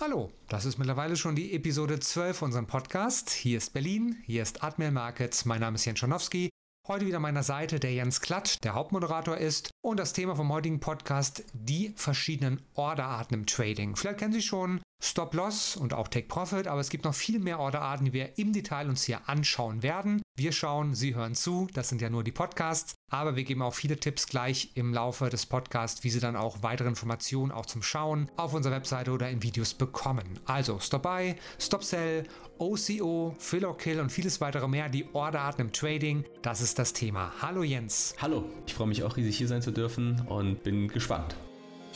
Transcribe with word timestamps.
Hallo, 0.00 0.30
das 0.46 0.64
ist 0.64 0.78
mittlerweile 0.78 1.16
schon 1.16 1.34
die 1.34 1.52
Episode 1.54 1.98
12 1.98 2.42
unserem 2.42 2.68
Podcast. 2.68 3.30
Hier 3.30 3.58
ist 3.58 3.72
Berlin, 3.72 4.16
hier 4.24 4.44
ist 4.44 4.62
Admiral 4.62 4.92
Markets. 4.92 5.44
Mein 5.44 5.60
Name 5.60 5.74
ist 5.74 5.86
Jens 5.86 5.98
Schanowski. 5.98 6.50
Heute 6.86 7.04
wieder 7.04 7.16
an 7.16 7.22
meiner 7.22 7.42
Seite 7.42 7.80
der 7.80 7.92
Jens 7.92 8.20
Klatt, 8.20 8.62
der 8.62 8.74
Hauptmoderator 8.74 9.36
ist. 9.38 9.72
Und 9.84 9.98
das 9.98 10.12
Thema 10.12 10.36
vom 10.36 10.52
heutigen 10.52 10.78
Podcast, 10.78 11.42
die 11.52 11.92
verschiedenen 11.96 12.62
Orderarten 12.74 13.34
im 13.34 13.46
Trading. 13.46 13.96
Vielleicht 13.96 14.20
kennen 14.20 14.32
Sie 14.32 14.40
schon 14.40 14.80
Stop 15.00 15.34
Loss 15.34 15.76
und 15.76 15.94
auch 15.94 16.08
Take 16.08 16.26
Profit, 16.26 16.66
aber 16.66 16.80
es 16.80 16.90
gibt 16.90 17.04
noch 17.04 17.14
viel 17.14 17.38
mehr 17.38 17.60
Orderarten, 17.60 18.06
die 18.06 18.12
wir 18.12 18.36
im 18.36 18.52
Detail 18.52 18.88
uns 18.88 19.04
hier 19.04 19.28
anschauen 19.28 19.82
werden. 19.82 20.22
Wir 20.36 20.52
schauen, 20.52 20.94
Sie 20.94 21.14
hören 21.14 21.34
zu, 21.34 21.68
das 21.72 21.88
sind 21.88 22.02
ja 22.02 22.10
nur 22.10 22.24
die 22.24 22.32
Podcasts, 22.32 22.94
aber 23.10 23.36
wir 23.36 23.44
geben 23.44 23.62
auch 23.62 23.74
viele 23.74 23.98
Tipps 23.98 24.26
gleich 24.26 24.72
im 24.74 24.92
Laufe 24.92 25.28
des 25.28 25.46
Podcasts, 25.46 26.02
wie 26.02 26.10
Sie 26.10 26.20
dann 26.20 26.36
auch 26.36 26.62
weitere 26.62 26.88
Informationen 26.88 27.52
auch 27.52 27.66
zum 27.66 27.82
Schauen 27.82 28.28
auf 28.36 28.54
unserer 28.54 28.74
Webseite 28.74 29.12
oder 29.12 29.30
in 29.30 29.42
Videos 29.42 29.74
bekommen. 29.74 30.40
Also 30.46 30.80
Stop 30.80 31.02
Buy, 31.02 31.36
Stop 31.60 31.84
Sell, 31.84 32.24
OCO, 32.58 33.34
Fill 33.38 33.64
or 33.64 33.76
Kill 33.76 34.00
und 34.00 34.10
vieles 34.10 34.40
weitere 34.40 34.66
mehr, 34.66 34.88
die 34.88 35.06
Orderarten 35.12 35.66
im 35.66 35.72
Trading, 35.72 36.24
das 36.42 36.60
ist 36.60 36.78
das 36.78 36.92
Thema. 36.92 37.32
Hallo 37.40 37.62
Jens. 37.62 38.14
Hallo, 38.20 38.44
ich 38.66 38.74
freue 38.74 38.88
mich 38.88 39.04
auch 39.04 39.16
riesig 39.16 39.38
hier 39.38 39.48
sein 39.48 39.62
zu 39.62 39.70
dürfen 39.70 40.24
und 40.28 40.62
bin 40.64 40.88
gespannt. 40.88 41.36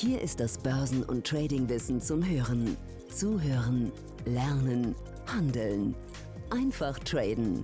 Hier 0.05 0.21
ist 0.21 0.41
das 0.41 0.59
Börsen- 0.59 1.05
und 1.05 1.25
Tradingwissen 1.25 2.01
zum 2.01 2.29
Hören. 2.29 2.77
Zuhören, 3.09 3.93
lernen, 4.25 4.97
handeln. 5.33 5.95
Einfach 6.51 6.99
traden. 6.99 7.63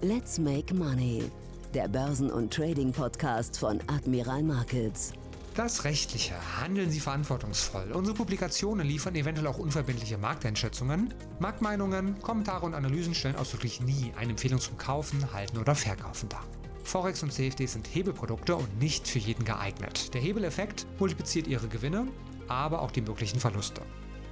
Let's 0.00 0.38
make 0.38 0.74
money. 0.74 1.30
Der 1.74 1.86
Börsen- 1.86 2.30
und 2.30 2.50
Trading-Podcast 2.50 3.58
von 3.58 3.78
Admiral 3.88 4.42
Markets. 4.42 5.12
Das 5.54 5.84
Rechtliche. 5.84 6.32
Handeln 6.62 6.90
Sie 6.90 6.98
verantwortungsvoll. 6.98 7.92
Unsere 7.92 8.16
Publikationen 8.16 8.86
liefern 8.86 9.14
eventuell 9.14 9.46
auch 9.46 9.58
unverbindliche 9.58 10.16
Markteinschätzungen. 10.16 11.12
Marktmeinungen, 11.40 12.22
Kommentare 12.22 12.64
und 12.64 12.72
Analysen 12.72 13.14
stellen 13.14 13.36
ausdrücklich 13.36 13.82
nie 13.82 14.14
eine 14.16 14.30
Empfehlung 14.30 14.60
zum 14.60 14.78
Kaufen, 14.78 15.30
Halten 15.34 15.58
oder 15.58 15.74
Verkaufen 15.74 16.30
dar. 16.30 16.42
Forex 16.90 17.22
und 17.22 17.32
CFD 17.32 17.66
sind 17.66 17.86
Hebelprodukte 17.86 18.56
und 18.56 18.80
nicht 18.80 19.06
für 19.06 19.20
jeden 19.20 19.44
geeignet. 19.44 20.12
Der 20.12 20.20
Hebeleffekt 20.20 20.88
multipliziert 20.98 21.46
Ihre 21.46 21.68
Gewinne, 21.68 22.08
aber 22.48 22.82
auch 22.82 22.90
die 22.90 23.00
möglichen 23.00 23.38
Verluste. 23.38 23.82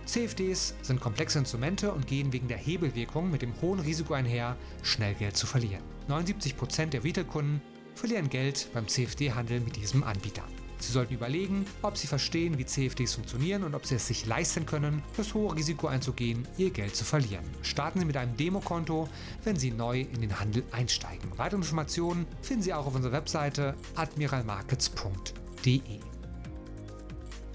CFDs 0.06 0.74
sind 0.82 1.00
komplexe 1.00 1.38
Instrumente 1.38 1.92
und 1.92 2.08
gehen 2.08 2.32
wegen 2.32 2.48
der 2.48 2.56
Hebelwirkung 2.56 3.30
mit 3.30 3.42
dem 3.42 3.52
hohen 3.62 3.78
Risiko 3.78 4.14
einher, 4.14 4.56
schnell 4.82 5.14
Geld 5.14 5.36
zu 5.36 5.46
verlieren. 5.46 5.84
79% 6.08 6.86
der 6.86 7.04
Retailkunden 7.04 7.62
verlieren 7.94 8.28
Geld 8.28 8.68
beim 8.74 8.88
CFD-Handel 8.88 9.60
mit 9.60 9.76
diesem 9.76 10.02
Anbieter. 10.02 10.42
Sie 10.80 10.92
sollten 10.92 11.14
überlegen, 11.14 11.66
ob 11.82 11.96
Sie 11.96 12.06
verstehen, 12.06 12.58
wie 12.58 12.66
CFDs 12.66 13.14
funktionieren 13.14 13.64
und 13.64 13.74
ob 13.74 13.86
Sie 13.86 13.94
es 13.94 14.06
sich 14.06 14.26
leisten 14.26 14.66
können, 14.66 15.02
das 15.16 15.34
hohe 15.34 15.54
Risiko 15.54 15.88
einzugehen, 15.88 16.46
Ihr 16.56 16.70
Geld 16.70 16.94
zu 16.94 17.04
verlieren. 17.04 17.44
Starten 17.62 18.00
Sie 18.00 18.04
mit 18.04 18.16
einem 18.16 18.36
Demokonto, 18.36 19.08
wenn 19.44 19.56
Sie 19.56 19.70
neu 19.70 20.00
in 20.00 20.20
den 20.20 20.38
Handel 20.38 20.62
einsteigen. 20.72 21.30
Weitere 21.36 21.58
Informationen 21.58 22.26
finden 22.42 22.62
Sie 22.62 22.72
auch 22.72 22.86
auf 22.86 22.94
unserer 22.94 23.12
Webseite 23.12 23.74
admiralmarkets.de. 23.96 26.00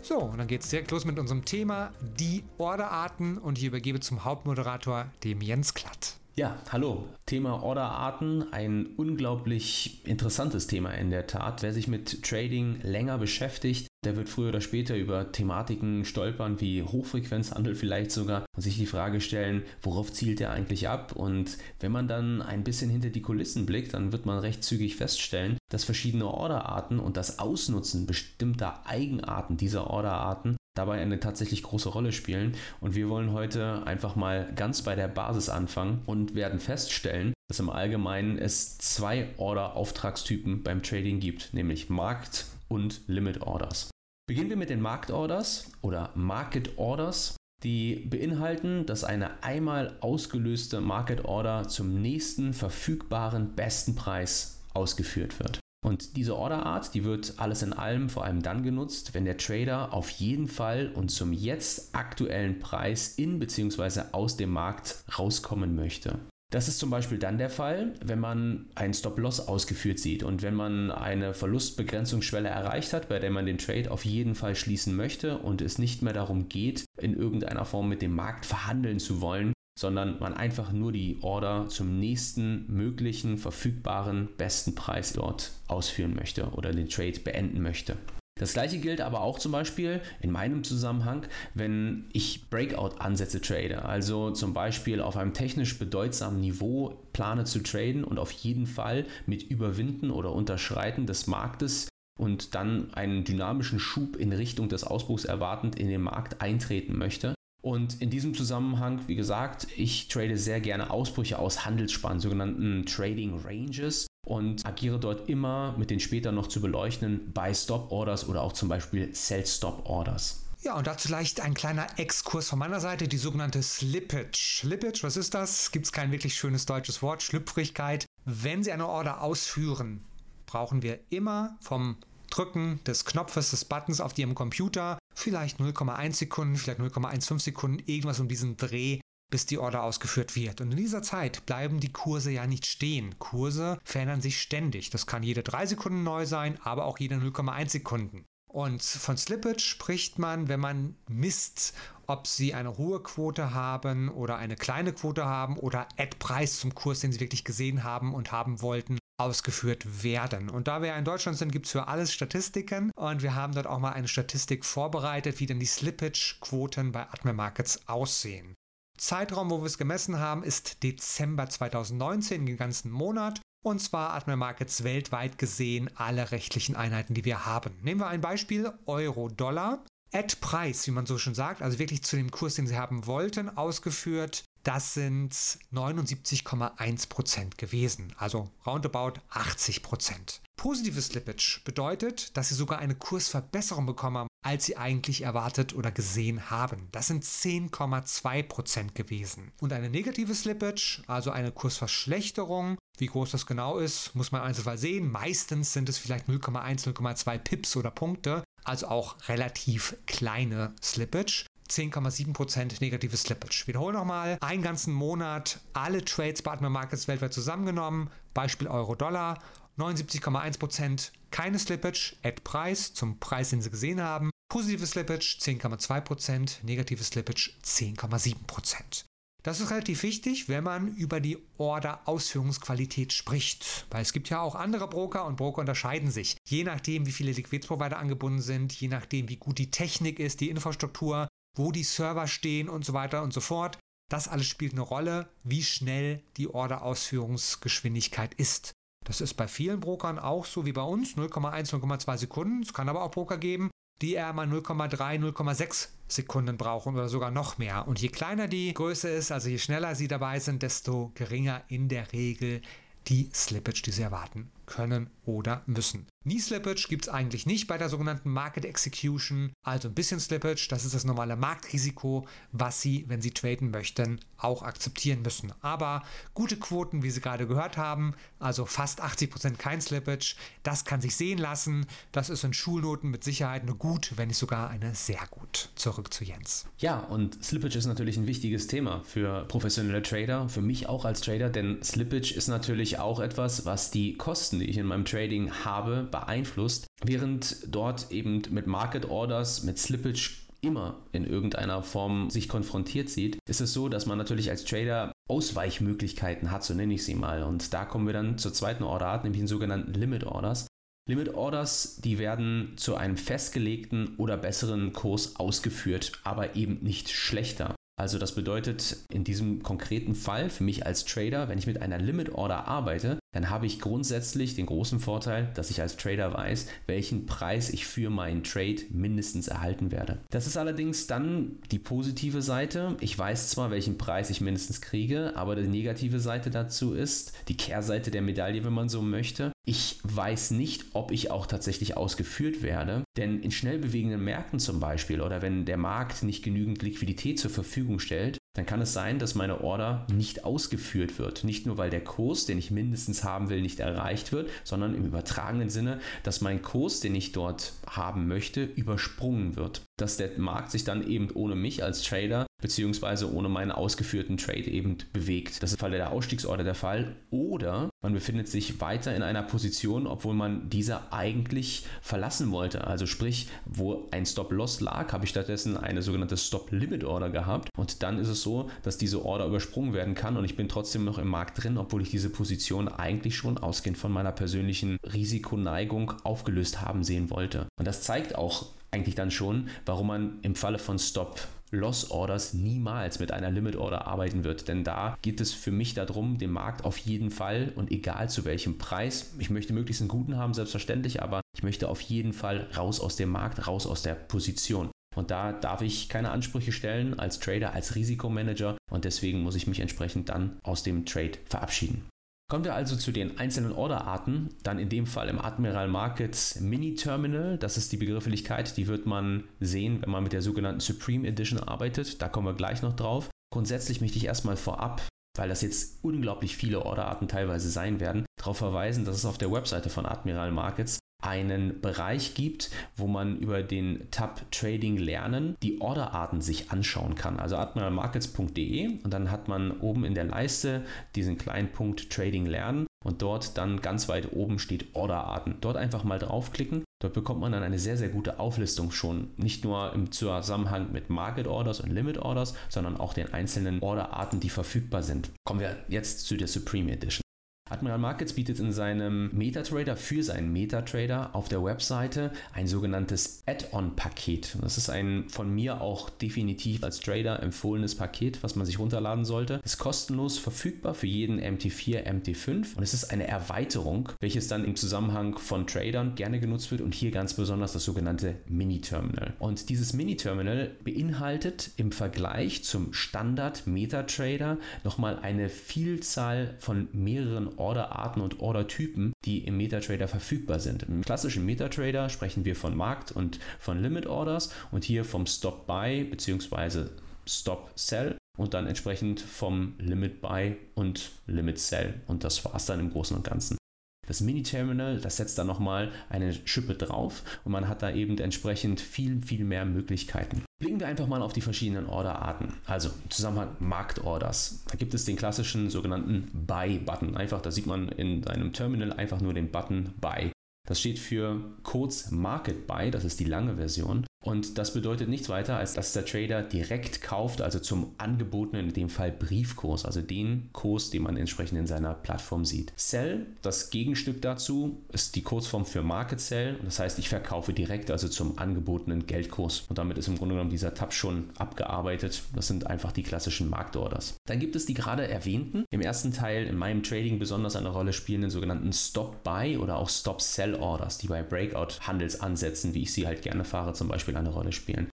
So, 0.02 0.18
und 0.18 0.38
dann 0.38 0.48
geht 0.48 0.64
es 0.64 0.70
direkt 0.70 0.92
los 0.92 1.06
mit 1.06 1.18
unserem 1.18 1.46
Thema, 1.46 1.92
die 2.20 2.44
Orderarten. 2.58 3.38
Und 3.38 3.58
ich 3.58 3.64
übergebe 3.64 4.02
zum 4.02 4.26
Hauptmoderator, 4.26 5.06
dem 5.24 5.42
Jens 5.42 5.74
Klatt. 5.74 6.18
Ja, 6.36 6.58
hallo. 6.72 7.10
Thema 7.28 7.62
Orderarten, 7.62 8.52
ein 8.52 8.88
unglaublich 8.98 10.02
interessantes 10.04 10.66
Thema 10.66 10.90
in 10.90 11.12
der 11.12 11.28
Tat. 11.28 11.62
Wer 11.62 11.74
sich 11.74 11.88
mit 11.88 12.24
Trading 12.24 12.80
länger 12.82 13.20
beschäftigt, 13.20 13.86
der 14.04 14.16
wird 14.16 14.30
früher 14.30 14.50
oder 14.50 14.60
später 14.60 14.98
über 14.98 15.32
Thematiken 15.32 16.06
stolpern 16.06 16.60
wie 16.60 16.82
Hochfrequenzhandel 16.82 17.76
vielleicht 17.76 18.10
sogar 18.10 18.46
und 18.58 18.64
sich 18.64 18.80
die 18.80 18.88
Frage 18.88 19.22
stellen, 19.22 19.62
worauf 19.84 20.12
zielt 20.12 20.40
der 20.40 20.50
eigentlich 20.50 20.90
ab? 20.90 21.16
Und 21.16 21.60
wenn 21.80 21.92
man 21.92 22.08
dann 22.08 22.42
ein 22.42 22.64
bisschen 22.64 22.90
hinter 22.90 23.12
die 23.12 23.22
Kulissen 23.22 23.68
blickt, 23.68 23.94
dann 23.94 24.12
wird 24.12 24.26
man 24.26 24.40
recht 24.40 24.64
zügig 24.64 24.96
feststellen, 24.96 25.60
dass 25.70 25.84
verschiedene 25.84 26.26
Orderarten 26.26 27.00
und 27.00 27.16
das 27.16 27.38
Ausnutzen 27.38 28.08
bestimmter 28.08 28.88
Eigenarten 28.88 29.56
dieser 29.56 29.88
Orderarten 29.88 30.58
dabei 30.76 31.02
eine 31.02 31.20
tatsächlich 31.20 31.64
große 31.64 31.90
Rolle 31.90 32.12
spielen. 32.12 32.56
Und 32.82 32.96
wir 32.96 33.10
wollen 33.10 33.32
heute 33.32 33.86
einfach 33.86 34.16
mal 34.16 34.52
ganz 34.56 34.82
bei 34.82 34.96
der 34.96 35.08
Basis 35.08 35.50
anfangen 35.50 36.02
und 36.06 36.36
werden 36.36 36.60
feststellen, 36.60 37.34
dass 37.50 37.60
im 37.60 37.70
Allgemeinen 37.70 38.38
es 38.38 38.78
zwei 38.78 39.30
Order-Auftragstypen 39.38 40.64
beim 40.64 40.82
Trading 40.82 41.20
gibt, 41.20 41.54
nämlich 41.54 41.90
Markt- 41.90 42.46
und 42.68 43.02
Limit-Orders. 43.08 43.92
Beginnen 44.28 44.50
wir 44.50 44.58
mit 44.58 44.70
den 44.70 44.82
Marktorders 44.82 45.72
oder 45.82 46.12
Market 46.16 46.78
Orders. 46.78 47.36
Die 47.64 47.96
beinhalten, 47.96 48.86
dass 48.86 49.04
eine 49.04 49.44
einmal 49.44 49.98
ausgelöste 50.02 50.82
Market 50.82 51.26
Order 51.26 51.68
zum 51.68 52.02
nächsten 52.02 52.54
verfügbaren 52.54 53.56
besten 53.56 53.96
Preis 53.96 54.62
ausgeführt 54.74 55.40
wird. 55.40 55.60
Und 55.84 56.16
diese 56.16 56.36
Orderart, 56.36 56.94
die 56.94 57.04
wird 57.04 57.34
alles 57.38 57.62
in 57.62 57.74
allem 57.74 58.10
vor 58.10 58.24
allem 58.24 58.42
dann 58.42 58.64
genutzt, 58.64 59.14
wenn 59.14 59.26
der 59.26 59.38
Trader 59.38 59.94
auf 59.94 60.10
jeden 60.10 60.48
Fall 60.48 60.92
und 60.96 61.12
zum 61.12 61.34
jetzt 61.34 61.94
aktuellen 61.94 62.60
Preis 62.60 63.16
in 63.18 63.38
bzw. 63.38 64.04
aus 64.14 64.38
dem 64.38 64.52
Markt 64.52 65.04
rauskommen 65.20 65.76
möchte. 65.76 66.20
Das 66.54 66.68
ist 66.68 66.78
zum 66.78 66.92
Beispiel 66.92 67.18
dann 67.18 67.40
der 67.40 67.50
Fall, 67.50 67.96
wenn 68.06 68.20
man 68.20 68.68
einen 68.76 68.94
Stop-Loss 68.94 69.48
ausgeführt 69.48 69.98
sieht 69.98 70.22
und 70.22 70.44
wenn 70.44 70.54
man 70.54 70.92
eine 70.92 71.34
Verlustbegrenzungsschwelle 71.34 72.48
erreicht 72.48 72.94
hat, 72.94 73.10
bei 73.10 73.18
der 73.18 73.32
man 73.32 73.48
den 73.48 73.58
Trade 73.58 73.90
auf 73.90 74.06
jeden 74.06 74.36
Fall 74.36 74.56
schließen 74.56 74.96
möchte 74.96 75.40
und 75.40 75.62
es 75.62 75.80
nicht 75.80 76.04
mehr 76.04 76.14
darum 76.14 76.50
geht, 76.50 76.86
in 77.02 77.16
irgendeiner 77.16 77.66
Form 77.66 77.90
mit 77.90 78.04
dem 78.04 78.14
Markt 78.14 78.46
verhandeln 78.46 79.00
zu 79.00 79.20
wollen, 79.20 79.52
sondern 79.78 80.20
man 80.20 80.34
einfach 80.34 80.72
nur 80.72 80.92
die 80.92 81.18
Order 81.22 81.68
zum 81.68 82.00
nächsten 82.00 82.72
möglichen 82.72 83.38
verfügbaren 83.38 84.30
besten 84.38 84.76
Preis 84.76 85.14
dort 85.14 85.52
ausführen 85.68 86.14
möchte 86.16 86.50
oder 86.52 86.72
den 86.72 86.90
Trade 86.90 87.20
beenden 87.20 87.62
möchte. 87.62 87.98
Das 88.40 88.54
gleiche 88.54 88.80
gilt 88.80 89.00
aber 89.00 89.22
auch 89.22 89.38
zum 89.38 89.52
Beispiel 89.52 90.02
in 90.20 90.32
meinem 90.32 90.64
Zusammenhang, 90.64 91.28
wenn 91.54 92.06
ich 92.14 92.50
Breakout-Ansätze 92.50 93.42
trade. 93.42 93.86
Also 93.86 94.32
zum 94.32 94.54
Beispiel 94.54 95.02
auf 95.02 95.18
einem 95.18 95.34
technisch 95.34 95.78
bedeutsamen 95.78 96.42
Niveau 96.42 96.98
plane 97.14 97.44
zu 97.44 97.62
traden 97.62 98.04
und 98.04 98.18
auf 98.18 98.32
jeden 98.32 98.66
Fall 98.66 99.06
mit 99.28 99.44
Überwinden 99.44 100.10
oder 100.10 100.34
Unterschreiten 100.34 101.06
des 101.06 101.28
Marktes 101.28 101.88
und 102.20 102.56
dann 102.56 102.92
einen 102.96 103.24
dynamischen 103.24 103.80
Schub 103.80 104.16
in 104.16 104.34
Richtung 104.34 104.68
des 104.68 104.84
Ausbruchs 104.84 105.26
erwartend 105.26 105.78
in 105.78 105.88
den 105.88 106.02
Markt 106.02 106.42
eintreten 106.42 106.98
möchte, 106.98 107.36
und 107.64 108.02
in 108.02 108.10
diesem 108.10 108.34
Zusammenhang, 108.34 109.00
wie 109.08 109.16
gesagt, 109.16 109.68
ich 109.78 110.10
trade 110.10 110.38
sehr 110.38 110.60
gerne 110.60 110.90
Ausbrüche 110.92 111.40
aus 111.40 111.66
Handelsspannen, 111.66 112.20
sogenannten 112.20 112.86
Trading 112.86 113.40
Ranges 113.40 114.06
und 114.28 114.66
agiere 114.66 115.00
dort 115.00 115.30
immer 115.30 115.74
mit 115.78 115.90
den 115.90 116.02
später 116.02 116.34
noch 116.34 116.48
zu 116.48 116.60
beleuchtenden 116.60 117.32
Buy-Stop-Orders 117.32 118.28
oder 118.28 118.42
auch 118.42 118.52
zum 118.52 118.68
Beispiel 118.68 119.16
Sell-Stop-Orders. 119.16 120.44
Ja, 120.62 120.78
und 120.78 120.88
dazu 120.88 121.08
vielleicht 121.08 121.40
ein 121.40 121.54
kleiner 121.54 121.88
Exkurs 121.98 122.50
von 122.50 122.60
meiner 122.60 122.82
Seite, 122.82 123.08
die 123.08 123.18
sogenannte 123.18 123.64
Slippage. 123.64 124.60
Slippage, 124.60 125.02
was 125.04 125.16
ist 125.16 125.34
das? 125.34 125.72
Gibt 125.72 125.86
es 125.86 125.94
kein 125.94 126.12
wirklich 126.12 126.36
schönes 126.36 126.66
deutsches 126.66 127.02
Wort, 127.02 127.24
Schlüpfrigkeit. 127.24 128.06
Wenn 128.26 128.64
Sie 128.64 128.74
eine 128.74 128.88
Order 128.90 129.22
ausführen, 129.22 130.04
brauchen 130.48 130.82
wir 130.82 131.00
immer 131.10 131.58
vom 131.62 131.96
Drücken 132.34 132.80
des 132.86 133.06
Knopfes, 133.06 133.52
des 133.52 133.66
Buttons 133.66 134.02
auf 134.02 134.18
Ihrem 134.18 134.34
Computer 134.34 134.98
vielleicht 135.14 135.60
0,1 135.60 136.14
Sekunden, 136.14 136.56
vielleicht 136.56 136.80
0,15 136.80 137.40
Sekunden, 137.40 137.84
irgendwas 137.86 138.20
um 138.20 138.28
diesen 138.28 138.58
Dreh, 138.58 139.00
bis 139.32 139.46
die 139.46 139.60
Order 139.60 139.84
ausgeführt 139.84 140.36
wird. 140.36 140.60
Und 140.60 140.72
in 140.72 140.78
dieser 140.78 141.04
Zeit 141.04 141.46
bleiben 141.46 141.80
die 141.80 141.92
Kurse 141.92 142.32
ja 142.32 142.48
nicht 142.48 142.66
stehen. 142.66 143.20
Kurse 143.20 143.80
verändern 143.84 144.22
sich 144.22 144.42
ständig. 144.42 144.90
Das 144.90 145.06
kann 145.06 145.22
jede 145.22 145.44
3 145.44 145.68
Sekunden 145.68 146.04
neu 146.04 146.26
sein, 146.26 146.58
aber 146.64 146.86
auch 146.86 146.98
jede 146.98 147.16
0,1 147.16 147.70
Sekunden. 147.70 148.26
Und 148.48 148.82
von 148.82 149.18
Slippage 149.18 149.62
spricht 149.62 150.18
man, 150.18 150.48
wenn 150.48 150.60
man 150.60 150.96
misst, 151.08 151.74
ob 152.08 152.28
sie 152.28 152.54
eine 152.56 152.78
hohe 152.78 153.02
Quote 153.02 153.54
haben 153.54 154.10
oder 154.10 154.38
eine 154.38 154.56
kleine 154.56 154.94
Quote 154.94 155.26
haben 155.26 155.58
oder 155.58 155.88
Ad-Preis 155.98 156.60
zum 156.60 156.74
Kurs, 156.74 157.00
den 157.00 157.12
sie 157.12 157.20
wirklich 157.20 157.44
gesehen 157.44 157.84
haben 157.84 158.14
und 158.14 158.32
haben 158.32 158.62
wollten, 158.62 158.98
ausgeführt 159.18 160.04
werden. 160.04 160.50
Und 160.50 160.68
da 160.68 160.82
wir 160.82 160.96
in 160.96 161.06
Deutschland 161.06 161.38
sind, 161.38 161.52
gibt 161.52 161.66
es 161.66 161.72
für 161.72 161.88
alles 161.88 162.14
Statistiken 162.14 162.92
und 162.96 163.22
wir 163.22 163.36
haben 163.36 163.54
dort 163.54 163.68
auch 163.68 163.80
mal 163.80 163.92
eine 163.92 164.08
Statistik 164.08 164.66
vorbereitet, 164.66 165.40
wie 165.40 165.46
denn 165.46 165.60
die 165.60 165.66
Slippage-Quoten 165.66 166.92
bei 166.92 167.04
Admiral 167.04 167.36
Markets 167.36 167.88
aussehen. 167.88 168.56
Zeitraum, 168.98 169.50
wo 169.50 169.60
wir 169.60 169.66
es 169.66 169.78
gemessen 169.78 170.20
haben, 170.20 170.44
ist 170.44 170.84
Dezember 170.84 171.50
2019, 171.50 172.46
den 172.46 172.58
ganzen 172.58 172.92
Monat. 172.92 173.42
Und 173.64 173.80
zwar 173.80 174.14
Admiral 174.14 174.38
Markets 174.38 174.84
weltweit 174.84 175.38
gesehen 175.38 175.90
alle 175.96 176.32
rechtlichen 176.32 176.76
Einheiten, 176.76 177.14
die 177.14 177.26
wir 177.26 177.46
haben. 177.46 177.78
Nehmen 177.82 178.02
wir 178.02 178.08
ein 178.08 178.22
Beispiel, 178.22 178.72
Euro-Dollar. 178.86 179.86
Ad-Preis, 180.14 180.86
wie 180.86 180.92
man 180.92 181.08
so 181.08 181.18
schon 181.18 181.34
sagt, 181.34 181.62
also 181.62 181.80
wirklich 181.80 182.04
zu 182.04 182.16
dem 182.16 182.30
Kurs, 182.30 182.56
den 182.56 182.68
Sie 182.68 182.78
haben 182.78 183.08
wollten, 183.08 183.50
ausgeführt 183.50 184.44
das 184.64 184.94
sind 184.94 185.34
79,1% 185.74 187.58
gewesen, 187.58 188.14
also 188.18 188.50
roundabout 188.66 189.20
80%. 189.32 190.40
Positives 190.56 191.08
Slippage 191.08 191.62
bedeutet, 191.66 192.36
dass 192.38 192.50
Sie 192.50 192.56
sogar 192.56 192.80
eine 192.80 192.96
Kursverbesserung 192.96 193.86
bekommen 193.86 194.18
haben 194.18 194.28
als 194.44 194.66
sie 194.66 194.78
eigentlich 194.78 195.24
erwartet 195.24 195.74
oder 195.74 195.92
gesehen 195.92 196.52
haben. 196.52 196.90
Das 196.92 197.08
sind 197.08 197.24
10,2% 197.24 198.94
gewesen. 198.94 199.52
Und 199.60 199.74
eine 199.74 199.90
negative 199.90 200.36
Slippage, 200.36 201.02
also 201.08 201.32
eine 201.32 201.52
Kursverschlechterung, 201.52 202.78
wie 202.98 203.08
groß 203.08 203.32
das 203.32 203.46
genau 203.46 203.80
ist, 203.80 204.14
muss 204.14 204.32
man 204.32 204.42
einzelfall 204.42 204.78
sehen. 204.78 205.10
Meistens 205.10 205.74
sind 205.74 205.90
es 205.90 205.98
vielleicht 205.98 206.28
0,1, 206.28 206.88
0,2 206.94 207.38
Pips 207.40 207.76
oder 207.76 207.90
Punkte, 207.90 208.44
also 208.66 208.88
auch 208.88 209.16
relativ 209.28 209.96
kleine 210.06 210.76
Slippage. 210.82 211.46
10,7% 211.74 212.80
negative 212.80 213.18
Slippage. 213.18 213.68
Wiederhole 213.68 213.94
nochmal, 213.98 214.38
einen 214.42 214.64
ganzen 214.64 214.94
Monat 214.94 215.60
alle 215.74 216.06
Trades 216.06 216.42
bei 216.42 216.52
Atma 216.52 216.70
Markets 216.70 217.08
weltweit 217.08 217.34
zusammengenommen, 217.34 218.10
Beispiel 218.34 218.68
Euro-Dollar, 218.68 219.40
79,1% 219.78 221.12
keine 221.32 221.58
Slippage, 221.58 222.16
Ad-Preis 222.24 222.94
zum 222.94 223.20
Preis, 223.20 223.50
den 223.50 223.62
Sie 223.62 223.72
gesehen 223.72 224.02
haben, 224.02 224.30
positive 224.50 224.86
Slippage. 224.86 225.38
10,2%, 225.40 226.64
negative 226.64 227.04
Slippage. 227.04 227.54
10,7%. 227.64 229.06
Das 229.42 229.60
ist 229.60 229.72
relativ 229.72 230.04
wichtig, 230.04 230.48
wenn 230.48 230.64
man 230.64 230.96
über 230.96 231.20
die 231.20 231.38
Order-Ausführungsqualität 231.58 233.12
spricht. 233.12 233.86
Weil 233.90 234.04
es 234.04 234.14
gibt 234.14 234.30
ja 234.30 234.40
auch 234.40 234.56
andere 234.56 234.88
Broker 234.88 235.26
und 235.26 235.36
Broker 235.36 235.60
unterscheiden 235.60 236.12
sich. 236.12 236.38
Je 236.48 236.64
nachdem, 236.64 237.06
wie 237.06 237.12
viele 237.12 237.34
Liquiditätsprovider 237.34 237.98
angebunden 237.98 238.42
sind, 238.42 238.72
je 238.74 238.88
nachdem, 238.88 239.28
wie 239.28 239.36
gut 239.36 239.58
die 239.58 239.70
Technik 239.72 240.20
ist, 240.20 240.40
die 240.40 240.50
Infrastruktur, 240.50 241.28
wo 241.56 241.72
die 241.72 241.84
Server 241.84 242.28
stehen 242.28 242.70
und 242.70 242.86
so 242.86 242.94
weiter 242.94 243.24
und 243.24 243.34
so 243.34 243.42
fort. 243.42 243.78
Das 244.10 244.28
alles 244.28 244.48
spielt 244.48 244.74
eine 244.74 244.82
Rolle, 244.82 245.30
wie 245.44 245.64
schnell 245.64 246.22
die 246.38 246.48
Order-Ausführungsgeschwindigkeit 246.48 248.34
ist. 248.34 248.74
Das 249.06 249.22
ist 249.22 249.34
bei 249.34 249.48
vielen 249.48 249.80
Brokern 249.80 250.20
auch 250.20 250.46
so 250.46 250.66
wie 250.66 250.72
bei 250.72 250.82
uns, 250.82 251.16
0,1, 251.18 251.72
0,2 251.72 252.18
Sekunden. 252.18 252.62
Es 252.62 252.74
kann 252.74 252.90
aber 252.90 253.04
auch 253.04 253.12
Broker 253.12 253.38
geben, 253.38 253.70
die 254.02 254.14
eher 254.14 254.34
mal 254.34 254.48
0,3, 254.48 255.20
0,6 255.20 255.90
Sekunden 256.08 256.58
brauchen 256.58 256.96
oder 256.96 257.10
sogar 257.10 257.32
noch 257.32 257.58
mehr. 257.58 257.88
Und 257.88 258.02
je 258.02 258.10
kleiner 258.10 258.48
die 258.48 258.74
Größe 258.74 259.10
ist, 259.10 259.32
also 259.32 259.50
je 259.50 259.58
schneller 259.58 259.96
sie 259.96 260.08
dabei 260.08 260.40
sind, 260.40 260.64
desto 260.64 261.12
geringer 261.16 261.64
in 261.68 261.90
der 261.90 262.12
Regel 262.14 262.62
die 263.08 263.30
Slippage, 263.34 263.82
die 263.82 263.92
sie 263.92 264.04
erwarten 264.04 264.52
können 264.66 265.10
oder 265.26 265.64
müssen. 265.66 266.08
Nie 266.26 266.40
Slippage 266.40 266.88
gibt 266.88 267.06
es 267.06 267.10
eigentlich 267.10 267.46
nicht 267.46 267.68
bei 267.68 267.78
der 267.78 267.90
sogenannten 267.90 268.30
Market 268.30 268.64
Execution, 268.64 269.52
also 269.62 269.90
ein 269.90 269.94
bisschen 269.94 270.22
Slippage, 270.22 270.68
das 270.70 270.86
ist 270.86 270.96
das 270.96 271.04
normale 271.04 271.36
Marktrisiko, 271.36 272.26
was 272.54 272.80
Sie, 272.82 273.04
wenn 273.10 273.22
Sie 273.22 273.32
traden 273.32 273.72
möchten, 273.72 274.22
auch 274.38 274.64
akzeptieren 274.64 275.22
müssen. 275.22 275.52
Aber 275.60 276.04
gute 276.34 276.56
Quoten, 276.56 277.04
wie 277.04 277.10
Sie 277.10 277.20
gerade 277.20 277.46
gehört 277.46 277.76
haben, 277.76 278.14
also 278.40 278.66
fast 278.66 279.04
80% 279.04 279.58
kein 279.58 279.82
Slippage, 279.82 280.36
das 280.64 280.86
kann 280.86 281.02
sich 281.02 281.16
sehen 281.18 281.40
lassen. 281.40 281.88
Das 282.14 282.30
ist 282.30 282.46
in 282.46 282.54
Schulnoten 282.54 283.12
mit 283.12 283.26
Sicherheit 283.26 283.64
eine 283.64 283.76
gut, 283.76 284.14
wenn 284.16 284.30
nicht 284.30 284.38
sogar 284.38 284.70
eine 284.70 284.96
sehr 284.96 285.28
gut. 285.30 285.72
Zurück 285.76 286.14
zu 286.14 286.24
Jens. 286.24 286.68
Ja, 286.78 287.00
und 287.00 287.44
Slippage 287.44 287.78
ist 287.78 287.86
natürlich 287.86 288.16
ein 288.16 288.28
wichtiges 288.28 288.68
Thema 288.68 289.02
für 289.04 289.44
professionelle 289.46 290.02
Trader, 290.02 290.48
für 290.48 290.62
mich 290.62 290.88
auch 290.88 291.04
als 291.04 291.20
Trader, 291.20 291.50
denn 291.50 291.84
Slippage 291.84 292.34
ist 292.34 292.48
natürlich 292.48 293.00
auch 293.00 293.20
etwas, 293.20 293.66
was 293.66 293.92
die 293.92 294.16
Kosten, 294.16 294.60
die 294.60 294.70
ich 294.70 294.78
in 294.78 294.86
meinem 294.86 295.04
Trading 295.14 295.52
habe, 295.64 296.08
beeinflusst, 296.10 296.88
während 297.04 297.68
dort 297.68 298.10
eben 298.12 298.42
mit 298.50 298.66
Market 298.66 299.10
Orders, 299.10 299.64
mit 299.64 299.78
Slippage 299.78 300.32
immer 300.62 301.06
in 301.12 301.26
irgendeiner 301.26 301.84
Form 301.84 302.32
sich 302.32 302.50
konfrontiert 302.50 303.10
sieht, 303.10 303.38
ist 303.48 303.62
es 303.62 303.74
so, 303.74 303.90
dass 303.90 304.08
man 304.08 304.18
natürlich 304.18 304.50
als 304.50 304.64
Trader 304.64 305.12
Ausweichmöglichkeiten 305.30 306.50
hat, 306.50 306.64
so 306.64 306.74
nenne 306.74 306.96
ich 306.96 307.06
sie 307.06 307.14
mal. 307.14 307.44
Und 307.44 307.74
da 307.74 307.86
kommen 307.86 308.08
wir 308.08 308.14
dann 308.14 308.40
zur 308.40 308.54
zweiten 308.54 308.84
Orderart, 308.84 309.24
nämlich 309.24 309.42
den 309.42 309.48
sogenannten 309.48 309.94
Limit 309.94 310.24
Orders. 310.24 310.68
Limit 311.08 311.36
Orders, 311.36 312.00
die 312.04 312.18
werden 312.18 312.74
zu 312.78 312.96
einem 312.96 313.18
festgelegten 313.18 314.16
oder 314.18 314.38
besseren 314.38 314.94
Kurs 314.94 315.36
ausgeführt, 315.36 316.14
aber 316.24 316.56
eben 316.56 316.80
nicht 316.82 317.12
schlechter. 317.12 317.76
Also 318.00 318.18
das 318.18 318.34
bedeutet 318.34 318.98
in 319.12 319.24
diesem 319.24 319.62
konkreten 319.62 320.16
Fall 320.16 320.50
für 320.50 320.64
mich 320.64 320.86
als 320.86 321.06
Trader, 321.06 321.50
wenn 321.50 321.60
ich 321.60 321.68
mit 321.68 321.82
einer 321.82 322.00
Limit 322.00 322.34
Order 322.34 322.68
arbeite, 322.68 323.20
dann 323.34 323.50
habe 323.50 323.66
ich 323.66 323.80
grundsätzlich 323.80 324.56
den 324.56 324.68
großen 324.68 325.00
Vorteil, 325.00 325.52
dass 325.56 325.70
ich 325.70 325.82
als 325.82 325.98
Trader 325.98 326.34
weiß, 326.34 326.68
welchen 326.88 327.26
Preis 327.26 327.70
ich 327.70 327.86
für 327.86 328.10
meinen 328.10 328.44
Trade 328.44 328.78
mindestens 328.92 329.48
erhalten 329.48 329.92
werde. 329.92 330.20
Das 330.30 330.48
ist 330.48 330.58
allerdings 330.58 331.08
dann 331.08 331.58
die 331.72 331.80
positive 331.80 332.42
Seite. 332.42 332.96
Ich 333.02 333.18
weiß 333.18 333.50
zwar, 333.50 333.72
welchen 333.72 333.98
Preis 333.98 334.30
ich 334.30 334.42
mindestens 334.42 334.82
kriege, 334.82 335.34
aber 335.36 335.56
die 335.56 335.68
negative 335.68 336.20
Seite 336.20 336.50
dazu 336.50 336.94
ist, 336.94 337.34
die 337.48 337.58
Kehrseite 337.58 338.12
der 338.12 338.22
Medaille, 338.22 338.64
wenn 338.64 338.74
man 338.74 338.90
so 338.90 339.02
möchte, 339.02 339.52
ich 339.66 340.00
weiß 340.04 340.52
nicht, 340.52 340.88
ob 340.94 341.12
ich 341.12 341.32
auch 341.32 341.46
tatsächlich 341.46 341.96
ausgeführt 341.96 342.62
werde, 342.62 343.04
denn 343.18 343.40
in 343.40 343.52
schnell 343.52 343.80
bewegenden 343.80 344.24
Märkten 344.24 344.60
zum 344.60 344.82
Beispiel 344.82 345.22
oder 345.22 345.42
wenn 345.42 345.66
der 345.66 345.78
Markt 345.78 346.24
nicht 346.24 346.44
genügend 346.44 346.82
Liquidität 346.82 347.40
zur 347.40 347.50
Verfügung 347.50 348.00
stellt, 348.00 348.38
dann 348.56 348.68
kann 348.68 348.82
es 348.82 348.94
sein, 348.94 349.18
dass 349.18 349.34
meine 349.34 349.62
Order 349.62 350.06
nicht 350.14 350.46
ausgeführt 350.46 351.18
wird. 351.18 351.44
Nicht 351.44 351.66
nur, 351.66 351.78
weil 351.78 351.90
der 351.90 352.04
Kurs, 352.04 352.46
den 352.46 352.60
ich 352.60 352.70
mindestens 352.70 353.24
haben 353.24 353.50
will, 353.50 353.62
nicht 353.62 353.80
erreicht 353.80 354.32
wird, 354.32 354.50
sondern 354.64 354.94
im 354.94 355.06
übertragenen 355.06 355.70
Sinne, 355.70 356.00
dass 356.22 356.42
mein 356.42 356.62
Kurs, 356.62 357.00
den 357.00 357.16
ich 357.16 357.32
dort 357.32 357.74
haben 357.88 358.28
möchte, 358.28 358.64
übersprungen 358.64 359.56
wird. 359.56 359.82
Dass 359.98 360.18
der 360.18 360.38
Markt 360.38 360.70
sich 360.70 360.84
dann 360.84 361.08
eben 361.08 361.32
ohne 361.32 361.56
mich 361.56 361.84
als 361.84 362.04
Trader 362.04 362.46
beziehungsweise 362.64 363.32
ohne 363.32 363.50
meinen 363.50 363.72
ausgeführten 363.72 364.38
Trade 364.38 364.72
eben 364.72 364.98
bewegt. 365.12 365.62
Das 365.62 365.72
ist 365.72 365.76
im 365.76 365.80
Falle 365.80 365.98
der 365.98 366.14
Ausstiegsorder 366.14 366.64
der 366.64 366.76
Fall. 366.76 367.18
Oder 367.30 367.90
man 368.02 368.14
befindet 368.14 368.48
sich 368.48 368.80
weiter 368.80 369.14
in 369.14 369.22
einer 369.22 369.44
Position, 369.44 370.08
obwohl 370.08 370.34
man 370.34 370.70
diese 370.70 371.12
eigentlich 371.12 371.86
verlassen 372.02 372.52
wollte. 372.52 372.88
Also 372.88 373.06
sprich, 373.06 373.50
wo 373.66 374.08
ein 374.12 374.26
Stop-Loss 374.26 374.80
lag, 374.80 375.12
habe 375.12 375.26
ich 375.26 375.32
stattdessen 375.32 375.76
eine 375.76 376.02
sogenannte 376.02 376.38
Stop-Limit-Order 376.38 377.32
gehabt. 377.32 377.68
Und 377.76 378.02
dann 378.02 378.18
ist 378.18 378.30
es 378.30 378.42
so, 378.42 378.70
dass 378.82 378.98
diese 378.98 379.26
Order 379.26 379.46
übersprungen 379.46 379.94
werden 379.94 380.16
kann 380.16 380.38
und 380.38 380.46
ich 380.46 380.56
bin 380.56 380.70
trotzdem 380.70 381.04
noch 381.04 381.18
im 381.18 381.28
Markt 381.28 381.62
drin, 381.62 381.78
obwohl 381.78 382.02
ich 382.02 382.12
diese 382.12 382.30
Position 382.30 382.88
eigentlich 382.88 383.36
schon 383.36 383.58
ausgehend 383.58 383.98
von 383.98 384.14
meiner 384.14 384.32
persönlichen 384.32 384.98
Risikoneigung 385.04 386.14
aufgelöst 386.24 386.80
haben 386.80 387.04
sehen 387.04 387.30
wollte. 387.30 387.68
Und 387.78 387.86
das 387.86 388.04
zeigt 388.04 388.36
auch 388.36 388.68
eigentlich 388.90 389.16
dann 389.16 389.32
schon, 389.32 389.68
warum 389.86 390.08
man 390.08 390.40
im 390.44 390.56
Falle 390.56 390.80
von 390.80 390.98
Stop 390.98 391.42
Loss 391.74 392.12
Orders 392.12 392.54
niemals 392.54 393.20
mit 393.20 393.32
einer 393.32 393.52
Limit 393.52 393.76
Order 393.76 394.08
arbeiten 394.08 394.44
wird. 394.44 394.68
Denn 394.68 394.84
da 394.84 395.18
geht 395.22 395.42
es 395.42 395.54
für 395.54 395.72
mich 395.72 395.94
darum, 395.94 396.38
den 396.38 396.52
Markt 396.52 396.86
auf 396.86 396.98
jeden 396.98 397.32
Fall 397.32 397.74
und 397.76 397.92
egal 397.92 398.30
zu 398.30 398.46
welchem 398.46 398.78
Preis, 398.78 399.34
ich 399.40 399.50
möchte 399.50 399.74
möglichst 399.74 400.02
einen 400.02 400.10
guten 400.10 400.38
haben, 400.38 400.54
selbstverständlich, 400.54 401.22
aber 401.22 401.42
ich 401.56 401.64
möchte 401.64 401.90
auf 401.90 402.02
jeden 402.02 402.34
Fall 402.34 402.68
raus 402.78 403.00
aus 403.00 403.16
dem 403.16 403.30
Markt, 403.30 403.68
raus 403.68 403.88
aus 403.88 404.04
der 404.04 404.14
Position. 404.16 404.92
Und 405.16 405.32
da 405.32 405.52
darf 405.52 405.82
ich 405.82 406.10
keine 406.10 406.32
Ansprüche 406.32 406.72
stellen 406.72 407.20
als 407.20 407.40
Trader, 407.40 407.74
als 407.74 407.96
Risikomanager 407.96 408.78
und 408.90 409.06
deswegen 409.06 409.42
muss 409.42 409.56
ich 409.56 409.68
mich 409.68 409.80
entsprechend 409.80 410.30
dann 410.30 410.58
aus 410.64 410.84
dem 410.84 411.06
Trade 411.06 411.38
verabschieden. 411.46 412.06
Kommen 412.54 412.66
wir 412.66 412.76
also 412.76 412.96
zu 412.96 413.12
den 413.12 413.40
einzelnen 413.40 413.72
Orderarten. 413.72 414.52
Dann 414.62 414.78
in 414.78 414.88
dem 414.88 415.08
Fall 415.08 415.28
im 415.28 415.40
Admiral 415.40 415.88
Markets 415.88 416.60
Mini 416.60 416.94
Terminal. 416.94 417.58
Das 417.58 417.78
ist 417.78 417.92
die 417.92 417.98
Begrifflichkeit, 417.98 418.78
die 418.78 418.86
wird 418.86 419.08
man 419.08 419.46
sehen, 419.60 420.04
wenn 420.04 420.12
man 420.12 420.22
mit 420.22 420.34
der 420.34 420.44
sogenannten 420.44 420.80
Supreme 420.80 421.28
Edition 421.28 421.58
arbeitet. 421.58 422.22
Da 422.22 422.30
kommen 422.30 422.46
wir 422.46 422.54
gleich 422.54 422.84
noch 422.84 422.96
drauf. 422.96 423.32
Grundsätzlich 423.52 424.02
möchte 424.02 424.20
ich 424.20 424.26
erstmal 424.26 424.56
vorab, 424.56 425.02
weil 425.36 425.50
das 425.50 425.64
jetzt 425.64 426.04
unglaublich 426.04 426.56
viele 426.56 426.86
Orderarten 426.86 427.28
teilweise 427.28 427.72
sein 427.72 428.00
werden, 428.00 428.24
darauf 428.38 428.60
verweisen, 428.60 429.04
dass 429.04 429.16
es 429.16 429.26
auf 429.26 429.40
der 429.40 429.52
Webseite 429.52 429.90
von 429.90 430.06
Admiral 430.06 430.52
Markets 430.52 431.00
einen 431.24 431.82
Bereich 431.82 432.36
gibt, 432.36 432.70
wo 432.96 433.08
man 433.08 433.38
über 433.38 433.64
den 433.64 434.10
Tab 434.12 434.52
Trading 434.52 434.98
lernen 434.98 435.56
die 435.64 435.82
Orderarten 435.82 436.42
sich 436.42 436.72
anschauen 436.72 437.16
kann. 437.16 437.40
Also 437.40 437.58
admiralmarkets.de 437.58 439.00
und 439.04 439.14
dann 439.14 439.32
hat 439.32 439.48
man 439.48 439.72
oben 439.80 440.06
in 440.06 440.14
der 440.14 440.26
Leiste 440.26 440.84
diesen 441.16 441.38
kleinen 441.38 441.72
Punkt 441.72 442.10
Trading 442.10 442.46
lernen 442.46 442.88
und 443.04 443.22
dort 443.22 443.58
dann 443.58 443.82
ganz 443.82 444.10
weit 444.10 444.34
oben 444.34 444.60
steht 444.60 444.96
Orderarten. 444.96 445.56
Dort 445.62 445.78
einfach 445.78 446.04
mal 446.04 446.20
draufklicken. 446.20 446.84
Dort 447.02 447.14
bekommt 447.14 447.42
man 447.42 447.52
dann 447.52 447.64
eine 447.64 447.80
sehr, 447.80 447.98
sehr 447.98 448.10
gute 448.10 448.40
Auflistung 448.40 448.92
schon. 448.92 449.32
Nicht 449.36 449.66
nur 449.66 449.94
im 449.94 450.12
Zusammenhang 450.12 450.92
mit 450.92 451.10
Market 451.10 451.48
Orders 451.48 451.82
und 451.82 451.92
Limit 451.92 452.18
Orders, 452.18 452.56
sondern 452.70 452.98
auch 452.98 453.14
den 453.14 453.34
einzelnen 453.34 453.82
Orderarten, 453.82 454.40
die 454.40 454.50
verfügbar 454.50 455.04
sind. 455.04 455.32
Kommen 455.46 455.60
wir 455.60 455.76
jetzt 455.90 456.26
zu 456.26 456.38
der 456.38 456.48
Supreme 456.48 456.94
Edition. 456.94 457.23
Admiral 457.70 457.98
Markets 457.98 458.34
bietet 458.34 458.60
in 458.60 458.74
seinem 458.74 459.30
MetaTrader 459.34 459.96
für 459.96 460.22
seinen 460.22 460.52
MetaTrader 460.52 461.34
auf 461.34 461.48
der 461.48 461.64
Webseite 461.64 462.32
ein 462.54 462.68
sogenanntes 462.68 463.42
Add-on-Paket. 463.46 464.58
Das 464.62 464.78
ist 464.78 464.90
ein 464.90 465.30
von 465.30 465.50
mir 465.50 465.80
auch 465.80 466.10
definitiv 466.10 466.84
als 466.84 467.00
Trader 467.00 467.42
empfohlenes 467.42 467.96
Paket, 467.96 468.44
was 468.44 468.58
man 468.58 468.66
sich 468.66 468.80
runterladen 468.80 469.24
sollte. 469.24 469.62
Ist 469.64 469.78
kostenlos 469.78 470.38
verfügbar 470.38 470.94
für 470.94 471.08
jeden 471.08 471.40
MT4, 471.40 472.04
MT5 472.04 472.76
und 472.76 472.84
es 472.84 472.94
ist 472.94 473.12
eine 473.12 473.28
Erweiterung, 473.28 474.10
welches 474.20 474.50
dann 474.50 474.66
im 474.66 474.76
Zusammenhang 474.76 475.38
von 475.38 475.66
Tradern 475.66 476.16
gerne 476.16 476.42
genutzt 476.42 476.70
wird 476.70 476.82
und 476.82 476.94
hier 476.94 477.12
ganz 477.12 477.34
besonders 477.34 477.72
das 477.72 477.86
sogenannte 477.86 478.36
Mini-Terminal. 478.46 479.36
Und 479.40 479.70
dieses 479.70 479.94
Mini-Terminal 479.94 480.72
beinhaltet 480.84 481.72
im 481.78 481.94
Vergleich 481.94 482.66
zum 482.66 482.94
Standard 482.94 483.66
MetaTrader 483.68 484.58
nochmal 484.84 485.18
eine 485.20 485.48
Vielzahl 485.48 486.56
von 486.60 486.90
mehreren 486.92 487.53
Orderarten 487.58 488.22
und 488.22 488.40
Ordertypen, 488.40 489.14
die 489.26 489.40
im 489.46 489.58
MetaTrader 489.58 490.08
verfügbar 490.08 490.60
sind. 490.60 490.84
Im 490.84 491.04
klassischen 491.04 491.46
MetaTrader 491.46 492.10
sprechen 492.10 492.46
wir 492.46 492.56
von 492.56 492.76
Markt 492.76 493.12
und 493.12 493.40
von 493.60 493.82
Limit 493.82 494.08
Orders 494.08 494.52
und 494.72 494.84
hier 494.84 495.06
vom 495.06 495.26
Stop 495.26 495.68
Buy 495.68 496.04
bzw. 496.04 496.86
Stop 497.26 497.72
Sell 497.76 498.18
und 498.38 498.54
dann 498.54 498.68
entsprechend 498.68 499.22
vom 499.22 499.76
Limit 499.78 500.22
Buy 500.22 500.58
und 500.76 501.12
Limit 501.28 501.60
Sell. 501.60 502.02
Und 502.08 502.24
das 502.24 502.44
war 502.46 502.56
es 502.56 502.66
dann 502.66 502.80
im 502.80 502.92
Großen 502.92 503.16
und 503.16 503.24
Ganzen. 503.24 503.58
Das 504.06 504.22
Mini-Terminal, 504.22 505.00
das 505.00 505.18
setzt 505.18 505.38
dann 505.38 505.48
nochmal 505.48 505.92
eine 506.10 506.34
Schippe 506.46 506.76
drauf 506.76 507.24
und 507.46 507.52
man 507.52 507.68
hat 507.68 507.82
da 507.82 507.92
eben 507.92 508.18
entsprechend 508.18 508.82
viel, 508.82 509.22
viel 509.22 509.46
mehr 509.46 509.66
Möglichkeiten. 509.66 510.44
Blicken 510.60 510.80
wir 510.80 510.88
einfach 510.88 511.08
mal 511.08 511.22
auf 511.22 511.34
die 511.34 511.42
verschiedenen 511.42 511.88
Orderarten. 511.88 512.54
Also 512.66 512.90
im 512.90 513.10
Zusammenhang 513.10 513.56
Marktorders. 513.60 514.64
Da 514.70 514.76
gibt 514.76 514.94
es 514.94 515.06
den 515.06 515.16
klassischen 515.16 515.70
sogenannten 515.70 516.30
Buy-Button. 516.34 517.16
Einfach, 517.16 517.42
da 517.42 517.52
sieht 517.52 517.66
man 517.66 517.90
in 517.90 518.28
einem 518.28 518.52
Terminal 518.52 518.94
einfach 518.94 519.22
nur 519.22 519.34
den 519.34 519.52
Button 519.52 519.94
Buy. 520.00 520.32
Das 520.68 520.80
steht 520.80 521.00
für 521.00 521.42
kurz 521.64 522.12
Market 522.12 522.68
Buy, 522.68 522.92
das 522.92 523.04
ist 523.04 523.20
die 523.20 523.26
lange 523.26 523.56
Version. 523.56 524.06
Und 524.24 524.58
das 524.58 524.74
bedeutet 524.74 525.10
nichts 525.10 525.30
weiter, 525.30 525.58
als 525.58 525.74
dass 525.74 525.94
der 525.94 526.06
Trader 526.06 526.42
direkt 526.42 527.02
kauft, 527.02 527.42
also 527.42 527.60
zum 527.60 527.94
angebotenen, 527.98 528.70
in 528.70 528.74
dem 528.74 528.90
Fall 528.90 529.12
Briefkurs, 529.12 529.86
also 529.86 530.02
den 530.02 530.50
Kurs, 530.54 530.90
den 530.90 531.04
man 531.04 531.18
entsprechend 531.18 531.60
in 531.60 531.68
seiner 531.68 531.94
Plattform 531.94 532.46
sieht. 532.46 532.72
Sell, 532.76 533.28
das 533.42 533.70
Gegenstück 533.70 534.22
dazu, 534.22 534.78
ist 534.92 535.16
die 535.16 535.22
Kurzform 535.22 535.66
für 535.66 535.84
Market 535.84 536.22
Sell. 536.22 536.58
Das 536.64 536.80
heißt, 536.80 537.00
ich 537.00 537.10
verkaufe 537.10 537.54
direkt, 537.54 537.92
also 537.92 538.08
zum 538.08 538.38
angebotenen 538.38 539.06
Geldkurs. 539.06 539.66
Und 539.68 539.78
damit 539.78 539.98
ist 539.98 540.08
im 540.08 540.18
Grunde 540.18 540.36
genommen 540.36 540.50
dieser 540.50 540.74
Tab 540.74 540.94
schon 540.94 541.30
abgearbeitet. 541.38 542.24
Das 542.34 542.48
sind 542.48 542.68
einfach 542.68 542.94
die 542.94 543.04
klassischen 543.04 543.50
Marktorders. 543.50 544.16
Dann 544.26 544.40
gibt 544.40 544.56
es 544.56 544.66
die 544.66 544.74
gerade 544.74 545.08
erwähnten, 545.08 545.66
im 545.70 545.82
ersten 545.82 546.14
Teil 546.14 546.46
in 546.46 546.56
meinem 546.56 546.84
Trading 546.84 547.20
besonders 547.20 547.58
eine 547.58 547.70
Rolle 547.70 547.92
spielenden 547.92 548.32
sogenannten 548.32 548.72
Stop 548.72 549.24
Buy 549.24 549.58
oder 549.58 549.78
auch 549.78 549.90
Stop 549.90 550.22
Sell 550.22 550.56
Orders, 550.56 550.98
die 550.98 551.08
bei 551.08 551.24
Breakout-Handelsansätzen, 551.24 552.74
wie 552.74 552.84
ich 552.84 552.94
sie 552.94 553.06
halt 553.06 553.22
gerne 553.22 553.44
fahre, 553.44 553.74
zum 553.74 553.90
Beispiel 553.90 554.13
eine 554.16 554.30
Rolle 554.30 554.52
spielen. 554.52 554.90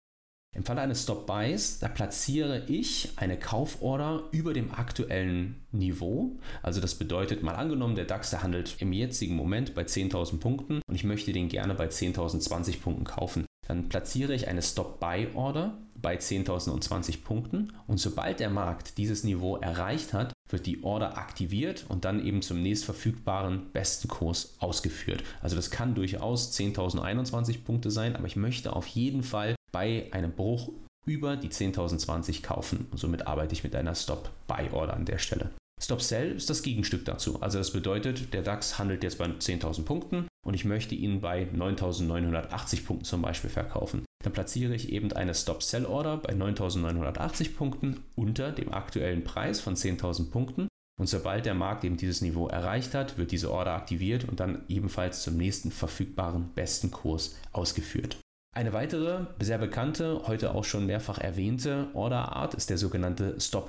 Im 0.55 0.65
Falle 0.65 0.83
eines 0.83 1.03
Stop-Buys, 1.03 1.81
da 1.81 1.89
platziere 1.89 2.65
ich 2.69 3.11
eine 3.17 3.37
Kauforder 3.37 4.23
über 4.31 4.55
dem 4.55 4.71
aktuellen 4.71 5.67
Niveau. 5.73 6.39
Also 6.63 6.81
das 6.81 6.95
bedeutet, 6.95 7.43
mal 7.43 7.57
angenommen, 7.57 7.97
der 7.97 8.05
DAX, 8.05 8.31
der 8.31 8.45
handelt 8.45 8.77
im 8.79 8.93
jetzigen 8.93 9.35
Moment 9.35 9.75
bei 9.75 9.83
10.000 9.83 10.39
Punkten 10.39 10.81
und 10.87 10.95
ich 10.95 11.03
möchte 11.03 11.33
den 11.33 11.49
gerne 11.49 11.75
bei 11.75 11.87
10.020 11.89 12.81
Punkten 12.81 13.05
kaufen. 13.05 13.47
Dann 13.67 13.89
platziere 13.89 14.35
ich 14.35 14.47
eine 14.47 14.63
Stop-Buy-Order 14.63 15.77
bei 16.01 16.17
10.020 16.17 17.25
Punkten 17.25 17.73
und 17.89 17.99
sobald 17.99 18.39
der 18.39 18.51
Markt 18.51 18.99
dieses 18.99 19.25
Niveau 19.25 19.57
erreicht 19.57 20.13
hat, 20.13 20.34
wird 20.51 20.67
die 20.67 20.83
Order 20.85 21.17
aktiviert 21.17 21.87
und 21.89 22.05
dann 22.05 22.25
eben 22.25 22.43
zum 22.43 22.63
nächst 22.63 22.85
verfügbaren 22.85 23.71
besten 23.73 24.09
Kurs 24.09 24.55
ausgeführt. 24.59 25.25
Also 25.43 25.57
das 25.57 25.71
kann 25.71 25.95
durchaus 25.95 26.53
10.021 26.53 27.65
Punkte 27.65 27.91
sein, 27.91 28.15
aber 28.17 28.27
ich 28.27 28.37
möchte 28.37 28.75
auf 28.75 28.87
jeden 28.87 29.23
Fall 29.23 29.55
bei 29.73 30.09
einem 30.13 30.33
Bruch 30.33 30.71
über 31.07 31.37
die 31.37 31.49
10.020 31.49 32.43
kaufen 32.43 32.87
und 32.91 32.99
somit 32.99 33.27
arbeite 33.27 33.55
ich 33.55 33.65
mit 33.65 33.75
einer 33.75 33.95
Stop-Buy-Order 33.95 34.95
an 34.95 35.05
der 35.05 35.19
Stelle. 35.19 35.51
Stop 35.85 36.01
Sell 36.01 36.33
ist 36.33 36.49
das 36.49 36.63
Gegenstück 36.63 37.05
dazu. 37.05 37.43
Also 37.43 37.59
das 37.59 37.73
bedeutet, 37.73 38.33
der 38.33 38.43
DAX 38.43 38.79
handelt 38.79 39.03
jetzt 39.03 39.19
bei 39.19 39.27
10.000 39.27 39.85
Punkten 39.85 40.29
und 40.43 40.55
ich 40.55 40.65
möchte 40.65 40.95
ihn 40.95 41.21
bei 41.21 41.43
9.980 41.55 42.87
Punkten 42.87 43.05
zum 43.05 43.21
Beispiel 43.21 43.51
verkaufen. 43.51 44.07
Dann 44.25 44.33
platziere 44.33 44.75
ich 44.75 44.91
eben 44.91 45.13
eine 45.13 45.35
Stop 45.35 45.63
Sell 45.63 45.85
Order 45.85 46.17
bei 46.17 46.33
9.980 46.33 47.55
Punkten 47.55 48.01
unter 48.15 48.51
dem 48.51 48.73
aktuellen 48.73 49.25
Preis 49.25 49.61
von 49.61 49.77
10.000 49.77 50.31
Punkten. 50.31 50.69
Und 50.99 51.09
sobald 51.09 51.45
der 51.45 51.55
Markt 51.55 51.85
eben 51.85 51.99
dieses 51.99 52.23
Niveau 52.23 52.49
erreicht 52.49 52.95
hat, 52.95 53.19
wird 53.19 53.31
diese 53.31 53.51
Order 53.51 53.73
aktiviert 53.73 54.27
und 54.27 54.41
dann 54.41 54.65
ebenfalls 54.69 55.23
zum 55.23 55.37
nächsten 55.37 55.71
verfügbaren 55.71 56.51
besten 56.55 56.93
Kurs 56.93 57.37
ausgeführt. 57.53 58.17
Eine 58.57 58.73
weitere, 58.73 59.27
sehr 59.41 59.59
bekannte, 59.59 60.23
heute 60.27 60.55
auch 60.55 60.65
schon 60.65 60.87
mehrfach 60.87 61.19
erwähnte 61.19 61.89
Orderart 61.93 62.55
ist 62.55 62.71
der 62.71 62.79
sogenannte 62.79 63.39
Stop 63.39 63.69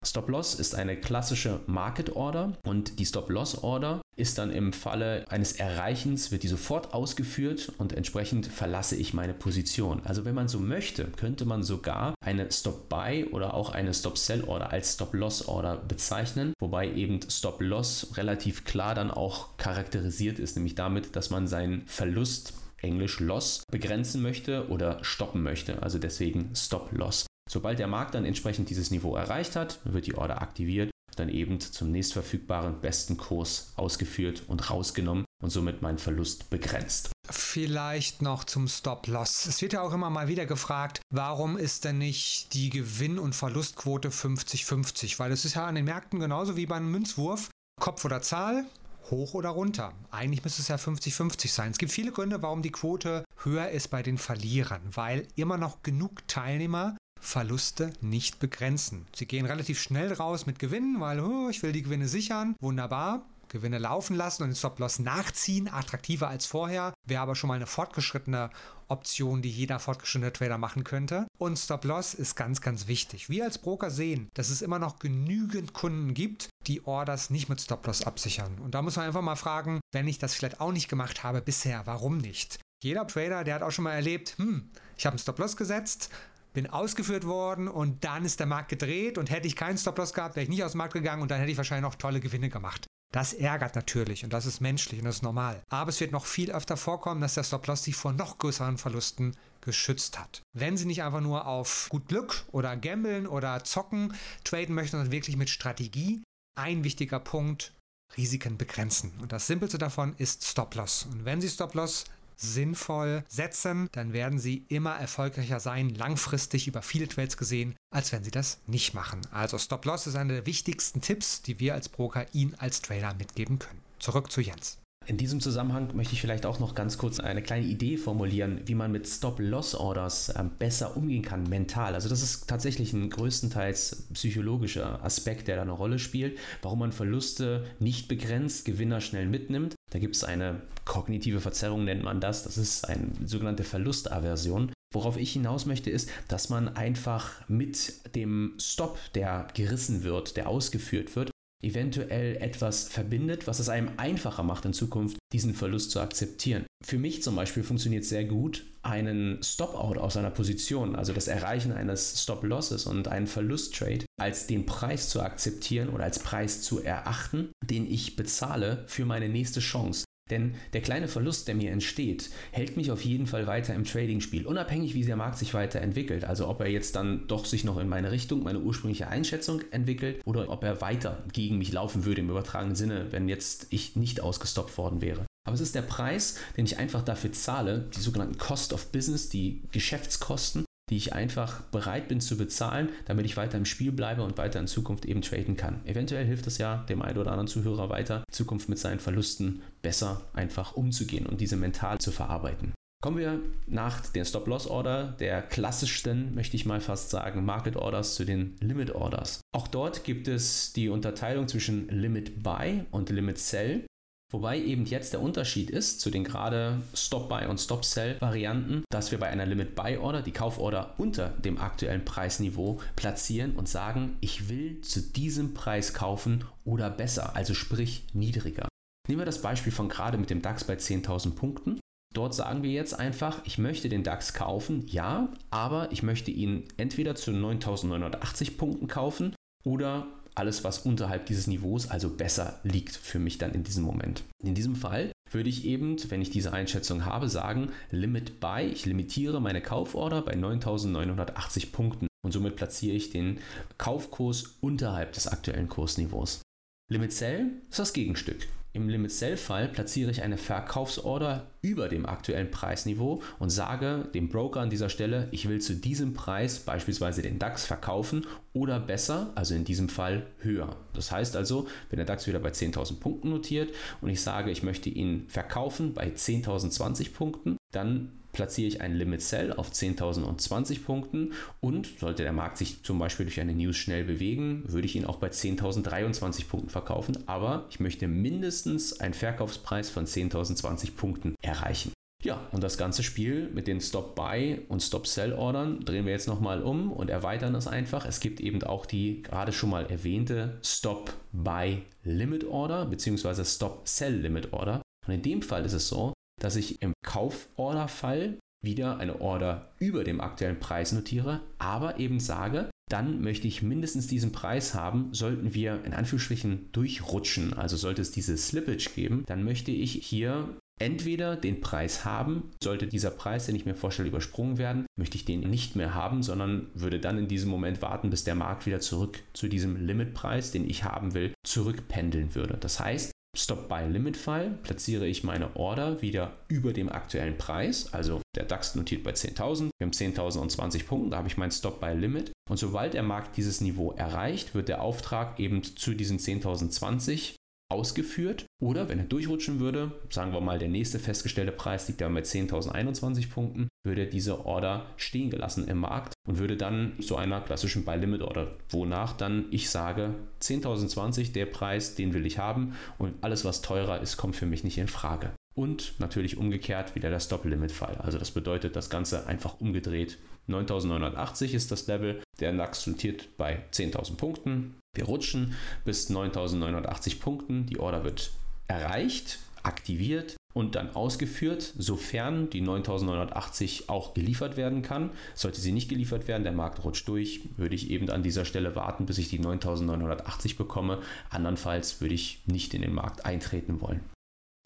Loss. 0.00 0.10
Stop 0.10 0.28
Loss 0.28 0.54
ist 0.54 0.74
eine 0.74 0.96
klassische 0.96 1.60
Market 1.66 2.16
Order 2.16 2.52
und 2.64 2.98
die 2.98 3.06
Stop 3.06 3.30
Loss 3.30 3.62
Order 3.62 4.00
ist 4.16 4.38
dann 4.38 4.50
im 4.50 4.72
Falle 4.72 5.24
eines 5.28 5.52
Erreichens, 5.52 6.30
wird 6.30 6.42
die 6.42 6.48
sofort 6.48 6.92
ausgeführt 6.92 7.72
und 7.78 7.92
entsprechend 7.92 8.46
verlasse 8.46 8.96
ich 8.96 9.14
meine 9.14 9.34
Position. 9.34 10.02
Also 10.04 10.24
wenn 10.24 10.34
man 10.34 10.48
so 10.48 10.58
möchte, 10.58 11.04
könnte 11.04 11.44
man 11.44 11.62
sogar 11.62 12.14
eine 12.24 12.50
Stop 12.50 12.88
Buy 12.88 13.26
oder 13.26 13.54
auch 13.54 13.70
eine 13.70 13.94
Stop 13.94 14.18
Sell 14.18 14.44
Order 14.44 14.70
als 14.70 14.94
Stop 14.94 15.14
Loss 15.14 15.48
Order 15.48 15.76
bezeichnen, 15.76 16.52
wobei 16.60 16.90
eben 16.92 17.20
Stop 17.28 17.60
Loss 17.60 18.16
relativ 18.16 18.64
klar 18.64 18.94
dann 18.94 19.10
auch 19.10 19.56
charakterisiert 19.56 20.38
ist, 20.38 20.56
nämlich 20.56 20.74
damit, 20.74 21.16
dass 21.16 21.30
man 21.30 21.46
seinen 21.46 21.86
Verlust 21.86 22.54
Englisch 22.78 23.20
Loss 23.20 23.64
begrenzen 23.70 24.22
möchte 24.22 24.68
oder 24.68 25.04
stoppen 25.04 25.42
möchte. 25.42 25.82
Also 25.82 25.98
deswegen 25.98 26.50
Stop 26.54 26.90
Loss. 26.92 27.26
Sobald 27.50 27.80
der 27.80 27.88
Markt 27.88 28.14
dann 28.14 28.24
entsprechend 28.24 28.70
dieses 28.70 28.92
Niveau 28.92 29.16
erreicht 29.16 29.56
hat, 29.56 29.80
wird 29.82 30.06
die 30.06 30.14
Order 30.14 30.40
aktiviert, 30.40 30.92
dann 31.16 31.28
eben 31.28 31.58
zum 31.58 31.90
nächstverfügbaren 31.90 32.80
besten 32.80 33.16
Kurs 33.16 33.72
ausgeführt 33.74 34.44
und 34.46 34.70
rausgenommen 34.70 35.24
und 35.42 35.50
somit 35.50 35.82
mein 35.82 35.98
Verlust 35.98 36.48
begrenzt. 36.48 37.10
Vielleicht 37.28 38.22
noch 38.22 38.44
zum 38.44 38.68
Stop-Loss. 38.68 39.46
Es 39.46 39.60
wird 39.62 39.72
ja 39.72 39.82
auch 39.82 39.92
immer 39.92 40.10
mal 40.10 40.28
wieder 40.28 40.46
gefragt, 40.46 41.00
warum 41.12 41.56
ist 41.56 41.84
denn 41.84 41.98
nicht 41.98 42.54
die 42.54 42.70
Gewinn- 42.70 43.18
und 43.18 43.34
Verlustquote 43.34 44.10
50-50? 44.10 45.18
Weil 45.18 45.32
es 45.32 45.44
ist 45.44 45.56
ja 45.56 45.66
an 45.66 45.74
den 45.74 45.86
Märkten 45.86 46.20
genauso 46.20 46.56
wie 46.56 46.66
beim 46.66 46.88
Münzwurf. 46.88 47.50
Kopf 47.80 48.04
oder 48.04 48.22
Zahl, 48.22 48.64
hoch 49.10 49.34
oder 49.34 49.48
runter. 49.48 49.92
Eigentlich 50.12 50.44
müsste 50.44 50.62
es 50.62 50.68
ja 50.68 50.76
50-50 50.76 51.48
sein. 51.48 51.72
Es 51.72 51.78
gibt 51.78 51.90
viele 51.90 52.12
Gründe, 52.12 52.42
warum 52.42 52.62
die 52.62 52.70
Quote 52.70 53.24
höher 53.42 53.70
ist 53.70 53.88
bei 53.88 54.04
den 54.04 54.18
Verlierern, 54.18 54.82
weil 54.94 55.26
immer 55.34 55.58
noch 55.58 55.82
genug 55.82 56.28
Teilnehmer 56.28 56.96
Verluste 57.20 57.92
nicht 58.00 58.38
begrenzen. 58.38 59.06
Sie 59.14 59.26
gehen 59.26 59.46
relativ 59.46 59.80
schnell 59.80 60.12
raus 60.12 60.46
mit 60.46 60.58
Gewinnen, 60.58 61.00
weil 61.00 61.20
oh, 61.20 61.48
ich 61.48 61.62
will 61.62 61.72
die 61.72 61.82
Gewinne 61.82 62.08
sichern. 62.08 62.56
Wunderbar. 62.60 63.26
Gewinne 63.50 63.78
laufen 63.78 64.16
lassen 64.16 64.44
und 64.44 64.50
den 64.50 64.56
Stop-Loss 64.56 65.00
nachziehen, 65.00 65.68
attraktiver 65.68 66.28
als 66.28 66.46
vorher, 66.46 66.94
wäre 67.04 67.20
aber 67.20 67.34
schon 67.34 67.48
mal 67.48 67.54
eine 67.54 67.66
fortgeschrittene 67.66 68.50
Option, 68.88 69.42
die 69.42 69.50
jeder 69.50 69.78
fortgeschrittene 69.78 70.32
Trader 70.32 70.56
machen 70.56 70.84
könnte. 70.84 71.26
Und 71.38 71.58
Stop-Loss 71.58 72.14
ist 72.14 72.36
ganz, 72.36 72.60
ganz 72.60 72.86
wichtig. 72.86 73.28
Wir 73.28 73.44
als 73.44 73.58
Broker 73.58 73.90
sehen, 73.90 74.28
dass 74.34 74.48
es 74.48 74.62
immer 74.62 74.78
noch 74.78 74.98
genügend 74.98 75.72
Kunden 75.74 76.14
gibt, 76.14 76.48
die 76.66 76.86
Orders 76.86 77.30
nicht 77.30 77.48
mit 77.48 77.60
Stop-Loss 77.60 78.04
absichern. 78.04 78.58
Und 78.60 78.74
da 78.74 78.82
muss 78.82 78.96
man 78.96 79.06
einfach 79.06 79.22
mal 79.22 79.36
fragen, 79.36 79.80
wenn 79.92 80.08
ich 80.08 80.18
das 80.18 80.34
vielleicht 80.34 80.60
auch 80.60 80.72
nicht 80.72 80.88
gemacht 80.88 81.22
habe 81.22 81.42
bisher, 81.42 81.86
warum 81.86 82.18
nicht? 82.18 82.60
Jeder 82.82 83.06
Trader, 83.06 83.44
der 83.44 83.56
hat 83.56 83.62
auch 83.62 83.72
schon 83.72 83.84
mal 83.84 83.92
erlebt, 83.92 84.38
hm, 84.38 84.70
ich 84.96 85.04
habe 85.04 85.12
einen 85.12 85.18
Stop-Loss 85.18 85.56
gesetzt, 85.56 86.08
bin 86.52 86.66
ausgeführt 86.66 87.26
worden 87.26 87.68
und 87.68 88.04
dann 88.04 88.24
ist 88.24 88.40
der 88.40 88.46
Markt 88.46 88.68
gedreht 88.68 89.18
und 89.18 89.30
hätte 89.30 89.46
ich 89.46 89.56
keinen 89.56 89.78
Stop-Loss 89.78 90.12
gehabt, 90.12 90.36
wäre 90.36 90.44
ich 90.44 90.50
nicht 90.50 90.64
aus 90.64 90.72
dem 90.72 90.78
Markt 90.78 90.94
gegangen 90.94 91.22
und 91.22 91.30
dann 91.30 91.40
hätte 91.40 91.50
ich 91.50 91.56
wahrscheinlich 91.56 91.88
noch 91.88 91.94
tolle 91.94 92.20
Gewinne 92.20 92.48
gemacht. 92.48 92.86
Das 93.12 93.32
ärgert 93.32 93.74
natürlich 93.74 94.22
und 94.22 94.32
das 94.32 94.46
ist 94.46 94.60
menschlich 94.60 95.00
und 95.00 95.06
das 95.06 95.16
ist 95.16 95.22
normal. 95.22 95.62
Aber 95.68 95.90
es 95.90 96.00
wird 96.00 96.12
noch 96.12 96.26
viel 96.26 96.52
öfter 96.52 96.76
vorkommen, 96.76 97.20
dass 97.20 97.34
der 97.34 97.42
Stop-Loss 97.42 97.84
sich 97.84 97.96
vor 97.96 98.12
noch 98.12 98.38
größeren 98.38 98.78
Verlusten 98.78 99.36
geschützt 99.60 100.18
hat. 100.18 100.42
Wenn 100.56 100.76
Sie 100.76 100.86
nicht 100.86 101.02
einfach 101.02 101.20
nur 101.20 101.46
auf 101.46 101.88
gut 101.90 102.08
Glück 102.08 102.44
oder 102.52 102.76
Gambeln 102.76 103.26
oder 103.26 103.64
Zocken 103.64 104.14
traden 104.44 104.74
möchten, 104.74 104.92
sondern 104.92 105.12
wirklich 105.12 105.36
mit 105.36 105.50
Strategie, 105.50 106.22
ein 106.56 106.84
wichtiger 106.84 107.18
Punkt, 107.18 107.74
Risiken 108.16 108.58
begrenzen. 108.58 109.12
Und 109.20 109.32
das 109.32 109.46
Simpelste 109.46 109.78
davon 109.78 110.14
ist 110.16 110.44
Stop-Loss. 110.44 111.06
Und 111.10 111.24
wenn 111.24 111.40
Sie 111.40 111.48
Stop-Loss 111.48 112.04
sinnvoll 112.40 113.24
setzen, 113.28 113.88
dann 113.92 114.12
werden 114.12 114.38
Sie 114.38 114.64
immer 114.68 114.94
erfolgreicher 114.94 115.60
sein, 115.60 115.90
langfristig 115.90 116.66
über 116.66 116.82
viele 116.82 117.08
Trades 117.08 117.36
gesehen, 117.36 117.76
als 117.90 118.12
wenn 118.12 118.24
Sie 118.24 118.30
das 118.30 118.58
nicht 118.66 118.94
machen. 118.94 119.20
Also 119.30 119.58
Stop-Loss 119.58 120.06
ist 120.06 120.16
einer 120.16 120.34
der 120.34 120.46
wichtigsten 120.46 121.00
Tipps, 121.00 121.42
die 121.42 121.60
wir 121.60 121.74
als 121.74 121.88
Broker 121.88 122.26
Ihnen 122.32 122.54
als 122.56 122.82
Trader 122.82 123.14
mitgeben 123.14 123.58
können. 123.58 123.80
Zurück 123.98 124.32
zu 124.32 124.40
Jens. 124.40 124.79
In 125.10 125.16
diesem 125.16 125.40
Zusammenhang 125.40 125.88
möchte 125.96 126.12
ich 126.12 126.20
vielleicht 126.20 126.46
auch 126.46 126.60
noch 126.60 126.76
ganz 126.76 126.96
kurz 126.96 127.18
eine 127.18 127.42
kleine 127.42 127.66
Idee 127.66 127.96
formulieren, 127.96 128.60
wie 128.66 128.76
man 128.76 128.92
mit 128.92 129.08
Stop-Loss-Orders 129.08 130.34
ähm, 130.38 130.52
besser 130.56 130.96
umgehen 130.96 131.22
kann, 131.22 131.42
mental. 131.42 131.94
Also 131.94 132.08
das 132.08 132.22
ist 132.22 132.46
tatsächlich 132.46 132.92
ein 132.92 133.10
größtenteils 133.10 134.06
psychologischer 134.12 135.04
Aspekt, 135.04 135.48
der 135.48 135.56
da 135.56 135.62
eine 135.62 135.72
Rolle 135.72 135.98
spielt, 135.98 136.38
warum 136.62 136.78
man 136.78 136.92
Verluste 136.92 137.66
nicht 137.80 138.06
begrenzt, 138.06 138.64
Gewinner 138.64 139.00
schnell 139.00 139.26
mitnimmt. 139.26 139.74
Da 139.90 139.98
gibt 139.98 140.14
es 140.14 140.22
eine 140.22 140.62
kognitive 140.84 141.40
Verzerrung, 141.40 141.84
nennt 141.84 142.04
man 142.04 142.20
das. 142.20 142.44
Das 142.44 142.56
ist 142.56 142.88
eine 142.88 143.08
sogenannte 143.24 143.64
Verlustaversion. 143.64 144.70
Worauf 144.94 145.16
ich 145.16 145.32
hinaus 145.32 145.66
möchte, 145.66 145.90
ist, 145.90 146.08
dass 146.28 146.50
man 146.50 146.76
einfach 146.76 147.32
mit 147.48 148.14
dem 148.14 148.54
Stop, 148.60 148.96
der 149.14 149.48
gerissen 149.54 150.04
wird, 150.04 150.36
der 150.36 150.48
ausgeführt 150.48 151.16
wird, 151.16 151.32
eventuell 151.62 152.36
etwas 152.36 152.88
verbindet, 152.88 153.46
was 153.46 153.58
es 153.58 153.68
einem 153.68 153.92
einfacher 153.96 154.42
macht 154.42 154.64
in 154.64 154.72
Zukunft, 154.72 155.18
diesen 155.32 155.54
Verlust 155.54 155.90
zu 155.90 156.00
akzeptieren. 156.00 156.64
Für 156.84 156.98
mich 156.98 157.22
zum 157.22 157.36
Beispiel 157.36 157.62
funktioniert 157.62 158.04
sehr 158.04 158.24
gut 158.24 158.64
einen 158.82 159.42
Stop-out 159.42 159.98
aus 159.98 160.16
einer 160.16 160.30
Position, 160.30 160.96
also 160.96 161.12
das 161.12 161.28
Erreichen 161.28 161.72
eines 161.72 162.22
Stop-Losses 162.22 162.86
und 162.86 163.08
einen 163.08 163.26
Verlust-Trade 163.26 164.06
als 164.18 164.46
den 164.46 164.64
Preis 164.64 165.10
zu 165.10 165.20
akzeptieren 165.20 165.90
oder 165.90 166.04
als 166.04 166.18
Preis 166.18 166.62
zu 166.62 166.82
erachten, 166.82 167.50
den 167.62 167.90
ich 167.90 168.16
bezahle 168.16 168.84
für 168.86 169.04
meine 169.04 169.28
nächste 169.28 169.60
Chance. 169.60 170.04
Denn 170.30 170.54
der 170.72 170.80
kleine 170.80 171.08
Verlust, 171.08 171.48
der 171.48 171.54
mir 171.54 171.70
entsteht, 171.70 172.30
hält 172.52 172.76
mich 172.76 172.90
auf 172.90 173.04
jeden 173.04 173.26
Fall 173.26 173.46
weiter 173.46 173.74
im 173.74 173.84
Trading-Spiel, 173.84 174.46
unabhängig 174.46 174.94
wie 174.94 175.04
der 175.04 175.16
Markt 175.16 175.38
sich 175.38 175.54
weiterentwickelt. 175.54 176.24
Also 176.24 176.48
ob 176.48 176.60
er 176.60 176.68
jetzt 176.68 176.96
dann 176.96 177.26
doch 177.26 177.44
sich 177.44 177.64
noch 177.64 177.78
in 177.78 177.88
meine 177.88 178.12
Richtung, 178.12 178.42
meine 178.42 178.60
ursprüngliche 178.60 179.08
Einschätzung 179.08 179.62
entwickelt 179.70 180.20
oder 180.24 180.48
ob 180.48 180.62
er 180.64 180.80
weiter 180.80 181.24
gegen 181.32 181.58
mich 181.58 181.72
laufen 181.72 182.04
würde 182.04 182.20
im 182.20 182.30
übertragenen 182.30 182.76
Sinne, 182.76 183.08
wenn 183.10 183.28
jetzt 183.28 183.66
ich 183.70 183.96
nicht 183.96 184.20
ausgestoppt 184.20 184.78
worden 184.78 185.00
wäre. 185.00 185.26
Aber 185.46 185.54
es 185.54 185.60
ist 185.60 185.74
der 185.74 185.82
Preis, 185.82 186.36
den 186.56 186.66
ich 186.66 186.78
einfach 186.78 187.02
dafür 187.02 187.32
zahle, 187.32 187.88
die 187.96 188.00
sogenannten 188.00 188.38
Cost 188.38 188.72
of 188.72 188.92
Business, 188.92 189.30
die 189.30 189.62
Geschäftskosten, 189.72 190.64
die 190.90 190.96
ich 190.96 191.12
einfach 191.12 191.62
bereit 191.62 192.08
bin 192.08 192.20
zu 192.20 192.36
bezahlen, 192.36 192.90
damit 193.06 193.24
ich 193.24 193.36
weiter 193.36 193.56
im 193.56 193.64
Spiel 193.64 193.92
bleibe 193.92 194.22
und 194.22 194.36
weiter 194.36 194.60
in 194.60 194.66
Zukunft 194.66 195.06
eben 195.06 195.22
traden 195.22 195.56
kann. 195.56 195.80
Eventuell 195.86 196.26
hilft 196.26 196.46
es 196.46 196.58
ja 196.58 196.84
dem 196.88 197.00
einen 197.02 197.18
oder 197.18 197.30
anderen 197.30 197.48
Zuhörer 197.48 197.88
weiter, 197.88 198.24
in 198.28 198.32
Zukunft 198.32 198.68
mit 198.68 198.78
seinen 198.78 199.00
Verlusten 199.00 199.62
besser 199.82 200.22
einfach 200.34 200.74
umzugehen 200.74 201.26
und 201.26 201.40
diese 201.40 201.56
mental 201.56 201.98
zu 201.98 202.10
verarbeiten. 202.10 202.74
Kommen 203.02 203.16
wir 203.16 203.40
nach 203.66 204.06
der 204.08 204.26
Stop-Loss-Order, 204.26 205.16
der 205.18 205.40
klassischsten, 205.40 206.34
möchte 206.34 206.56
ich 206.56 206.66
mal 206.66 206.82
fast 206.82 207.08
sagen, 207.08 207.46
Market 207.46 207.76
Orders 207.76 208.14
zu 208.14 208.26
den 208.26 208.56
Limit 208.60 208.94
Orders. 208.94 209.40
Auch 209.54 209.68
dort 209.68 210.04
gibt 210.04 210.28
es 210.28 210.74
die 210.74 210.90
Unterteilung 210.90 211.48
zwischen 211.48 211.88
Limit 211.88 212.42
Buy 212.42 212.84
und 212.90 213.08
Limit 213.08 213.38
Sell. 213.38 213.86
Wobei 214.32 214.60
eben 214.60 214.84
jetzt 214.84 215.12
der 215.12 215.20
Unterschied 215.20 215.70
ist 215.70 216.00
zu 216.00 216.08
den 216.10 216.22
gerade 216.22 216.80
Stop-Buy 216.94 217.46
und 217.46 217.58
Stop-Sell-Varianten, 217.58 218.84
dass 218.90 219.10
wir 219.10 219.18
bei 219.18 219.28
einer 219.28 219.44
Limit-Buy-Order 219.44 220.22
die 220.22 220.30
Kauforder 220.30 220.94
unter 220.98 221.30
dem 221.30 221.58
aktuellen 221.58 222.04
Preisniveau 222.04 222.80
platzieren 222.94 223.56
und 223.56 223.68
sagen, 223.68 224.16
ich 224.20 224.48
will 224.48 224.80
zu 224.82 225.00
diesem 225.02 225.52
Preis 225.52 225.94
kaufen 225.94 226.44
oder 226.64 226.90
besser, 226.90 227.34
also 227.34 227.54
sprich 227.54 228.04
niedriger. 228.12 228.68
Nehmen 229.08 229.20
wir 229.20 229.26
das 229.26 229.42
Beispiel 229.42 229.72
von 229.72 229.88
gerade 229.88 230.16
mit 230.16 230.30
dem 230.30 230.42
DAX 230.42 230.62
bei 230.62 230.74
10.000 230.74 231.34
Punkten. 231.34 231.80
Dort 232.14 232.34
sagen 232.34 232.62
wir 232.62 232.70
jetzt 232.70 232.94
einfach, 232.94 233.40
ich 233.44 233.58
möchte 233.58 233.88
den 233.88 234.04
DAX 234.04 234.34
kaufen, 234.34 234.86
ja, 234.86 235.32
aber 235.50 235.90
ich 235.90 236.04
möchte 236.04 236.30
ihn 236.30 236.64
entweder 236.76 237.16
zu 237.16 237.32
9.980 237.32 238.56
Punkten 238.56 238.86
kaufen 238.86 239.34
oder 239.64 240.06
alles, 240.34 240.64
was 240.64 240.78
unterhalb 240.78 241.26
dieses 241.26 241.46
Niveaus, 241.46 241.90
also 241.90 242.10
besser 242.10 242.60
liegt 242.62 242.96
für 242.96 243.18
mich 243.18 243.38
dann 243.38 243.52
in 243.52 243.64
diesem 243.64 243.84
Moment. 243.84 244.22
In 244.42 244.54
diesem 244.54 244.76
Fall 244.76 245.12
würde 245.30 245.48
ich 245.48 245.64
eben, 245.64 245.96
wenn 246.10 246.22
ich 246.22 246.30
diese 246.30 246.52
Einschätzung 246.52 247.04
habe, 247.04 247.28
sagen, 247.28 247.70
Limit 247.90 248.40
Buy, 248.40 248.66
ich 248.66 248.86
limitiere 248.86 249.40
meine 249.40 249.60
Kauforder 249.60 250.22
bei 250.22 250.34
9.980 250.34 251.72
Punkten 251.72 252.06
und 252.24 252.32
somit 252.32 252.56
platziere 252.56 252.96
ich 252.96 253.10
den 253.10 253.38
Kaufkurs 253.78 254.56
unterhalb 254.60 255.12
des 255.12 255.28
aktuellen 255.28 255.68
Kursniveaus. 255.68 256.42
Limit 256.90 257.12
Sell 257.12 257.50
ist 257.68 257.78
das 257.78 257.92
Gegenstück. 257.92 258.48
Im 258.72 258.88
Limit 258.88 259.10
Sell 259.10 259.36
Fall 259.36 259.66
platziere 259.66 260.12
ich 260.12 260.22
eine 260.22 260.38
Verkaufsorder 260.38 261.50
über 261.60 261.88
dem 261.88 262.06
aktuellen 262.06 262.52
Preisniveau 262.52 263.20
und 263.40 263.50
sage 263.50 264.08
dem 264.14 264.28
Broker 264.28 264.60
an 264.60 264.70
dieser 264.70 264.88
Stelle, 264.88 265.26
ich 265.32 265.48
will 265.48 265.60
zu 265.60 265.74
diesem 265.74 266.14
Preis 266.14 266.60
beispielsweise 266.60 267.20
den 267.20 267.40
DAX 267.40 267.66
verkaufen 267.66 268.26
oder 268.52 268.78
besser, 268.78 269.32
also 269.34 269.56
in 269.56 269.64
diesem 269.64 269.88
Fall 269.88 270.28
höher. 270.38 270.76
Das 270.92 271.10
heißt 271.10 271.34
also, 271.34 271.66
wenn 271.88 271.96
der 271.96 272.06
DAX 272.06 272.28
wieder 272.28 272.38
bei 272.38 272.50
10.000 272.50 273.00
Punkten 273.00 273.30
notiert 273.30 273.74
und 274.00 274.10
ich 274.10 274.20
sage, 274.20 274.52
ich 274.52 274.62
möchte 274.62 274.88
ihn 274.88 275.24
verkaufen 275.28 275.92
bei 275.92 276.06
10.020 276.06 277.12
Punkten, 277.12 277.56
dann 277.72 278.19
platziere 278.32 278.68
ich 278.68 278.80
ein 278.80 278.94
Limit 278.94 279.22
Sell 279.22 279.52
auf 279.52 279.70
10.020 279.70 280.84
Punkten 280.84 281.32
und 281.60 281.88
sollte 281.98 282.22
der 282.22 282.32
Markt 282.32 282.58
sich 282.58 282.82
zum 282.82 282.98
Beispiel 282.98 283.26
durch 283.26 283.40
eine 283.40 283.54
News 283.54 283.76
schnell 283.76 284.04
bewegen, 284.04 284.64
würde 284.66 284.86
ich 284.86 284.96
ihn 284.96 285.04
auch 285.04 285.16
bei 285.16 285.28
10.023 285.28 286.48
Punkten 286.48 286.70
verkaufen, 286.70 287.18
aber 287.26 287.66
ich 287.70 287.80
möchte 287.80 288.08
mindestens 288.08 289.00
einen 289.00 289.14
Verkaufspreis 289.14 289.90
von 289.90 290.06
10.020 290.06 290.96
Punkten 290.96 291.34
erreichen. 291.42 291.92
Ja, 292.22 292.46
und 292.52 292.62
das 292.62 292.76
ganze 292.76 293.02
Spiel 293.02 293.48
mit 293.48 293.66
den 293.66 293.80
Stop-Buy 293.80 294.66
und 294.68 294.82
Stop-Sell-Ordern 294.82 295.86
drehen 295.86 296.04
wir 296.04 296.12
jetzt 296.12 296.28
nochmal 296.28 296.62
um 296.62 296.92
und 296.92 297.08
erweitern 297.08 297.54
es 297.54 297.66
einfach. 297.66 298.04
Es 298.04 298.20
gibt 298.20 298.40
eben 298.40 298.62
auch 298.62 298.84
die 298.84 299.22
gerade 299.22 299.52
schon 299.52 299.70
mal 299.70 299.90
erwähnte 299.90 300.58
Stop-Buy-Limit-Order 300.62 302.84
bzw. 302.84 303.44
Stop-Sell-Limit-Order. 303.44 304.82
Und 305.06 305.14
in 305.14 305.22
dem 305.22 305.40
Fall 305.40 305.64
ist 305.64 305.72
es 305.72 305.88
so, 305.88 306.12
dass 306.40 306.56
ich 306.56 306.82
im 306.82 306.92
Kauforderfall 307.06 308.38
wieder 308.62 308.98
eine 308.98 309.20
Order 309.20 309.72
über 309.78 310.04
dem 310.04 310.20
aktuellen 310.20 310.58
Preis 310.58 310.92
notiere, 310.92 311.40
aber 311.58 311.98
eben 311.98 312.20
sage, 312.20 312.68
dann 312.90 313.20
möchte 313.20 313.46
ich 313.46 313.62
mindestens 313.62 314.08
diesen 314.08 314.32
Preis 314.32 314.74
haben, 314.74 315.14
sollten 315.14 315.54
wir 315.54 315.84
in 315.84 315.94
Anführungsstrichen 315.94 316.70
durchrutschen, 316.72 317.54
also 317.54 317.76
sollte 317.76 318.02
es 318.02 318.10
diese 318.10 318.36
Slippage 318.36 318.90
geben, 318.94 319.22
dann 319.26 319.44
möchte 319.44 319.70
ich 319.70 319.92
hier 319.92 320.56
entweder 320.80 321.36
den 321.36 321.60
Preis 321.60 322.04
haben, 322.04 322.50
sollte 322.62 322.86
dieser 322.86 323.10
Preis, 323.10 323.46
den 323.46 323.54
ich 323.54 323.66
mir 323.66 323.76
vorstelle, 323.76 324.08
übersprungen 324.08 324.58
werden, 324.58 324.86
möchte 324.98 325.16
ich 325.16 325.24
den 325.24 325.40
nicht 325.40 325.76
mehr 325.76 325.94
haben, 325.94 326.22
sondern 326.22 326.66
würde 326.74 326.98
dann 326.98 327.18
in 327.18 327.28
diesem 327.28 327.50
Moment 327.50 327.82
warten, 327.82 328.10
bis 328.10 328.24
der 328.24 328.34
Markt 328.34 328.66
wieder 328.66 328.80
zurück 328.80 329.22
zu 329.34 329.48
diesem 329.48 329.76
Limitpreis, 329.76 330.50
den 330.50 330.68
ich 330.68 330.84
haben 330.84 331.14
will, 331.14 331.32
zurückpendeln 331.46 332.34
würde. 332.34 332.56
Das 332.58 332.80
heißt, 332.80 333.12
Stop-Buy-Limit-Fall 333.36 334.58
platziere 334.62 335.06
ich 335.06 335.24
meine 335.24 335.56
Order 335.56 336.02
wieder 336.02 336.32
über 336.48 336.72
dem 336.72 336.88
aktuellen 336.88 337.38
Preis. 337.38 337.92
Also 337.92 338.20
der 338.36 338.44
DAX 338.44 338.74
notiert 338.74 339.02
bei 339.02 339.12
10.000, 339.12 339.70
wir 339.78 339.86
haben 339.86 339.92
10.020 339.92 340.86
Punkte, 340.86 341.10
da 341.10 341.16
habe 341.18 341.28
ich 341.28 341.36
mein 341.36 341.50
Stop-Buy-Limit. 341.50 342.32
Und 342.48 342.56
sobald 342.58 342.94
der 342.94 343.02
Markt 343.02 343.36
dieses 343.36 343.60
Niveau 343.60 343.92
erreicht, 343.92 344.54
wird 344.54 344.68
der 344.68 344.82
Auftrag 344.82 345.38
eben 345.38 345.62
zu 345.62 345.94
diesen 345.94 346.18
10.020 346.18 347.36
ausgeführt. 347.70 348.44
Oder 348.60 348.88
wenn 348.88 348.98
er 348.98 349.06
durchrutschen 349.06 349.60
würde, 349.60 349.92
sagen 350.10 350.32
wir 350.32 350.40
mal, 350.40 350.58
der 350.58 350.68
nächste 350.68 350.98
festgestellte 350.98 351.52
Preis 351.52 351.88
liegt 351.88 352.00
dann 352.00 352.14
bei 352.14 352.20
10.021 352.20 353.30
Punkten, 353.30 353.68
würde 353.84 354.06
diese 354.06 354.44
Order 354.44 354.86
stehen 354.96 355.30
gelassen 355.30 355.68
im 355.68 355.78
Markt 355.78 356.14
und 356.28 356.38
würde 356.38 356.56
dann 356.56 357.00
zu 357.00 357.16
einer 357.16 357.40
klassischen 357.40 357.84
Buy-Limit-Order, 357.84 358.56
wonach 358.68 359.16
dann 359.16 359.46
ich 359.50 359.70
sage, 359.70 360.14
10.020 360.42 361.32
der 361.32 361.46
Preis, 361.46 361.94
den 361.94 362.12
will 362.12 362.26
ich 362.26 362.38
haben 362.38 362.74
und 362.98 363.14
alles, 363.22 363.44
was 363.44 363.62
teurer 363.62 364.00
ist, 364.00 364.16
kommt 364.16 364.36
für 364.36 364.46
mich 364.46 364.64
nicht 364.64 364.78
in 364.78 364.88
Frage. 364.88 365.32
Und 365.54 365.94
natürlich 365.98 366.36
umgekehrt 366.36 366.94
wieder 366.94 367.10
der 367.10 367.20
Stop-Limit-Fall. 367.20 367.96
Also 367.96 368.18
das 368.18 368.30
bedeutet 368.30 368.76
das 368.76 368.88
Ganze 368.88 369.26
einfach 369.26 369.60
umgedreht. 369.60 370.18
9.980 370.48 371.52
ist 371.52 371.70
das 371.70 371.86
Level. 371.86 372.22
Der 372.40 372.52
DAX 372.52 372.86
notiert 372.86 373.36
bei 373.36 373.62
10.000 373.72 374.16
Punkten. 374.16 374.74
Wir 374.94 375.04
rutschen 375.04 375.54
bis 375.84 376.10
9.980 376.10 377.20
Punkten. 377.20 377.66
Die 377.66 377.78
Order 377.78 378.04
wird 378.04 378.32
erreicht, 378.68 379.38
aktiviert 379.62 380.36
und 380.52 380.74
dann 380.74 380.94
ausgeführt, 380.96 381.72
sofern 381.78 382.50
die 382.50 382.60
9980 382.60 383.88
auch 383.88 384.14
geliefert 384.14 384.56
werden 384.56 384.82
kann. 384.82 385.10
Sollte 385.34 385.60
sie 385.60 385.72
nicht 385.72 385.88
geliefert 385.88 386.26
werden, 386.28 386.42
der 386.42 386.52
Markt 386.52 386.84
rutscht 386.84 387.06
durch, 387.08 387.42
würde 387.56 387.74
ich 387.74 387.90
eben 387.90 388.10
an 388.10 388.22
dieser 388.22 388.44
Stelle 388.44 388.74
warten, 388.74 389.06
bis 389.06 389.18
ich 389.18 389.28
die 389.28 389.38
9980 389.38 390.56
bekomme. 390.56 391.00
Andernfalls 391.30 392.00
würde 392.00 392.14
ich 392.14 392.42
nicht 392.46 392.74
in 392.74 392.82
den 392.82 392.94
Markt 392.94 393.24
eintreten 393.24 393.80
wollen. 393.80 394.00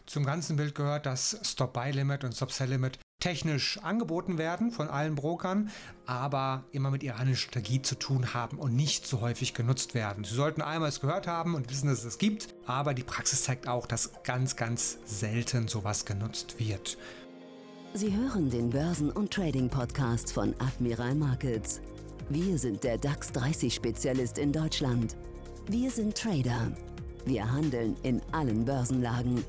Zum 0.05 0.23
ganzen 0.23 0.55
Bild 0.55 0.75
gehört, 0.75 1.05
dass 1.05 1.39
Stop-Buy-Limit 1.43 2.23
und 2.23 2.33
Stop-Sell-Limit 2.33 2.99
technisch 3.19 3.79
angeboten 3.81 4.37
werden 4.37 4.71
von 4.71 4.87
allen 4.87 5.15
Brokern, 5.15 5.71
aber 6.05 6.63
immer 6.71 6.91
mit 6.91 7.01
ihrer 7.01 7.25
Strategie 7.35 7.81
zu 7.81 7.95
tun 7.95 8.33
haben 8.33 8.59
und 8.59 8.75
nicht 8.75 9.07
so 9.07 9.21
häufig 9.21 9.53
genutzt 9.53 9.95
werden. 9.95 10.23
Sie 10.23 10.35
sollten 10.35 10.61
einmal 10.61 10.89
es 10.89 11.01
gehört 11.01 11.25
haben 11.25 11.55
und 11.55 11.69
wissen, 11.71 11.87
dass 11.87 11.99
es 11.99 12.05
es 12.05 12.17
gibt, 12.17 12.53
aber 12.67 12.93
die 12.93 13.03
Praxis 13.03 13.43
zeigt 13.43 13.67
auch, 13.67 13.87
dass 13.87 14.11
ganz, 14.23 14.55
ganz 14.55 14.99
selten 15.05 15.67
sowas 15.67 16.05
genutzt 16.05 16.59
wird. 16.59 16.97
Sie 17.93 18.15
hören 18.15 18.49
den 18.49 18.69
Börsen- 18.69 19.11
und 19.11 19.31
Trading-Podcast 19.31 20.33
von 20.33 20.53
Admiral 20.59 21.15
Markets. 21.15 21.81
Wir 22.29 22.57
sind 22.57 22.83
der 22.83 22.97
DAX 22.97 23.31
30-Spezialist 23.31 24.37
in 24.37 24.51
Deutschland. 24.51 25.15
Wir 25.67 25.89
sind 25.89 26.15
Trader. 26.15 26.71
Wir 27.25 27.49
handeln 27.49 27.95
in 28.03 28.21
allen 28.33 28.65
Börsenlagen, 28.65 29.43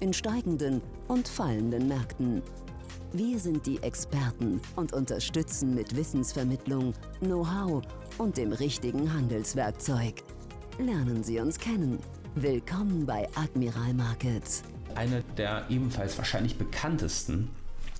in 0.00 0.12
steigenden 0.12 0.80
und 1.08 1.28
fallenden 1.28 1.88
Märkten. 1.88 2.42
Wir 3.12 3.38
sind 3.38 3.66
die 3.66 3.82
Experten 3.82 4.60
und 4.76 4.92
unterstützen 4.92 5.74
mit 5.74 5.96
Wissensvermittlung, 5.96 6.94
Know-how 7.20 7.82
und 8.18 8.36
dem 8.36 8.52
richtigen 8.52 9.12
Handelswerkzeug. 9.12 10.22
Lernen 10.78 11.22
Sie 11.22 11.40
uns 11.40 11.58
kennen. 11.58 11.98
Willkommen 12.34 13.06
bei 13.06 13.28
Admiral 13.34 13.94
Markets. 13.94 14.62
Eine 14.94 15.22
der 15.36 15.66
ebenfalls 15.68 16.16
wahrscheinlich 16.18 16.56
bekanntesten 16.56 17.50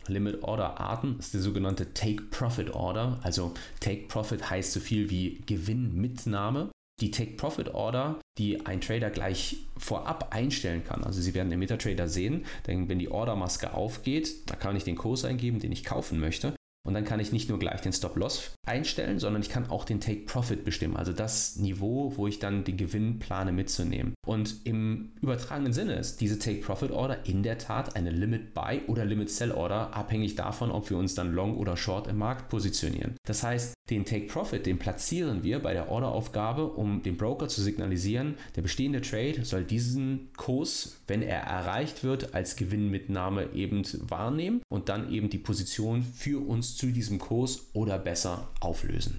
Limit 0.06 0.42
Order 0.42 0.80
Arten 0.80 1.16
ist 1.18 1.34
die 1.34 1.38
sogenannte 1.38 1.92
Take 1.94 2.22
Profit 2.30 2.70
Order. 2.74 3.18
Also 3.22 3.52
Take 3.80 4.06
Profit 4.08 4.50
heißt 4.50 4.72
so 4.72 4.80
viel 4.80 5.10
wie 5.10 5.40
Gewinnmitnahme. 5.46 6.70
Die 7.00 7.10
Take 7.10 7.36
Profit 7.36 7.74
Order, 7.74 8.20
die 8.40 8.64
ein 8.64 8.80
Trader 8.80 9.10
gleich 9.10 9.58
vorab 9.76 10.34
einstellen 10.34 10.82
kann. 10.82 11.04
Also 11.04 11.20
Sie 11.20 11.34
werden 11.34 11.52
im 11.52 11.58
MetaTrader 11.58 12.08
sehen, 12.08 12.46
denn 12.66 12.88
wenn 12.88 12.98
die 12.98 13.10
Ordermaske 13.10 13.74
aufgeht, 13.74 14.48
da 14.50 14.56
kann 14.56 14.76
ich 14.76 14.84
den 14.84 14.96
Kurs 14.96 15.26
eingeben, 15.26 15.60
den 15.60 15.72
ich 15.72 15.84
kaufen 15.84 16.18
möchte. 16.18 16.54
Und 16.86 16.94
dann 16.94 17.04
kann 17.04 17.20
ich 17.20 17.32
nicht 17.32 17.48
nur 17.48 17.58
gleich 17.58 17.80
den 17.82 17.92
Stop-Loss 17.92 18.52
einstellen, 18.66 19.18
sondern 19.18 19.42
ich 19.42 19.50
kann 19.50 19.68
auch 19.68 19.84
den 19.84 20.00
Take-Profit 20.00 20.64
bestimmen, 20.64 20.96
also 20.96 21.12
das 21.12 21.56
Niveau, 21.56 22.16
wo 22.16 22.26
ich 22.26 22.38
dann 22.38 22.64
den 22.64 22.76
Gewinn 22.76 23.18
plane 23.18 23.52
mitzunehmen. 23.52 24.14
Und 24.26 24.64
im 24.64 25.12
übertragenen 25.20 25.72
Sinne 25.72 25.94
ist 25.94 26.20
diese 26.20 26.38
Take-Profit-Order 26.38 27.26
in 27.26 27.42
der 27.42 27.58
Tat 27.58 27.96
eine 27.96 28.10
Limit-Buy- 28.10 28.86
oder 28.86 29.04
Limit-Sell-Order, 29.04 29.94
abhängig 29.94 30.36
davon, 30.36 30.70
ob 30.70 30.88
wir 30.88 30.96
uns 30.96 31.14
dann 31.14 31.32
Long 31.32 31.56
oder 31.56 31.76
Short 31.76 32.06
im 32.06 32.16
Markt 32.16 32.48
positionieren. 32.48 33.16
Das 33.26 33.42
heißt, 33.42 33.74
den 33.90 34.04
Take-Profit, 34.04 34.66
den 34.66 34.78
platzieren 34.78 35.42
wir 35.42 35.58
bei 35.58 35.72
der 35.72 35.90
Orderaufgabe, 35.90 36.64
um 36.66 37.02
dem 37.02 37.16
Broker 37.16 37.48
zu 37.48 37.60
signalisieren, 37.60 38.36
der 38.56 38.62
bestehende 38.62 39.00
Trade 39.00 39.44
soll 39.44 39.64
diesen 39.64 40.30
Kurs, 40.36 41.00
wenn 41.08 41.22
er 41.22 41.40
erreicht 41.40 42.04
wird, 42.04 42.34
als 42.34 42.56
Gewinnmitnahme 42.56 43.52
eben 43.52 43.82
wahrnehmen 44.08 44.62
und 44.70 44.88
dann 44.88 45.10
eben 45.12 45.28
die 45.28 45.38
Position 45.38 46.02
für 46.02 46.38
uns 46.46 46.69
zu 46.76 46.86
diesem 46.86 47.18
Kurs 47.18 47.70
oder 47.72 47.98
besser 47.98 48.48
auflösen. 48.60 49.18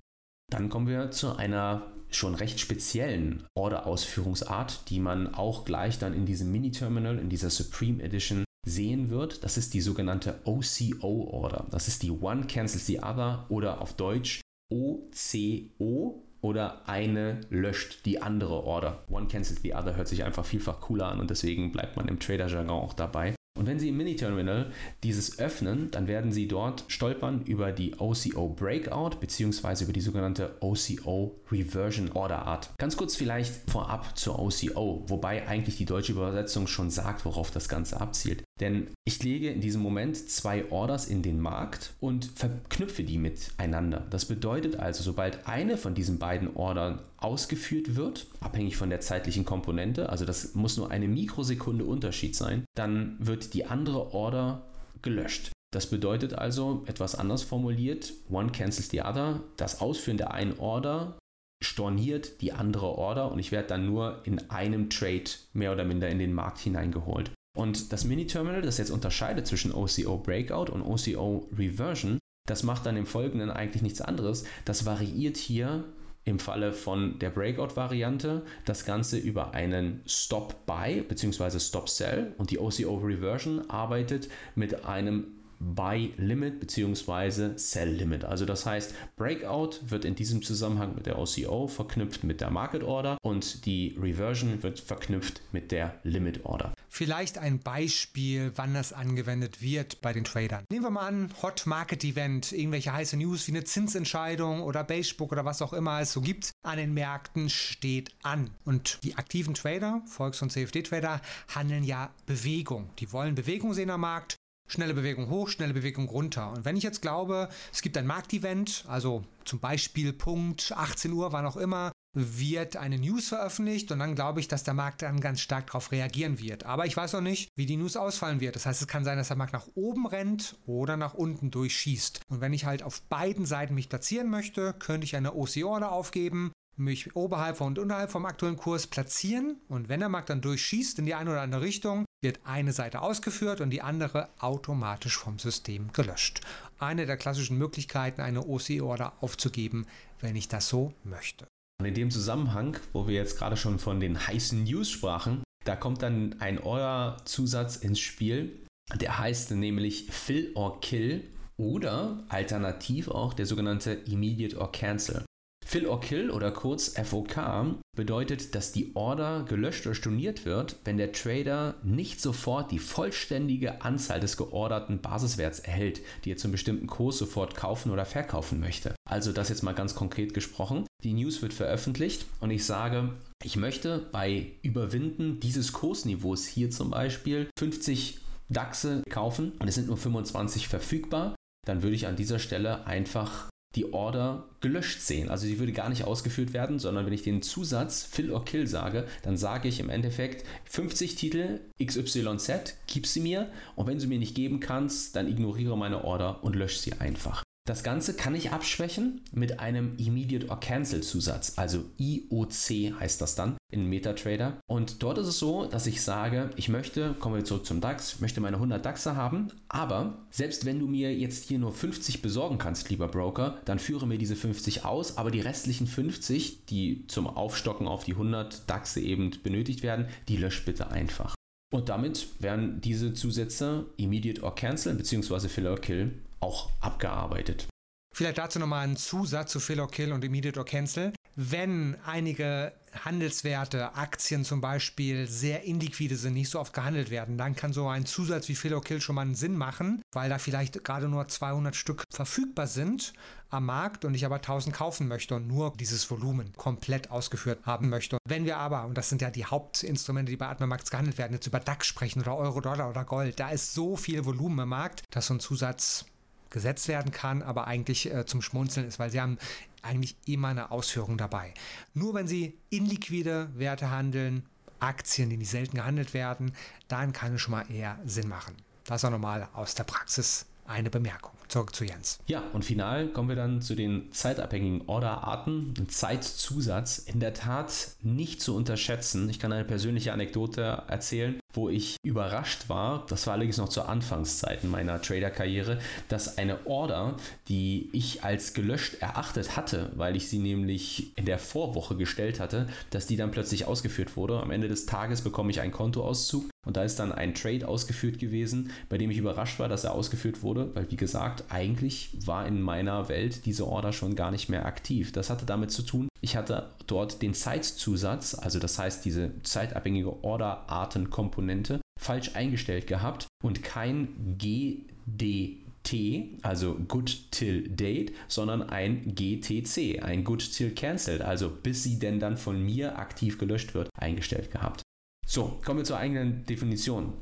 Dann 0.52 0.70
kommen 0.70 0.88
wir 0.88 1.12
zu 1.12 1.36
einer 1.36 1.84
schon 2.10 2.36
recht 2.36 2.60
speziellen 2.60 3.46
Order-Ausführungsart, 3.56 4.90
die 4.90 5.00
man 5.00 5.34
auch 5.34 5.64
gleich 5.64 5.98
dann 5.98 6.14
in 6.14 6.26
diesem 6.26 6.52
Mini-Terminal, 6.52 7.20
in 7.20 7.30
dieser 7.30 7.50
Supreme 7.50 8.04
Edition 8.04 8.44
sehen 8.68 9.10
wird. 9.10 9.44
Das 9.44 9.58
ist 9.58 9.74
die 9.74 9.82
sogenannte 9.82 10.40
OCO-Order. 10.46 11.68
Das 11.72 11.88
ist 11.88 12.04
die 12.04 12.12
One 12.12 12.48
Cancels 12.48 12.86
the 12.86 13.00
Other 13.00 13.46
oder 13.50 13.82
auf 13.82 13.94
Deutsch 13.94 14.42
OCO 14.70 16.28
oder 16.42 16.88
eine 16.88 17.42
löscht 17.50 18.06
die 18.06 18.22
andere 18.22 18.64
Order. 18.64 19.04
One 19.10 19.28
cancels 19.28 19.62
the 19.62 19.76
other 19.76 19.96
hört 19.96 20.08
sich 20.08 20.24
einfach 20.24 20.46
vielfach 20.46 20.82
cooler 20.82 21.08
an 21.08 21.20
und 21.20 21.30
deswegen 21.30 21.72
bleibt 21.72 21.96
man 21.96 22.08
im 22.08 22.20
Trader-Jargon 22.20 22.70
auch 22.70 22.94
dabei. 22.94 23.36
Und 23.60 23.68
wenn 23.68 23.80
Sie 23.80 23.90
im 23.90 23.98
Mini-Terminal 23.98 24.72
dieses 25.04 25.38
öffnen, 25.38 25.92
dann 25.92 26.08
werden 26.08 26.32
Sie 26.32 26.48
dort 26.48 26.86
stolpern 26.88 27.44
über 27.44 27.74
die 27.74 27.94
OCO 27.98 28.48
Breakout 28.48 29.18
bzw. 29.20 29.84
über 29.84 29.94
die 29.94 30.02
sogenannte 30.02 30.56
OCO 30.62 31.40
Reversion 31.52 32.12
Order 32.14 32.46
Art. 32.48 32.70
Ganz 32.78 32.96
kurz 32.96 33.16
vielleicht 33.16 33.70
vorab 33.70 34.18
zur 34.18 34.40
OCO, 34.40 35.04
wobei 35.08 35.48
eigentlich 35.48 35.78
die 35.78 35.86
deutsche 35.86 36.14
Übersetzung 36.14 36.66
schon 36.66 36.90
sagt, 36.90 37.26
worauf 37.26 37.52
das 37.52 37.68
Ganze 37.68 38.00
abzielt. 38.00 38.42
Denn 38.62 38.88
ich 39.04 39.22
lege 39.22 39.50
in 39.50 39.60
diesem 39.60 39.82
Moment 39.82 40.16
zwei 40.18 40.72
Orders 40.72 41.08
in 41.08 41.22
den 41.22 41.40
Markt 41.40 41.94
und 42.00 42.26
verknüpfe 42.34 43.04
die 43.04 43.18
miteinander. 43.18 44.08
Das 44.10 44.26
bedeutet 44.26 44.78
also, 44.78 45.04
sobald 45.04 45.48
eine 45.48 45.78
von 45.78 45.94
diesen 45.94 46.20
beiden 46.20 46.56
Ordern 46.56 47.00
ausgeführt 47.22 47.96
wird, 47.96 48.28
abhängig 48.40 48.78
von 48.78 48.90
der 48.90 49.00
zeitlichen 49.00 49.46
Komponente, 49.46 50.10
also 50.10 50.26
das 50.26 50.56
muss 50.56 50.78
nur 50.78 50.92
eine 50.92 51.08
Mikrosekunde 51.08 51.86
Unterschied 51.86 52.36
sein, 52.36 52.66
dann 52.76 53.16
wird 53.20 53.54
die 53.54 53.66
andere 53.66 54.14
Order 54.14 54.64
gelöscht. 55.02 55.52
Das 55.72 55.90
bedeutet 55.90 56.34
also, 56.34 56.84
etwas 56.88 57.16
anders 57.16 57.44
formuliert, 57.44 58.14
one 58.30 58.52
cancels 58.52 58.90
the 58.90 59.02
other, 59.02 59.42
das 59.56 59.80
Ausführen 59.80 60.18
der 60.18 60.34
einen 60.34 60.60
Order 60.60 61.18
storniert 61.64 62.42
die 62.42 62.54
andere 62.54 62.88
Order 62.88 63.32
und 63.32 63.40
ich 63.40 63.52
werde 63.52 63.70
dann 63.70 63.86
nur 63.86 64.22
in 64.26 64.50
einem 64.50 64.90
Trade 64.90 65.30
mehr 65.54 65.72
oder 65.72 65.86
minder 65.86 66.10
in 66.10 66.20
den 66.20 66.34
Markt 66.34 66.58
hineingeholt. 66.58 67.32
Und 67.56 67.94
das 67.94 68.06
Mini-Terminal, 68.06 68.62
das 68.62 68.78
jetzt 68.78 68.92
unterscheidet 68.92 69.46
zwischen 69.46 69.74
OCO 69.74 70.18
Breakout 70.18 70.72
und 70.72 70.82
OCO 70.82 71.50
Reversion, 71.56 72.18
das 72.48 72.64
macht 72.64 72.86
dann 72.86 72.98
im 72.98 73.06
Folgenden 73.06 73.52
eigentlich 73.52 73.84
nichts 73.84 74.02
anderes. 74.02 74.46
Das 74.66 74.86
variiert 74.86 75.38
hier 75.38 75.84
im 76.24 76.40
Falle 76.40 76.72
von 76.72 77.18
der 77.20 77.32
Breakout-Variante 77.32 78.44
das 78.66 78.86
Ganze 78.86 79.18
über 79.18 79.54
einen 79.54 80.02
Stop-Buy 80.06 81.02
bzw. 81.02 81.60
Stop-Sell 81.60 82.34
und 82.38 82.52
die 82.52 82.60
OCO 82.60 82.98
Reversion 82.98 83.70
arbeitet 83.70 84.30
mit 84.56 84.86
einem 84.86 85.41
Buy 85.62 86.14
Limit 86.18 86.60
bzw. 86.60 87.58
Sell 87.58 87.90
Limit. 87.90 88.26
Also 88.26 88.46
das 88.46 88.66
heißt, 88.66 88.96
Breakout 89.16 89.80
wird 89.90 90.06
in 90.06 90.16
diesem 90.16 90.42
Zusammenhang 90.42 90.96
mit 90.96 91.06
der 91.06 91.20
OCO 91.20 91.68
verknüpft 91.68 92.24
mit 92.24 92.42
der 92.42 92.50
Market 92.50 92.84
Order 92.84 93.18
und 93.22 93.66
die 93.66 93.96
Reversion 94.00 94.64
wird 94.64 94.80
verknüpft 94.80 95.42
mit 95.52 95.72
der 95.72 96.00
Limit 96.04 96.46
Order. 96.46 96.74
Vielleicht 96.90 97.38
ein 97.38 97.60
Beispiel, 97.60 98.52
wann 98.56 98.74
das 98.74 98.92
angewendet 98.92 99.62
wird 99.62 100.02
bei 100.02 100.12
den 100.12 100.24
Tradern. 100.24 100.66
Nehmen 100.70 100.86
wir 100.86 100.90
mal 100.90 101.08
an, 101.08 101.30
Hot 101.42 101.66
Market 101.66 102.04
Event, 102.04 102.52
irgendwelche 102.52 102.92
heiße 102.92 103.16
News 103.16 103.48
wie 103.48 103.52
eine 103.52 103.64
Zinsentscheidung 103.64 104.62
oder 104.62 104.84
Beigebook 104.84 105.32
oder 105.32 105.46
was 105.46 105.62
auch 105.62 105.74
immer 105.74 106.02
es 106.02 106.12
so 106.12 106.22
gibt 106.22 106.52
an 106.64 106.78
den 106.78 106.94
Märkten 106.94 107.50
steht 107.50 108.12
an. 108.24 108.50
Und 108.66 109.00
die 109.04 109.16
aktiven 109.16 109.54
Trader, 109.54 110.02
Volks- 110.06 110.42
und 110.42 110.52
CFD-Trader, 110.52 111.22
handeln 111.54 111.84
ja 111.84 112.10
Bewegung. 112.26 112.90
Die 113.00 113.12
wollen 113.14 113.36
Bewegung 113.36 113.74
sehen 113.74 113.90
am 113.90 114.02
Markt 114.02 114.38
schnelle 114.72 114.94
Bewegung 114.94 115.30
hoch, 115.30 115.50
schnelle 115.50 115.74
Bewegung 115.74 116.08
runter. 116.08 116.52
Und 116.52 116.66
wenn 116.66 116.78
ich 116.78 116.84
jetzt 116.84 117.02
glaube, 117.02 117.50
es 117.72 117.82
gibt 117.82 117.98
ein 117.98 118.08
Marktevent, 118.08 118.86
also 118.88 119.24
zum 119.46 119.60
Beispiel 119.60 120.14
Punkt 120.14 120.72
18 120.76 121.12
Uhr, 121.12 121.32
wann 121.34 121.46
auch 121.46 121.58
immer, 121.58 121.92
wird 122.14 122.76
eine 122.76 122.98
News 122.98 123.30
veröffentlicht 123.30 123.92
und 123.92 124.00
dann 124.00 124.16
glaube 124.16 124.42
ich, 124.42 124.48
dass 124.48 124.64
der 124.64 124.74
Markt 124.74 125.02
dann 125.02 125.22
ganz 125.22 125.40
stark 125.40 125.68
darauf 125.68 125.92
reagieren 125.92 126.40
wird. 126.40 126.66
Aber 126.66 126.86
ich 126.86 126.98
weiß 126.98 127.14
noch 127.14 127.22
nicht, 127.22 127.50
wie 127.56 127.66
die 127.66 127.78
News 127.78 127.96
ausfallen 127.96 128.42
wird. 128.42 128.56
Das 128.56 128.66
heißt, 128.66 128.82
es 128.82 128.88
kann 128.88 129.06
sein, 129.06 129.18
dass 129.18 129.30
der 129.30 129.38
Markt 129.38 129.54
nach 129.54 129.68
oben 129.76 130.06
rennt 130.08 130.58
oder 130.66 130.98
nach 130.98 131.14
unten 131.14 131.52
durchschießt. 131.52 132.22
Und 132.30 132.42
wenn 132.42 132.54
ich 132.54 132.66
halt 132.66 132.84
auf 132.84 133.02
beiden 133.04 133.46
Seiten 133.46 133.76
mich 133.76 133.90
platzieren 133.90 134.30
möchte, 134.30 134.74
könnte 134.74 135.06
ich 135.06 135.16
eine 135.16 135.36
OC-Order 135.36 135.92
aufgeben, 135.92 136.52
mich 136.76 137.16
oberhalb 137.16 137.62
und 137.62 137.80
unterhalb 137.80 138.12
vom 138.12 138.26
aktuellen 138.26 138.58
Kurs 138.58 138.88
platzieren 138.88 139.58
und 139.68 139.90
wenn 139.90 140.00
der 140.00 140.10
Markt 140.10 140.30
dann 140.30 140.42
durchschießt 140.42 141.00
in 141.00 141.06
die 141.06 141.16
eine 141.16 141.32
oder 141.32 141.42
andere 141.42 141.62
Richtung, 141.62 142.06
wird 142.22 142.40
eine 142.44 142.72
Seite 142.72 143.02
ausgeführt 143.02 143.62
und 143.62 143.72
die 143.72 143.82
andere 143.82 144.30
automatisch 144.40 145.18
vom 145.18 145.40
System 145.40 145.92
gelöscht. 145.92 146.42
Eine 146.80 147.06
der 147.06 147.18
klassischen 147.18 147.58
Möglichkeiten, 147.58 148.22
eine 148.22 148.46
OC-Order 148.46 149.14
aufzugeben, 149.22 149.88
wenn 150.20 150.36
ich 150.36 150.48
das 150.48 150.70
so 150.70 150.94
möchte. 151.04 151.48
Und 151.80 151.88
in 151.88 151.96
dem 151.96 152.12
Zusammenhang, 152.12 152.78
wo 152.94 153.08
wir 153.08 153.16
jetzt 153.16 153.38
gerade 153.38 153.58
schon 153.58 153.80
von 153.80 154.00
den 154.00 154.28
heißen 154.28 154.64
News 154.64 154.90
sprachen, 154.90 155.44
da 155.66 155.76
kommt 155.76 156.04
dann 156.04 156.36
ein 156.40 156.60
Order-Zusatz 156.60 157.78
ins 157.78 158.00
Spiel. 158.00 158.60
Der 158.96 159.18
heißt 159.18 159.52
nämlich 159.52 160.08
Fill 160.12 160.52
or 160.56 160.80
Kill 160.82 161.24
oder 161.58 162.24
alternativ 162.30 163.08
auch 163.08 163.34
der 163.34 163.46
sogenannte 163.46 163.94
Immediate 163.94 164.58
or 164.58 164.72
Cancel. 164.72 165.24
Fill 165.72 165.88
or 165.88 166.02
Kill 166.02 166.32
oder 166.32 166.52
kurz 166.52 166.96
FOK 167.02 167.78
bedeutet, 167.96 168.56
dass 168.56 168.74
die 168.74 168.94
Order 168.94 169.46
gelöscht 169.48 169.86
oder 169.86 169.96
storniert 169.96 170.44
wird, 170.44 170.76
wenn 170.84 170.98
der 170.98 171.14
Trader 171.14 171.76
nicht 171.82 172.20
sofort 172.20 172.74
die 172.74 172.80
vollständige 172.80 173.82
Anzahl 173.82 174.20
des 174.20 174.36
georderten 174.36 175.00
Basiswerts 175.00 175.60
erhält, 175.60 176.02
die 176.26 176.34
er 176.34 176.36
zum 176.36 176.52
bestimmten 176.52 176.88
Kurs 176.88 177.20
sofort 177.20 177.56
kaufen 177.56 177.90
oder 177.90 178.04
verkaufen 178.04 178.60
möchte. 178.60 178.96
Also 179.10 179.32
das 179.32 179.48
jetzt 179.48 179.64
mal 179.64 179.72
ganz 179.72 179.96
konkret 179.96 180.34
gesprochen. 180.34 180.86
Die 181.06 181.14
News 181.14 181.42
wird 181.42 181.54
veröffentlicht 181.54 182.26
und 182.42 182.52
ich 182.52 182.66
sage, 182.66 183.14
ich 183.42 183.56
möchte 183.56 184.10
bei 184.12 184.52
Überwinden 184.64 185.40
dieses 185.40 185.72
Kursniveaus 185.72 186.48
hier 186.48 186.70
zum 186.70 186.90
Beispiel 186.90 187.50
50 187.58 188.20
DAXe 188.50 189.04
kaufen 189.10 189.54
und 189.60 189.70
es 189.70 189.76
sind 189.76 189.88
nur 189.88 189.96
25 189.96 190.68
verfügbar, 190.68 191.34
dann 191.66 191.82
würde 191.82 191.96
ich 191.96 192.08
an 192.08 192.18
dieser 192.18 192.40
Stelle 192.40 192.86
einfach 192.88 193.51
die 193.76 193.94
Order 193.94 194.50
gelöscht 194.60 195.02
sehen. 195.02 195.30
Also 195.30 195.46
sie 195.46 195.60
würde 195.60 195.72
gar 195.72 195.90
nicht 195.90 196.04
ausgeführt 196.04 196.54
werden, 196.54 196.80
sondern 196.80 197.06
wenn 197.06 197.14
ich 197.14 197.24
den 197.24 197.42
Zusatz 197.42 198.04
Fill 198.04 198.32
or 198.32 198.44
Kill 198.44 198.68
sage, 198.68 199.08
dann 199.24 199.38
sage 199.38 199.68
ich 199.68 199.80
im 199.80 199.90
Endeffekt 199.90 200.46
50 200.66 201.16
Titel 201.16 201.60
XYZ, 201.84 202.76
gib 202.88 203.08
sie 203.08 203.22
mir 203.22 203.50
und 203.76 203.88
wenn 203.88 204.00
du 204.00 204.08
mir 204.08 204.20
nicht 204.20 204.36
geben 204.36 204.60
kannst, 204.60 205.16
dann 205.16 205.28
ignoriere 205.28 205.78
meine 205.78 206.04
Order 206.04 206.44
und 206.44 206.56
lösche 206.56 206.80
sie 206.80 206.94
einfach. 206.94 207.44
Das 207.68 207.84
Ganze 207.84 208.16
kann 208.16 208.34
ich 208.34 208.50
abschwächen 208.50 209.22
mit 209.34 209.60
einem 209.60 209.96
Immediate 209.98 210.50
or 210.50 210.60
Cancel 210.60 211.02
Zusatz, 211.02 211.54
also 211.58 211.86
IOC 212.00 213.00
heißt 213.00 213.22
das 213.22 213.36
dann 213.36 213.56
in 213.72 213.88
MetaTrader. 213.88 214.58
Und 214.66 215.04
dort 215.04 215.20
ist 215.20 215.28
es 215.28 215.38
so, 215.38 215.68
dass 215.68 215.86
ich 215.86 216.02
sage, 216.02 216.50
ich 216.56 216.70
möchte, 216.70 217.14
kommen 217.20 217.36
wir 217.36 217.46
zurück 217.46 217.68
zum 217.68 217.80
DAX, 217.80 218.20
möchte 218.20 218.42
meine 218.42 218.58
100 218.58 218.84
DAXer 218.84 219.16
haben, 219.16 219.50
aber 219.70 220.18
selbst 220.32 220.66
wenn 220.66 220.80
du 220.80 220.88
mir 220.88 221.16
jetzt 221.16 221.50
hier 221.50 221.60
nur 221.60 221.72
50 221.72 222.24
besorgen 222.24 222.58
kannst, 222.58 222.90
lieber 222.90 223.08
Broker, 223.08 223.60
dann 223.66 223.78
führe 223.78 224.08
mir 224.08 224.18
diese 224.18 224.36
50 224.36 224.84
aus, 224.84 225.18
aber 225.18 225.30
die 225.30 225.40
restlichen 225.40 225.86
50, 225.86 226.66
die 226.66 227.06
zum 227.06 227.28
Aufstocken 227.28 227.88
auf 227.88 228.06
die 228.06 228.14
100 228.14 228.68
DAXe 228.68 229.02
eben 229.02 229.30
benötigt 229.44 229.84
werden, 229.84 230.08
die 230.30 230.38
löscht 230.38 230.66
bitte 230.66 230.90
einfach. 230.90 231.36
Und 231.72 231.90
damit 231.90 232.28
werden 232.40 232.82
diese 232.82 233.14
Zusätze 233.14 233.86
Immediate 233.98 234.42
or 234.42 234.56
Cancel 234.56 234.96
bzw. 234.96 235.48
Fill 235.48 235.68
or 235.68 235.80
Kill 235.80 236.12
auch 236.42 236.70
abgearbeitet. 236.82 237.68
Vielleicht 238.14 238.40
dazu 238.40 238.60
nochmal 238.60 238.88
ein 238.88 238.98
Zusatz 238.98 239.52
zu 239.52 239.60
Fill 239.60 239.80
or 239.80 239.90
Kill 239.90 240.12
und 240.12 240.24
Immediate 240.24 240.60
or 240.60 240.66
Cancel. 240.66 241.14
wenn 241.38 241.96
einige 242.06 242.74
Handelswerte, 243.06 243.96
Aktien 243.96 244.44
zum 244.44 244.60
Beispiel, 244.60 245.28
sehr 245.28 245.66
illiquide 245.66 246.18
sind, 246.18 246.34
nicht 246.34 246.50
so 246.50 246.60
oft 246.60 246.74
gehandelt 246.74 247.10
werden, 247.10 247.38
dann 247.38 247.56
kann 247.56 247.72
so 247.72 247.88
ein 247.88 248.06
Zusatz 248.06 248.50
wie 248.50 248.56
Fill 248.56 248.74
or 248.74 248.84
Kill 248.84 249.00
schon 249.00 249.16
mal 249.16 249.22
einen 249.22 249.36
Sinn 249.36 249.56
machen, 249.56 250.02
weil 250.12 250.30
da 250.30 250.40
vielleicht 250.40 250.84
gerade 250.84 251.08
nur 251.08 251.26
200 251.26 251.74
Stück 251.74 252.04
verfügbar 252.12 252.68
sind 252.68 253.14
am 253.50 253.66
Markt 253.66 254.04
und 254.04 254.14
ich 254.14 254.26
aber 254.26 254.36
1000 254.36 254.76
kaufen 254.76 255.08
möchte 255.08 255.36
und 255.36 255.48
nur 255.48 255.74
dieses 255.80 256.10
Volumen 256.12 256.52
komplett 256.58 257.12
ausgeführt 257.12 257.60
haben 257.66 257.88
möchte. 257.88 258.18
Wenn 258.28 258.46
wir 258.46 258.58
aber, 258.58 258.86
und 258.86 258.98
das 258.98 259.08
sind 259.08 259.22
ja 259.22 259.32
die 259.32 259.46
Hauptinstrumente, 259.46 260.32
die 260.32 260.38
bei 260.38 260.48
Atmermax 260.48 260.92
gehandelt 260.92 261.18
werden, 261.18 261.34
jetzt 261.34 261.48
über 261.48 261.62
DAX 261.62 261.88
sprechen 261.88 262.22
oder 262.22 262.36
Euro, 262.36 262.60
Dollar 262.60 262.90
oder 262.90 263.06
Gold, 263.06 263.40
da 263.40 263.50
ist 263.50 263.74
so 263.74 263.96
viel 263.96 264.26
Volumen 264.26 264.60
im 264.60 264.70
Markt, 264.70 265.04
dass 265.12 265.28
so 265.28 265.34
ein 265.34 265.40
Zusatz 265.40 266.06
gesetzt 266.52 266.88
werden 266.88 267.12
kann, 267.12 267.42
aber 267.42 267.68
eigentlich 267.68 268.14
äh, 268.14 268.26
zum 268.26 268.42
Schmunzeln 268.42 268.88
ist, 268.88 269.00
weil 269.00 269.10
sie 269.10 269.20
haben 269.20 269.38
eigentlich 269.82 270.16
immer 270.26 270.50
eine 270.50 270.72
Ausführung 270.72 271.18
dabei. 271.18 271.54
Nur 271.94 272.14
wenn 272.14 272.28
Sie 272.28 272.58
inliquide 272.70 273.50
Werte 273.56 273.90
handeln, 273.90 274.44
Aktien, 274.80 275.30
die 275.30 275.38
nicht 275.38 275.50
selten 275.50 275.78
gehandelt 275.78 276.14
werden, 276.14 276.54
dann 276.88 277.14
kann 277.14 277.36
es 277.36 277.42
schon 277.42 277.52
mal 277.52 277.66
eher 277.72 278.00
Sinn 278.06 278.28
machen. 278.28 278.56
Das 278.86 279.06
auch 279.06 279.12
nochmal 279.12 279.48
aus 279.54 279.76
der 279.76 279.84
Praxis 279.84 280.46
eine 280.66 280.90
Bemerkung. 280.90 281.32
Zurück 281.48 281.76
zu 281.76 281.84
Jens. 281.84 282.20
Ja, 282.28 282.44
und 282.54 282.64
final 282.64 283.10
kommen 283.10 283.28
wir 283.28 283.36
dann 283.36 283.62
zu 283.62 283.76
den 283.76 284.12
zeitabhängigen 284.14 284.88
Orderarten. 284.88 285.74
Zeitzusatz 285.90 286.98
in 286.98 287.20
der 287.20 287.34
Tat 287.34 287.90
nicht 288.02 288.42
zu 288.42 288.56
unterschätzen. 288.56 289.30
Ich 289.30 289.38
kann 289.38 289.52
eine 289.52 289.66
persönliche 289.66 290.14
Anekdote 290.14 290.84
erzählen 290.88 291.41
wo 291.54 291.70
ich 291.70 291.98
überrascht 292.04 292.70
war, 292.70 293.06
das 293.10 293.28
war 293.28 293.34
allerdings 293.34 293.58
noch 293.58 293.70
zu 293.70 293.84
Anfangszeiten 293.84 294.70
meiner 294.70 295.02
Trader-Karriere, 295.02 295.80
dass 296.08 296.38
eine 296.38 296.66
Order, 296.66 297.18
die 297.48 297.90
ich 297.94 298.24
als 298.24 298.54
gelöscht 298.54 299.02
erachtet 299.02 299.56
hatte, 299.56 299.92
weil 299.96 300.16
ich 300.16 300.30
sie 300.30 300.40
nämlich 300.40 301.18
in 301.18 301.26
der 301.26 301.40
Vorwoche 301.40 301.96
gestellt 301.96 302.40
hatte, 302.40 302.68
dass 302.90 303.08
die 303.08 303.18
dann 303.18 303.32
plötzlich 303.32 303.66
ausgeführt 303.66 304.16
wurde. 304.16 304.42
Am 304.42 304.52
Ende 304.52 304.68
des 304.68 304.86
Tages 304.86 305.22
bekomme 305.22 305.52
ich 305.52 305.62
einen 305.62 305.72
Kontoauszug 305.72 306.46
und 306.66 306.78
da 306.78 306.84
ist 306.84 307.00
dann 307.00 307.12
ein 307.12 307.34
Trade 307.34 307.68
ausgeführt 307.68 308.20
gewesen, 308.20 308.72
bei 308.90 308.98
dem 308.98 309.10
ich 309.12 309.18
überrascht 309.18 309.60
war, 309.60 309.68
dass 309.68 309.84
er 309.84 309.94
ausgeführt 309.94 310.44
wurde, 310.44 310.74
weil 310.76 310.90
wie 310.92 310.96
gesagt, 310.96 311.46
eigentlich 311.50 312.12
war 312.26 312.46
in 312.46 312.62
meiner 312.62 313.10
Welt 313.10 313.46
diese 313.46 313.68
Order 313.68 313.94
schon 313.94 314.16
gar 314.16 314.32
nicht 314.32 314.50
mehr 314.50 314.66
aktiv. 314.66 315.12
Das 315.12 315.30
hatte 315.30 315.46
damit 315.46 315.72
zu 315.72 315.82
tun, 315.82 316.08
ich 316.22 316.36
hatte 316.36 316.70
dort 316.88 317.22
den 317.22 317.34
Zeitzusatz, 317.34 318.36
also 318.36 318.60
das 318.60 318.78
heißt 318.78 319.04
diese 319.04 319.32
zeitabhängige 319.44 320.24
Orderartenkomponente, 320.24 321.82
falsch 322.00 322.36
eingestellt 322.36 322.88
gehabt 322.88 323.28
und 323.44 323.64
kein 323.64 324.38
GDT, 324.38 326.38
also 326.44 326.76
Good 326.76 327.32
Till 327.32 327.68
Date, 327.70 328.14
sondern 328.28 328.62
ein 328.62 329.16
GTC, 329.16 330.04
ein 330.04 330.24
Good 330.24 330.54
Till 330.54 330.76
Cancelled, 330.76 331.22
also 331.22 331.50
bis 331.50 331.84
sie 331.84 331.98
denn 331.98 332.20
dann 332.20 332.38
von 332.38 332.64
mir 332.64 333.00
aktiv 333.00 333.40
gelöscht 333.40 333.74
wird, 333.74 333.90
eingestellt 333.98 334.52
gehabt. 334.52 334.84
So, 335.26 335.60
kommen 335.66 335.80
wir 335.80 335.86
zur 335.86 335.98
eigenen 335.98 336.46
Definition. 336.46 337.14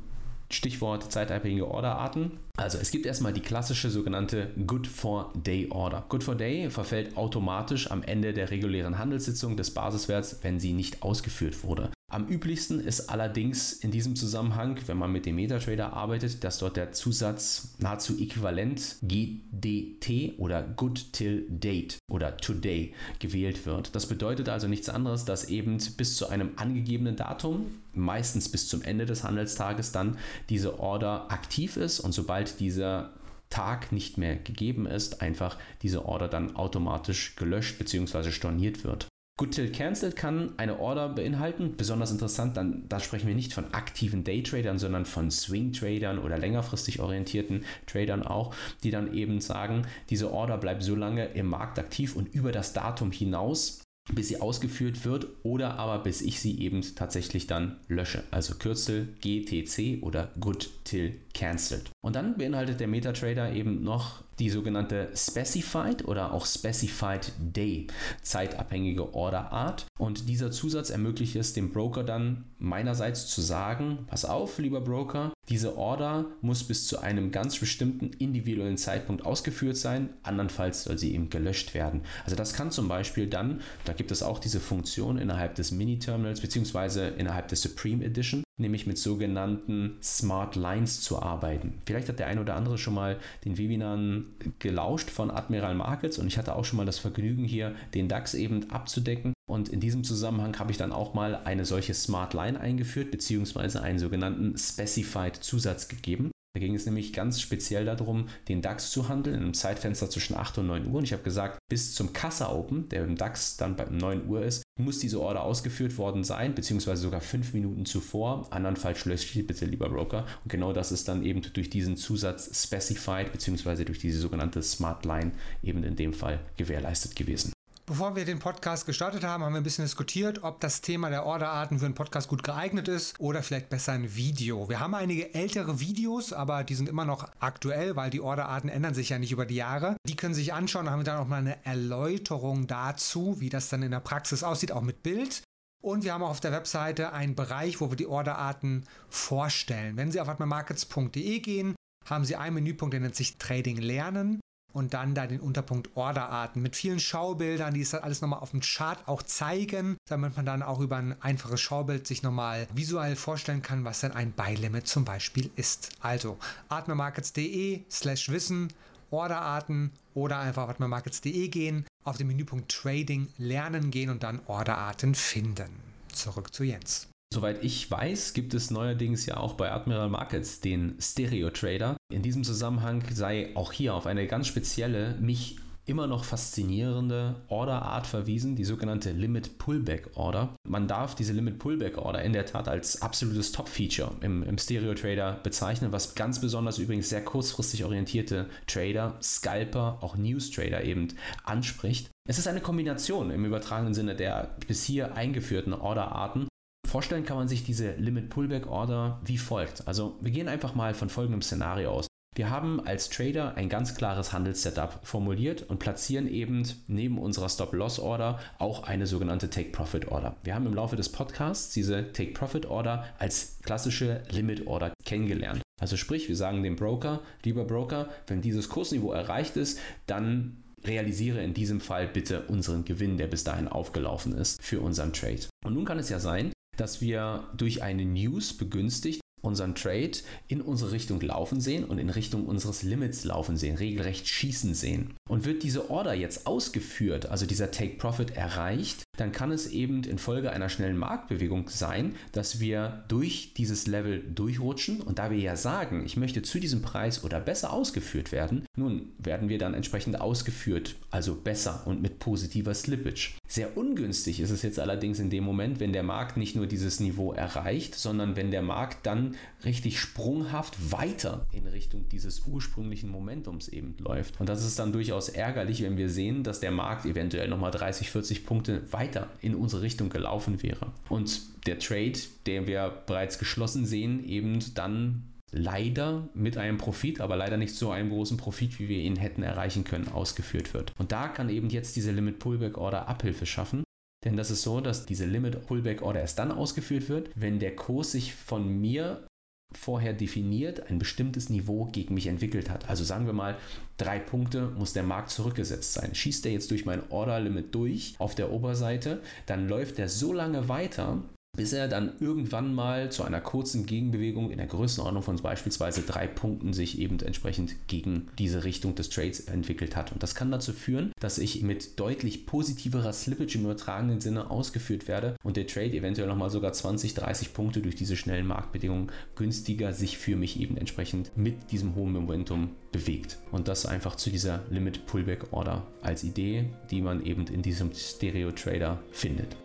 Stichwort 0.50 1.10
zeitabhängige 1.10 1.68
Orderarten. 1.68 2.32
Also 2.56 2.78
es 2.78 2.90
gibt 2.90 3.06
erstmal 3.06 3.32
die 3.32 3.40
klassische 3.40 3.90
sogenannte 3.90 4.50
Good 4.66 4.86
for 4.86 5.32
Day 5.34 5.68
Order. 5.70 6.04
Good 6.08 6.24
for 6.24 6.34
Day 6.34 6.68
verfällt 6.70 7.16
automatisch 7.16 7.90
am 7.90 8.02
Ende 8.02 8.32
der 8.32 8.50
regulären 8.50 8.98
Handelssitzung 8.98 9.56
des 9.56 9.72
Basiswerts, 9.72 10.40
wenn 10.42 10.60
sie 10.60 10.72
nicht 10.72 11.02
ausgeführt 11.02 11.64
wurde. 11.64 11.90
Am 12.12 12.26
üblichsten 12.26 12.80
ist 12.80 13.08
allerdings 13.08 13.72
in 13.72 13.92
diesem 13.92 14.16
Zusammenhang, 14.16 14.76
wenn 14.86 14.98
man 14.98 15.12
mit 15.12 15.26
dem 15.26 15.36
MetaTrader 15.36 15.92
arbeitet, 15.92 16.42
dass 16.42 16.58
dort 16.58 16.76
der 16.76 16.90
Zusatz 16.90 17.76
nahezu 17.78 18.18
äquivalent 18.18 18.96
GDT 19.02 20.36
oder 20.38 20.60
Good 20.60 21.12
Till 21.12 21.46
Date 21.48 21.98
oder 22.10 22.36
Today 22.36 22.94
gewählt 23.20 23.64
wird. 23.64 23.94
Das 23.94 24.06
bedeutet 24.06 24.48
also 24.48 24.66
nichts 24.66 24.88
anderes, 24.88 25.24
dass 25.24 25.50
eben 25.50 25.78
bis 25.96 26.16
zu 26.16 26.28
einem 26.28 26.50
angegebenen 26.56 27.14
Datum, 27.14 27.66
meistens 27.94 28.48
bis 28.48 28.66
zum 28.66 28.82
Ende 28.82 29.06
des 29.06 29.22
Handelstages, 29.22 29.92
dann 29.92 30.18
diese 30.48 30.80
Order 30.80 31.30
aktiv 31.30 31.76
ist 31.76 32.00
und 32.00 32.10
sobald 32.10 32.58
dieser 32.58 33.12
Tag 33.50 33.92
nicht 33.92 34.18
mehr 34.18 34.34
gegeben 34.34 34.86
ist, 34.86 35.22
einfach 35.22 35.58
diese 35.82 36.06
Order 36.06 36.26
dann 36.26 36.56
automatisch 36.56 37.36
gelöscht 37.36 37.78
bzw. 37.78 38.32
storniert 38.32 38.82
wird. 38.82 39.09
Good 39.40 39.52
Till 39.52 39.72
Cancelled 39.72 40.16
kann 40.16 40.52
eine 40.58 40.80
Order 40.80 41.08
beinhalten. 41.08 41.74
Besonders 41.74 42.10
interessant, 42.10 42.58
dann, 42.58 42.84
da 42.90 43.00
sprechen 43.00 43.26
wir 43.26 43.34
nicht 43.34 43.54
von 43.54 43.72
aktiven 43.72 44.22
Daytradern, 44.22 44.78
sondern 44.78 45.06
von 45.06 45.30
Swing-Tradern 45.30 46.18
oder 46.18 46.36
längerfristig 46.36 47.00
orientierten 47.00 47.64
Tradern 47.86 48.22
auch, 48.22 48.54
die 48.82 48.90
dann 48.90 49.14
eben 49.14 49.40
sagen, 49.40 49.86
diese 50.10 50.30
Order 50.30 50.58
bleibt 50.58 50.82
so 50.82 50.94
lange 50.94 51.24
im 51.24 51.46
Markt 51.46 51.78
aktiv 51.78 52.16
und 52.16 52.34
über 52.34 52.52
das 52.52 52.74
Datum 52.74 53.12
hinaus 53.12 53.80
bis 54.12 54.28
sie 54.28 54.40
ausgeführt 54.40 55.04
wird 55.04 55.28
oder 55.44 55.78
aber 55.78 56.00
bis 56.02 56.20
ich 56.20 56.40
sie 56.40 56.60
eben 56.60 56.82
tatsächlich 56.96 57.46
dann 57.46 57.76
lösche. 57.86 58.24
Also 58.30 58.54
Kürzel 58.54 59.14
GTC 59.20 60.02
oder 60.02 60.32
Good 60.40 60.70
Till 60.84 61.20
Cancelled. 61.32 61.90
Und 62.02 62.16
dann 62.16 62.36
beinhaltet 62.36 62.80
der 62.80 62.88
MetaTrader 62.88 63.52
eben 63.52 63.84
noch 63.84 64.24
die 64.40 64.50
sogenannte 64.50 65.10
Specified 65.14 66.06
oder 66.08 66.32
auch 66.32 66.46
Specified 66.46 67.32
Day 67.38 67.86
zeitabhängige 68.22 69.14
Orderart. 69.14 69.86
Und 69.98 70.28
dieser 70.28 70.50
Zusatz 70.50 70.90
ermöglicht 70.90 71.36
es 71.36 71.52
dem 71.52 71.72
Broker 71.72 72.02
dann 72.02 72.44
meinerseits 72.58 73.26
zu 73.26 73.42
sagen, 73.42 74.06
pass 74.06 74.24
auf, 74.24 74.58
lieber 74.58 74.80
Broker, 74.80 75.32
diese 75.48 75.76
Order 75.76 76.26
muss 76.40 76.64
bis 76.64 76.86
zu 76.86 77.00
einem 77.00 77.32
ganz 77.32 77.58
bestimmten 77.58 78.12
individuellen 78.18 78.78
Zeitpunkt 78.78 79.26
ausgeführt 79.26 79.76
sein, 79.76 80.10
andernfalls 80.22 80.84
soll 80.84 80.96
sie 80.96 81.12
eben 81.14 81.28
gelöscht 81.28 81.74
werden. 81.74 82.02
Also 82.24 82.36
das 82.36 82.54
kann 82.54 82.70
zum 82.70 82.88
Beispiel 82.88 83.26
dann, 83.26 83.60
da 83.84 83.92
gibt 83.92 84.10
es 84.10 84.22
auch 84.22 84.38
diese 84.38 84.60
Funktion 84.60 85.18
innerhalb 85.18 85.56
des 85.56 85.70
Mini-Terminals 85.70 86.40
bzw. 86.40 87.10
innerhalb 87.18 87.48
des 87.48 87.62
Supreme 87.62 88.04
Edition, 88.04 88.42
nämlich 88.60 88.86
mit 88.86 88.98
sogenannten 88.98 89.96
Smart 90.02 90.56
Lines 90.56 91.00
zu 91.00 91.20
arbeiten. 91.20 91.78
Vielleicht 91.86 92.08
hat 92.08 92.18
der 92.18 92.26
eine 92.26 92.40
oder 92.40 92.54
andere 92.54 92.78
schon 92.78 92.94
mal 92.94 93.18
den 93.44 93.58
Webinaren 93.58 94.26
gelauscht 94.58 95.10
von 95.10 95.30
Admiral 95.30 95.74
Markets 95.74 96.18
und 96.18 96.26
ich 96.26 96.38
hatte 96.38 96.54
auch 96.54 96.64
schon 96.64 96.76
mal 96.76 96.86
das 96.86 96.98
Vergnügen 96.98 97.44
hier 97.44 97.74
den 97.94 98.08
DAX 98.08 98.34
eben 98.34 98.70
abzudecken 98.70 99.32
und 99.50 99.68
in 99.68 99.80
diesem 99.80 100.04
Zusammenhang 100.04 100.58
habe 100.58 100.70
ich 100.70 100.78
dann 100.78 100.92
auch 100.92 101.14
mal 101.14 101.34
eine 101.44 101.64
solche 101.64 101.94
Smart 101.94 102.34
Line 102.34 102.60
eingeführt 102.60 103.10
beziehungsweise 103.10 103.82
einen 103.82 103.98
sogenannten 103.98 104.56
Specified 104.56 105.36
Zusatz 105.36 105.88
gegeben. 105.88 106.30
Da 106.52 106.58
ging 106.58 106.74
es 106.74 106.84
nämlich 106.84 107.12
ganz 107.12 107.40
speziell 107.40 107.84
darum, 107.84 108.28
den 108.48 108.60
DAX 108.60 108.90
zu 108.90 109.08
handeln 109.08 109.36
in 109.36 109.42
einem 109.42 109.54
Zeitfenster 109.54 110.10
zwischen 110.10 110.34
8 110.34 110.58
und 110.58 110.66
9 110.66 110.86
Uhr. 110.88 110.98
Und 110.98 111.04
ich 111.04 111.12
habe 111.12 111.22
gesagt, 111.22 111.60
bis 111.70 111.94
zum 111.94 112.12
Kassa 112.12 112.50
Open, 112.50 112.88
der 112.88 113.04
im 113.04 113.14
DAX 113.14 113.56
dann 113.56 113.76
bei 113.76 113.84
9 113.84 114.26
Uhr 114.28 114.42
ist, 114.42 114.64
muss 114.76 114.98
diese 114.98 115.20
Order 115.20 115.44
ausgeführt 115.44 115.96
worden 115.96 116.24
sein, 116.24 116.56
beziehungsweise 116.56 117.02
sogar 117.02 117.20
5 117.20 117.52
Minuten 117.52 117.86
zuvor. 117.86 118.48
Andernfalls 118.50 119.04
löscht 119.04 119.32
sie 119.32 119.44
bitte, 119.44 119.64
lieber 119.64 119.88
Broker. 119.90 120.26
Und 120.42 120.50
genau 120.50 120.72
das 120.72 120.90
ist 120.90 121.06
dann 121.06 121.22
eben 121.22 121.40
durch 121.52 121.70
diesen 121.70 121.96
Zusatz 121.96 122.64
Specified, 122.64 123.30
beziehungsweise 123.30 123.84
durch 123.84 124.00
diese 124.00 124.18
sogenannte 124.18 124.60
Smart 124.62 125.04
Line 125.04 125.32
eben 125.62 125.84
in 125.84 125.94
dem 125.94 126.12
Fall 126.12 126.40
gewährleistet 126.56 127.14
gewesen. 127.14 127.52
Bevor 127.90 128.14
wir 128.14 128.24
den 128.24 128.38
Podcast 128.38 128.86
gestartet 128.86 129.24
haben, 129.24 129.42
haben 129.42 129.52
wir 129.52 129.60
ein 129.60 129.64
bisschen 129.64 129.84
diskutiert, 129.84 130.44
ob 130.44 130.60
das 130.60 130.80
Thema 130.80 131.10
der 131.10 131.26
Orderarten 131.26 131.80
für 131.80 131.86
einen 131.86 131.96
Podcast 131.96 132.28
gut 132.28 132.44
geeignet 132.44 132.86
ist 132.86 133.18
oder 133.18 133.42
vielleicht 133.42 133.68
besser 133.68 133.90
ein 133.90 134.14
Video. 134.14 134.68
Wir 134.68 134.78
haben 134.78 134.94
einige 134.94 135.34
ältere 135.34 135.80
Videos, 135.80 136.32
aber 136.32 136.62
die 136.62 136.76
sind 136.76 136.88
immer 136.88 137.04
noch 137.04 137.28
aktuell, 137.40 137.96
weil 137.96 138.10
die 138.10 138.20
Orderarten 138.20 138.70
ändern 138.70 138.94
sich 138.94 139.08
ja 139.08 139.18
nicht 139.18 139.32
über 139.32 139.44
die 139.44 139.56
Jahre. 139.56 139.96
Die 140.06 140.14
können 140.14 140.34
sich 140.34 140.54
anschauen, 140.54 140.84
da 140.84 140.92
haben 140.92 141.00
wir 141.00 141.04
dann 141.04 141.18
auch 141.18 141.26
mal 141.26 141.38
eine 141.38 141.66
Erläuterung 141.66 142.68
dazu, 142.68 143.40
wie 143.40 143.48
das 143.48 143.70
dann 143.70 143.82
in 143.82 143.90
der 143.90 143.98
Praxis 143.98 144.44
aussieht, 144.44 144.70
auch 144.70 144.82
mit 144.82 145.02
Bild. 145.02 145.42
Und 145.82 146.04
wir 146.04 146.14
haben 146.14 146.22
auch 146.22 146.30
auf 146.30 146.38
der 146.38 146.52
Webseite 146.52 147.12
einen 147.12 147.34
Bereich, 147.34 147.80
wo 147.80 147.90
wir 147.90 147.96
die 147.96 148.06
Orderarten 148.06 148.86
vorstellen. 149.08 149.96
Wenn 149.96 150.12
Sie 150.12 150.20
auf 150.20 150.28
atmamarkets.de 150.28 151.40
gehen, 151.40 151.74
haben 152.08 152.24
Sie 152.24 152.36
einen 152.36 152.54
Menüpunkt, 152.54 152.92
der 152.92 153.00
nennt 153.00 153.16
sich 153.16 153.36
Trading 153.38 153.78
Lernen 153.78 154.38
und 154.72 154.94
dann 154.94 155.14
da 155.14 155.26
den 155.26 155.40
Unterpunkt 155.40 155.96
Orderarten 155.96 156.62
mit 156.62 156.76
vielen 156.76 157.00
Schaubildern, 157.00 157.74
die 157.74 157.82
es 157.82 157.90
dann 157.90 158.02
alles 158.02 158.20
nochmal 158.20 158.40
auf 158.40 158.50
dem 158.50 158.60
Chart 158.60 158.98
auch 159.06 159.22
zeigen, 159.22 159.96
damit 160.08 160.36
man 160.36 160.46
dann 160.46 160.62
auch 160.62 160.80
über 160.80 160.96
ein 160.96 161.20
einfaches 161.20 161.60
Schaubild 161.60 162.06
sich 162.06 162.22
nochmal 162.22 162.66
visuell 162.74 163.16
vorstellen 163.16 163.62
kann, 163.62 163.84
was 163.84 164.00
denn 164.00 164.12
ein 164.12 164.32
Buy-Limit 164.32 164.86
zum 164.86 165.04
Beispiel 165.04 165.50
ist. 165.56 165.90
Also 166.00 166.38
atmemarkets.de 166.68 167.82
slash 167.90 168.28
Wissen, 168.30 168.72
Orderarten 169.10 169.90
oder 170.14 170.38
einfach 170.38 170.64
auf 170.64 170.70
atmemarkets.de 170.70 171.48
gehen, 171.48 171.86
auf 172.04 172.16
den 172.16 172.28
Menüpunkt 172.28 172.70
Trading 172.70 173.28
lernen 173.38 173.90
gehen 173.90 174.10
und 174.10 174.22
dann 174.22 174.40
Orderarten 174.46 175.14
finden. 175.14 175.70
Zurück 176.12 176.54
zu 176.54 176.64
Jens. 176.64 177.09
Soweit 177.32 177.62
ich 177.62 177.88
weiß, 177.88 178.32
gibt 178.32 178.54
es 178.54 178.72
neuerdings 178.72 179.24
ja 179.24 179.36
auch 179.36 179.54
bei 179.54 179.70
Admiral 179.70 180.08
Markets 180.08 180.60
den 180.60 180.96
Stereo 181.00 181.50
Trader. 181.50 181.96
In 182.12 182.22
diesem 182.22 182.42
Zusammenhang 182.42 183.04
sei 183.12 183.50
auch 183.54 183.70
hier 183.70 183.94
auf 183.94 184.06
eine 184.06 184.26
ganz 184.26 184.48
spezielle, 184.48 185.14
mich 185.20 185.56
immer 185.86 186.08
noch 186.08 186.24
faszinierende 186.24 187.36
Orderart 187.46 188.08
verwiesen, 188.08 188.56
die 188.56 188.64
sogenannte 188.64 189.12
Limit 189.12 189.58
Pullback 189.58 190.10
Order. 190.16 190.56
Man 190.68 190.88
darf 190.88 191.14
diese 191.14 191.32
Limit 191.32 191.60
Pullback 191.60 191.98
Order 191.98 192.22
in 192.22 192.32
der 192.32 192.46
Tat 192.46 192.66
als 192.66 193.00
absolutes 193.00 193.52
Top-Feature 193.52 194.12
im, 194.22 194.42
im 194.42 194.58
Stereo 194.58 194.94
Trader 194.94 195.38
bezeichnen, 195.42 195.92
was 195.92 196.16
ganz 196.16 196.40
besonders 196.40 196.78
übrigens 196.78 197.08
sehr 197.08 197.24
kurzfristig 197.24 197.84
orientierte 197.84 198.48
Trader, 198.66 199.16
Scalper, 199.22 199.98
auch 200.00 200.16
News 200.16 200.50
Trader 200.50 200.82
eben 200.82 201.08
anspricht. 201.44 202.10
Es 202.28 202.38
ist 202.38 202.48
eine 202.48 202.60
Kombination 202.60 203.30
im 203.30 203.44
übertragenen 203.44 203.94
Sinne 203.94 204.16
der 204.16 204.56
bis 204.66 204.84
hier 204.84 205.14
eingeführten 205.14 205.72
Orderarten 205.72 206.49
Vorstellen 206.90 207.24
kann 207.24 207.36
man 207.36 207.46
sich 207.46 207.62
diese 207.62 207.92
Limit 207.92 208.30
Pullback 208.30 208.66
Order 208.66 209.20
wie 209.24 209.38
folgt. 209.38 209.86
Also 209.86 210.16
wir 210.20 210.32
gehen 210.32 210.48
einfach 210.48 210.74
mal 210.74 210.92
von 210.92 211.08
folgendem 211.08 211.40
Szenario 211.40 211.92
aus. 211.92 212.08
Wir 212.34 212.50
haben 212.50 212.84
als 212.84 213.08
Trader 213.08 213.54
ein 213.54 213.68
ganz 213.68 213.94
klares 213.94 214.32
Handelssetup 214.32 214.98
formuliert 215.04 215.62
und 215.62 215.78
platzieren 215.78 216.26
eben 216.26 216.64
neben 216.88 217.18
unserer 217.18 217.48
Stop-Loss-Order 217.48 218.40
auch 218.58 218.82
eine 218.82 219.06
sogenannte 219.06 219.48
Take-Profit-Order. 219.50 220.34
Wir 220.42 220.56
haben 220.56 220.66
im 220.66 220.74
Laufe 220.74 220.96
des 220.96 221.12
Podcasts 221.12 221.72
diese 221.72 222.10
Take-Profit-Order 222.10 223.04
als 223.20 223.58
klassische 223.62 224.24
Limit-Order 224.30 224.92
kennengelernt. 225.04 225.62
Also 225.80 225.96
sprich, 225.96 226.28
wir 226.28 226.36
sagen 226.36 226.64
dem 226.64 226.74
Broker, 226.74 227.20
lieber 227.44 227.66
Broker, 227.66 228.08
wenn 228.26 228.40
dieses 228.40 228.68
Kursniveau 228.68 229.12
erreicht 229.12 229.56
ist, 229.56 229.78
dann 230.08 230.56
realisiere 230.84 231.40
in 231.40 231.54
diesem 231.54 231.80
Fall 231.80 232.08
bitte 232.08 232.46
unseren 232.48 232.84
Gewinn, 232.84 233.16
der 233.16 233.28
bis 233.28 233.44
dahin 233.44 233.68
aufgelaufen 233.68 234.36
ist 234.36 234.60
für 234.60 234.80
unseren 234.80 235.12
Trade. 235.12 235.46
Und 235.64 235.74
nun 235.74 235.84
kann 235.84 236.00
es 236.00 236.08
ja 236.08 236.18
sein, 236.18 236.50
dass 236.80 237.02
wir 237.02 237.44
durch 237.56 237.82
eine 237.82 238.06
News 238.06 238.54
begünstigt 238.54 239.20
unseren 239.42 239.74
Trade 239.74 240.12
in 240.48 240.60
unsere 240.60 240.92
Richtung 240.92 241.20
laufen 241.20 241.60
sehen 241.60 241.84
und 241.84 241.98
in 241.98 242.10
Richtung 242.10 242.46
unseres 242.46 242.82
Limits 242.82 243.24
laufen 243.24 243.56
sehen, 243.56 243.76
regelrecht 243.76 244.28
schießen 244.28 244.74
sehen. 244.74 245.14
Und 245.28 245.44
wird 245.44 245.62
diese 245.62 245.90
Order 245.90 246.14
jetzt 246.14 246.46
ausgeführt, 246.46 247.26
also 247.26 247.46
dieser 247.46 247.70
Take 247.70 247.96
Profit 247.96 248.36
erreicht, 248.36 249.02
dann 249.20 249.32
kann 249.32 249.52
es 249.52 249.66
eben 249.66 250.02
infolge 250.04 250.50
einer 250.50 250.68
schnellen 250.68 250.96
Marktbewegung 250.96 251.68
sein, 251.68 252.14
dass 252.32 252.58
wir 252.60 253.04
durch 253.08 253.52
dieses 253.54 253.86
Level 253.86 254.22
durchrutschen 254.34 255.00
und 255.02 255.18
da 255.18 255.30
wir 255.30 255.38
ja 255.38 255.56
sagen, 255.56 256.04
ich 256.06 256.16
möchte 256.16 256.42
zu 256.42 256.58
diesem 256.58 256.80
Preis 256.80 257.22
oder 257.22 257.38
besser 257.40 257.72
ausgeführt 257.72 258.32
werden, 258.32 258.64
nun 258.76 259.12
werden 259.18 259.48
wir 259.48 259.58
dann 259.58 259.74
entsprechend 259.74 260.20
ausgeführt, 260.20 260.96
also 261.10 261.34
besser 261.34 261.82
und 261.86 262.00
mit 262.00 262.18
positiver 262.18 262.74
Slippage. 262.74 263.34
Sehr 263.46 263.76
ungünstig 263.76 264.40
ist 264.40 264.50
es 264.50 264.62
jetzt 264.62 264.78
allerdings 264.78 265.18
in 265.18 265.28
dem 265.28 265.44
Moment, 265.44 265.80
wenn 265.80 265.92
der 265.92 266.04
Markt 266.04 266.36
nicht 266.36 266.56
nur 266.56 266.66
dieses 266.66 267.00
Niveau 267.00 267.32
erreicht, 267.32 267.96
sondern 267.96 268.36
wenn 268.36 268.50
der 268.50 268.62
Markt 268.62 269.06
dann 269.06 269.34
richtig 269.64 269.98
sprunghaft 269.98 270.92
weiter 270.92 271.46
in 271.52 271.66
Richtung 271.66 272.08
dieses 272.08 272.46
ursprünglichen 272.46 273.10
Momentums 273.10 273.68
eben 273.68 273.96
läuft. 273.98 274.40
Und 274.40 274.48
das 274.48 274.64
ist 274.64 274.78
dann 274.78 274.92
durchaus 274.92 275.28
ärgerlich, 275.28 275.82
wenn 275.82 275.96
wir 275.96 276.08
sehen, 276.08 276.44
dass 276.44 276.60
der 276.60 276.70
Markt 276.70 277.04
eventuell 277.06 277.48
nochmal 277.48 277.72
30, 277.72 278.10
40 278.10 278.46
Punkte 278.46 278.82
weiter 278.92 279.09
in 279.40 279.54
unsere 279.54 279.82
Richtung 279.82 280.10
gelaufen 280.10 280.62
wäre. 280.62 280.92
Und 281.08 281.40
der 281.66 281.78
Trade, 281.78 282.18
den 282.46 282.66
wir 282.66 283.02
bereits 283.06 283.38
geschlossen 283.38 283.86
sehen, 283.86 284.24
eben 284.24 284.60
dann 284.74 285.24
leider 285.52 286.28
mit 286.34 286.56
einem 286.56 286.78
Profit, 286.78 287.20
aber 287.20 287.36
leider 287.36 287.56
nicht 287.56 287.74
so 287.74 287.90
einem 287.90 288.10
großen 288.10 288.36
Profit, 288.36 288.78
wie 288.78 288.88
wir 288.88 288.98
ihn 288.98 289.16
hätten 289.16 289.42
erreichen 289.42 289.84
können, 289.84 290.08
ausgeführt 290.08 290.74
wird. 290.74 290.92
Und 290.98 291.12
da 291.12 291.28
kann 291.28 291.48
eben 291.48 291.70
jetzt 291.70 291.96
diese 291.96 292.12
Limit 292.12 292.38
Pullback 292.38 292.78
Order 292.78 293.08
Abhilfe 293.08 293.46
schaffen. 293.46 293.82
Denn 294.24 294.36
das 294.36 294.50
ist 294.50 294.62
so, 294.62 294.80
dass 294.80 295.06
diese 295.06 295.26
Limit 295.26 295.66
Pullback 295.66 296.02
Order 296.02 296.20
erst 296.20 296.38
dann 296.38 296.52
ausgeführt 296.52 297.08
wird, 297.08 297.30
wenn 297.34 297.58
der 297.58 297.74
Kurs 297.74 298.12
sich 298.12 298.34
von 298.34 298.80
mir 298.80 299.26
vorher 299.72 300.12
definiert 300.12 300.90
ein 300.90 300.98
bestimmtes 300.98 301.48
Niveau 301.48 301.86
gegen 301.86 302.14
mich 302.14 302.26
entwickelt 302.26 302.70
hat. 302.70 302.88
Also 302.88 303.04
sagen 303.04 303.26
wir 303.26 303.32
mal, 303.32 303.56
drei 303.96 304.18
Punkte 304.18 304.68
muss 304.76 304.92
der 304.92 305.02
Markt 305.02 305.30
zurückgesetzt 305.30 305.92
sein. 305.92 306.14
Schießt 306.14 306.44
er 306.46 306.52
jetzt 306.52 306.70
durch 306.70 306.84
mein 306.84 307.02
Order 307.10 307.40
Limit 307.40 307.74
durch 307.74 308.14
auf 308.18 308.34
der 308.34 308.50
Oberseite, 308.50 309.22
dann 309.46 309.68
läuft 309.68 309.98
er 309.98 310.08
so 310.08 310.32
lange 310.32 310.68
weiter, 310.68 311.22
bis 311.60 311.74
er 311.74 311.88
dann 311.88 312.14
irgendwann 312.20 312.74
mal 312.74 313.12
zu 313.12 313.22
einer 313.22 313.42
kurzen 313.42 313.84
Gegenbewegung 313.84 314.50
in 314.50 314.56
der 314.56 314.66
Größenordnung 314.66 315.22
von 315.22 315.36
beispielsweise 315.36 316.00
drei 316.00 316.26
Punkten 316.26 316.72
sich 316.72 316.98
eben 316.98 317.20
entsprechend 317.20 317.76
gegen 317.86 318.28
diese 318.38 318.64
Richtung 318.64 318.94
des 318.94 319.10
Trades 319.10 319.40
entwickelt 319.40 319.94
hat. 319.94 320.10
Und 320.10 320.22
das 320.22 320.34
kann 320.34 320.50
dazu 320.50 320.72
führen, 320.72 321.12
dass 321.20 321.36
ich 321.36 321.60
mit 321.62 322.00
deutlich 322.00 322.46
positiverer 322.46 323.12
Slippage 323.12 323.58
im 323.58 323.64
übertragenen 323.64 324.22
Sinne 324.22 324.50
ausgeführt 324.50 325.06
werde 325.06 325.36
und 325.44 325.58
der 325.58 325.66
Trade 325.66 325.92
eventuell 325.92 326.28
nochmal 326.28 326.48
sogar 326.48 326.72
20, 326.72 327.12
30 327.12 327.52
Punkte 327.52 327.82
durch 327.82 327.94
diese 327.94 328.16
schnellen 328.16 328.46
Marktbedingungen 328.46 329.12
günstiger 329.34 329.92
sich 329.92 330.16
für 330.16 330.36
mich 330.36 330.58
eben 330.58 330.78
entsprechend 330.78 331.36
mit 331.36 331.72
diesem 331.72 331.94
hohen 331.94 332.14
Momentum 332.14 332.70
bewegt. 332.90 333.36
Und 333.52 333.68
das 333.68 333.84
einfach 333.84 334.16
zu 334.16 334.30
dieser 334.30 334.64
Limit 334.70 335.04
Pullback 335.04 335.52
Order 335.52 335.86
als 336.00 336.24
Idee, 336.24 336.70
die 336.90 337.02
man 337.02 337.22
eben 337.22 337.46
in 337.48 337.60
diesem 337.60 337.92
Stereo 337.92 338.50
Trader 338.52 339.02
findet. 339.12 339.56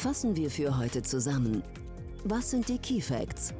Fassen 0.00 0.34
wir 0.34 0.50
für 0.50 0.78
heute 0.78 1.02
zusammen. 1.02 1.62
Was 2.24 2.52
sind 2.52 2.70
die 2.70 2.78
Key 2.78 3.02
Facts? 3.02 3.52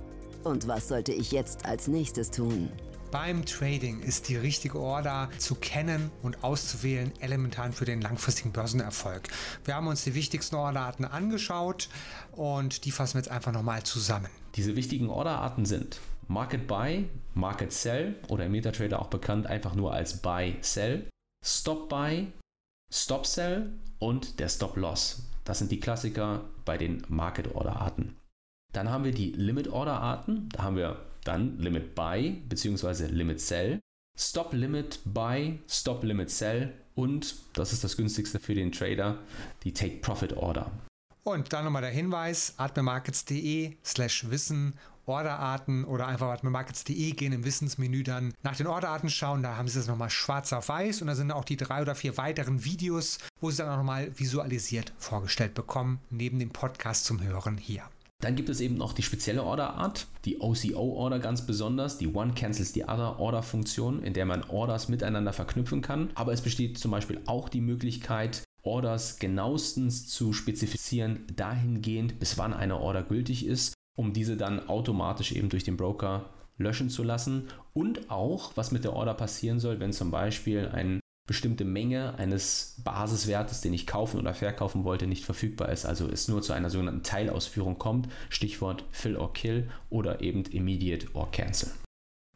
Und 0.42 0.66
was 0.66 0.88
sollte 0.88 1.12
ich 1.12 1.32
jetzt 1.32 1.66
als 1.66 1.86
nächstes 1.86 2.30
tun? 2.30 2.70
Beim 3.10 3.44
Trading 3.44 4.00
ist 4.00 4.30
die 4.30 4.36
richtige 4.36 4.80
Order 4.80 5.28
zu 5.36 5.54
kennen 5.54 6.10
und 6.22 6.42
auszuwählen 6.42 7.12
elementar 7.20 7.70
für 7.72 7.84
den 7.84 8.00
langfristigen 8.00 8.52
Börsenerfolg. 8.52 9.28
Wir 9.66 9.74
haben 9.74 9.86
uns 9.86 10.04
die 10.04 10.14
wichtigsten 10.14 10.56
Orderarten 10.56 11.04
angeschaut 11.04 11.90
und 12.32 12.86
die 12.86 12.90
fassen 12.90 13.16
wir 13.16 13.20
jetzt 13.20 13.30
einfach 13.30 13.52
nochmal 13.52 13.82
zusammen. 13.82 14.30
Diese 14.54 14.76
wichtigen 14.76 15.10
Orderarten 15.10 15.66
sind 15.66 16.00
Market 16.26 16.66
Buy, 16.66 17.10
Market 17.34 17.70
Sell 17.70 18.14
oder 18.28 18.46
im 18.46 18.52
MetaTrader 18.52 18.98
auch 18.98 19.08
bekannt 19.08 19.46
einfach 19.46 19.74
nur 19.74 19.92
als 19.92 20.22
Buy 20.22 20.56
Sell, 20.62 21.06
Stop 21.44 21.90
Buy, 21.90 22.32
Stop 22.90 23.26
Sell 23.26 23.74
und 23.98 24.40
der 24.40 24.48
Stop 24.48 24.78
Loss. 24.78 25.29
Das 25.44 25.58
sind 25.58 25.70
die 25.70 25.80
Klassiker 25.80 26.44
bei 26.64 26.78
den 26.78 27.02
Market 27.08 27.54
Order 27.54 27.76
Arten. 27.76 28.16
Dann 28.72 28.90
haben 28.90 29.04
wir 29.04 29.12
die 29.12 29.32
Limit 29.32 29.68
Order 29.68 30.00
Arten. 30.00 30.48
Da 30.50 30.62
haben 30.62 30.76
wir 30.76 31.04
dann 31.24 31.58
Limit 31.58 31.94
Buy 31.94 32.42
bzw. 32.48 33.06
Limit 33.06 33.40
Sell, 33.40 33.80
Stop 34.18 34.52
Limit 34.52 35.00
Buy, 35.04 35.58
Stop 35.68 36.04
Limit 36.04 36.30
Sell 36.30 36.72
und, 36.94 37.34
das 37.54 37.72
ist 37.72 37.84
das 37.84 37.96
günstigste 37.96 38.38
für 38.38 38.54
den 38.54 38.72
Trader, 38.72 39.18
die 39.64 39.72
Take 39.72 39.98
Profit 39.98 40.36
Order. 40.36 40.70
Und 41.22 41.52
dann 41.52 41.64
nochmal 41.64 41.82
der 41.82 41.90
Hinweis, 41.90 42.54
atmemarkets.de 42.56 43.76
slash 43.84 44.30
Wissen 44.30 44.74
Orderarten 45.10 45.84
oder 45.84 46.06
einfach 46.06 46.28
atmemarkets.de 46.28 47.10
gehen 47.12 47.32
im 47.32 47.44
Wissensmenü 47.44 48.02
dann 48.02 48.32
nach 48.42 48.56
den 48.56 48.66
Orderarten 48.66 49.10
schauen. 49.10 49.42
Da 49.42 49.56
haben 49.56 49.68
sie 49.68 49.78
das 49.78 49.88
nochmal 49.88 50.10
schwarz 50.10 50.52
auf 50.52 50.68
weiß 50.68 51.02
und 51.02 51.08
da 51.08 51.14
sind 51.14 51.32
auch 51.32 51.44
die 51.44 51.56
drei 51.56 51.82
oder 51.82 51.94
vier 51.94 52.16
weiteren 52.16 52.64
Videos, 52.64 53.18
wo 53.40 53.50
sie 53.50 53.58
dann 53.58 53.68
auch 53.68 53.76
nochmal 53.76 54.16
visualisiert 54.16 54.92
vorgestellt 54.98 55.54
bekommen, 55.54 55.98
neben 56.10 56.38
dem 56.38 56.50
Podcast 56.50 57.04
zum 57.04 57.22
Hören 57.22 57.58
hier. 57.58 57.82
Dann 58.20 58.36
gibt 58.36 58.50
es 58.50 58.60
eben 58.60 58.76
noch 58.76 58.92
die 58.92 59.02
spezielle 59.02 59.42
Orderart, 59.42 60.06
die 60.26 60.40
OCO-Order 60.40 61.18
ganz 61.18 61.46
besonders, 61.46 61.96
die 61.96 62.06
One 62.06 62.34
Cancels 62.34 62.74
the 62.74 62.84
Other 62.84 63.18
Order-Funktion, 63.18 64.02
in 64.02 64.12
der 64.12 64.26
man 64.26 64.44
Orders 64.44 64.88
miteinander 64.88 65.32
verknüpfen 65.32 65.80
kann. 65.80 66.10
Aber 66.14 66.32
es 66.32 66.42
besteht 66.42 66.78
zum 66.78 66.90
Beispiel 66.90 67.20
auch 67.26 67.48
die 67.48 67.62
Möglichkeit, 67.62 68.42
Orders 68.62 69.18
genauestens 69.18 70.06
zu 70.08 70.34
spezifizieren, 70.34 71.24
dahingehend, 71.34 72.18
bis 72.20 72.36
wann 72.36 72.52
eine 72.52 72.78
Order 72.78 73.02
gültig 73.02 73.46
ist 73.46 73.72
um 74.00 74.14
diese 74.14 74.38
dann 74.38 74.66
automatisch 74.66 75.32
eben 75.32 75.50
durch 75.50 75.62
den 75.62 75.76
Broker 75.76 76.30
löschen 76.56 76.88
zu 76.88 77.02
lassen 77.02 77.48
und 77.74 78.10
auch, 78.10 78.52
was 78.54 78.72
mit 78.72 78.82
der 78.84 78.94
Order 78.94 79.12
passieren 79.12 79.60
soll, 79.60 79.78
wenn 79.78 79.92
zum 79.92 80.10
Beispiel 80.10 80.70
eine 80.72 81.00
bestimmte 81.28 81.66
Menge 81.66 82.14
eines 82.14 82.76
Basiswertes, 82.82 83.60
den 83.60 83.74
ich 83.74 83.86
kaufen 83.86 84.18
oder 84.18 84.32
verkaufen 84.32 84.84
wollte, 84.84 85.06
nicht 85.06 85.26
verfügbar 85.26 85.68
ist, 85.68 85.84
also 85.84 86.08
es 86.08 86.28
nur 86.28 86.40
zu 86.40 86.54
einer 86.54 86.70
sogenannten 86.70 87.02
Teilausführung 87.02 87.76
kommt, 87.78 88.08
Stichwort 88.30 88.84
Fill 88.90 89.16
or 89.16 89.34
Kill 89.34 89.70
oder 89.90 90.22
eben 90.22 90.44
Immediate 90.44 91.08
or 91.12 91.30
Cancel. 91.30 91.70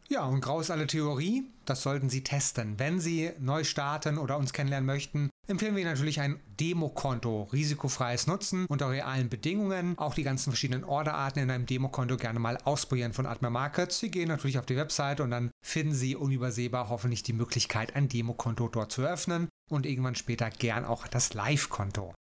Ja, 0.09 0.27
und 0.27 0.43
grau 0.43 0.61
ist 0.61 0.71
alle 0.71 0.87
Theorie. 0.87 1.45
Das 1.65 1.83
sollten 1.83 2.11
Sie 2.11 2.23
testen. 2.23 2.79
Wenn 2.79 3.01
Sie 3.01 3.31
neu 3.41 3.65
starten 3.65 4.19
oder 4.19 4.37
uns 4.37 4.53
kennenlernen 4.53 4.87
möchten, 4.87 5.31
empfehlen 5.47 5.77
wir 5.77 5.85
natürlich 5.85 6.21
ein 6.21 6.41
Demokonto. 6.61 7.49
Risikofreies 7.53 8.27
Nutzen 8.27 8.67
unter 8.67 8.91
realen 8.91 9.29
Bedingungen. 9.29 9.99
Auch 9.99 10.15
die 10.15 10.23
ganzen 10.23 10.51
verschiedenen 10.51 10.85
Orderarten 10.85 11.43
in 11.43 11.51
einem 11.51 11.67
Demokonto 11.67 12.17
gerne 12.17 12.39
mal 12.39 12.59
ausprobieren 12.65 13.13
von 13.13 13.27
Atma 13.27 13.51
Markets. 13.51 13.99
Sie 13.99 14.11
gehen 14.11 14.29
natürlich 14.29 14.59
auf 14.59 14.67
die 14.67 14.77
Website 14.77 15.21
und 15.21 15.31
dann 15.31 15.51
finden 15.65 15.95
Sie 15.95 16.17
unübersehbar 16.17 16.89
hoffentlich 16.89 17.23
die 17.23 17.33
Möglichkeit, 17.33 17.97
ein 17.97 18.09
Demokonto 18.09 18.69
dort 18.69 18.93
zu 18.93 19.03
eröffnen 19.03 19.49
und 19.71 19.87
irgendwann 19.87 20.15
später 20.15 20.51
gern 20.51 20.85
auch 20.85 21.07
das 21.07 21.35
Live-Konto. 21.35 22.15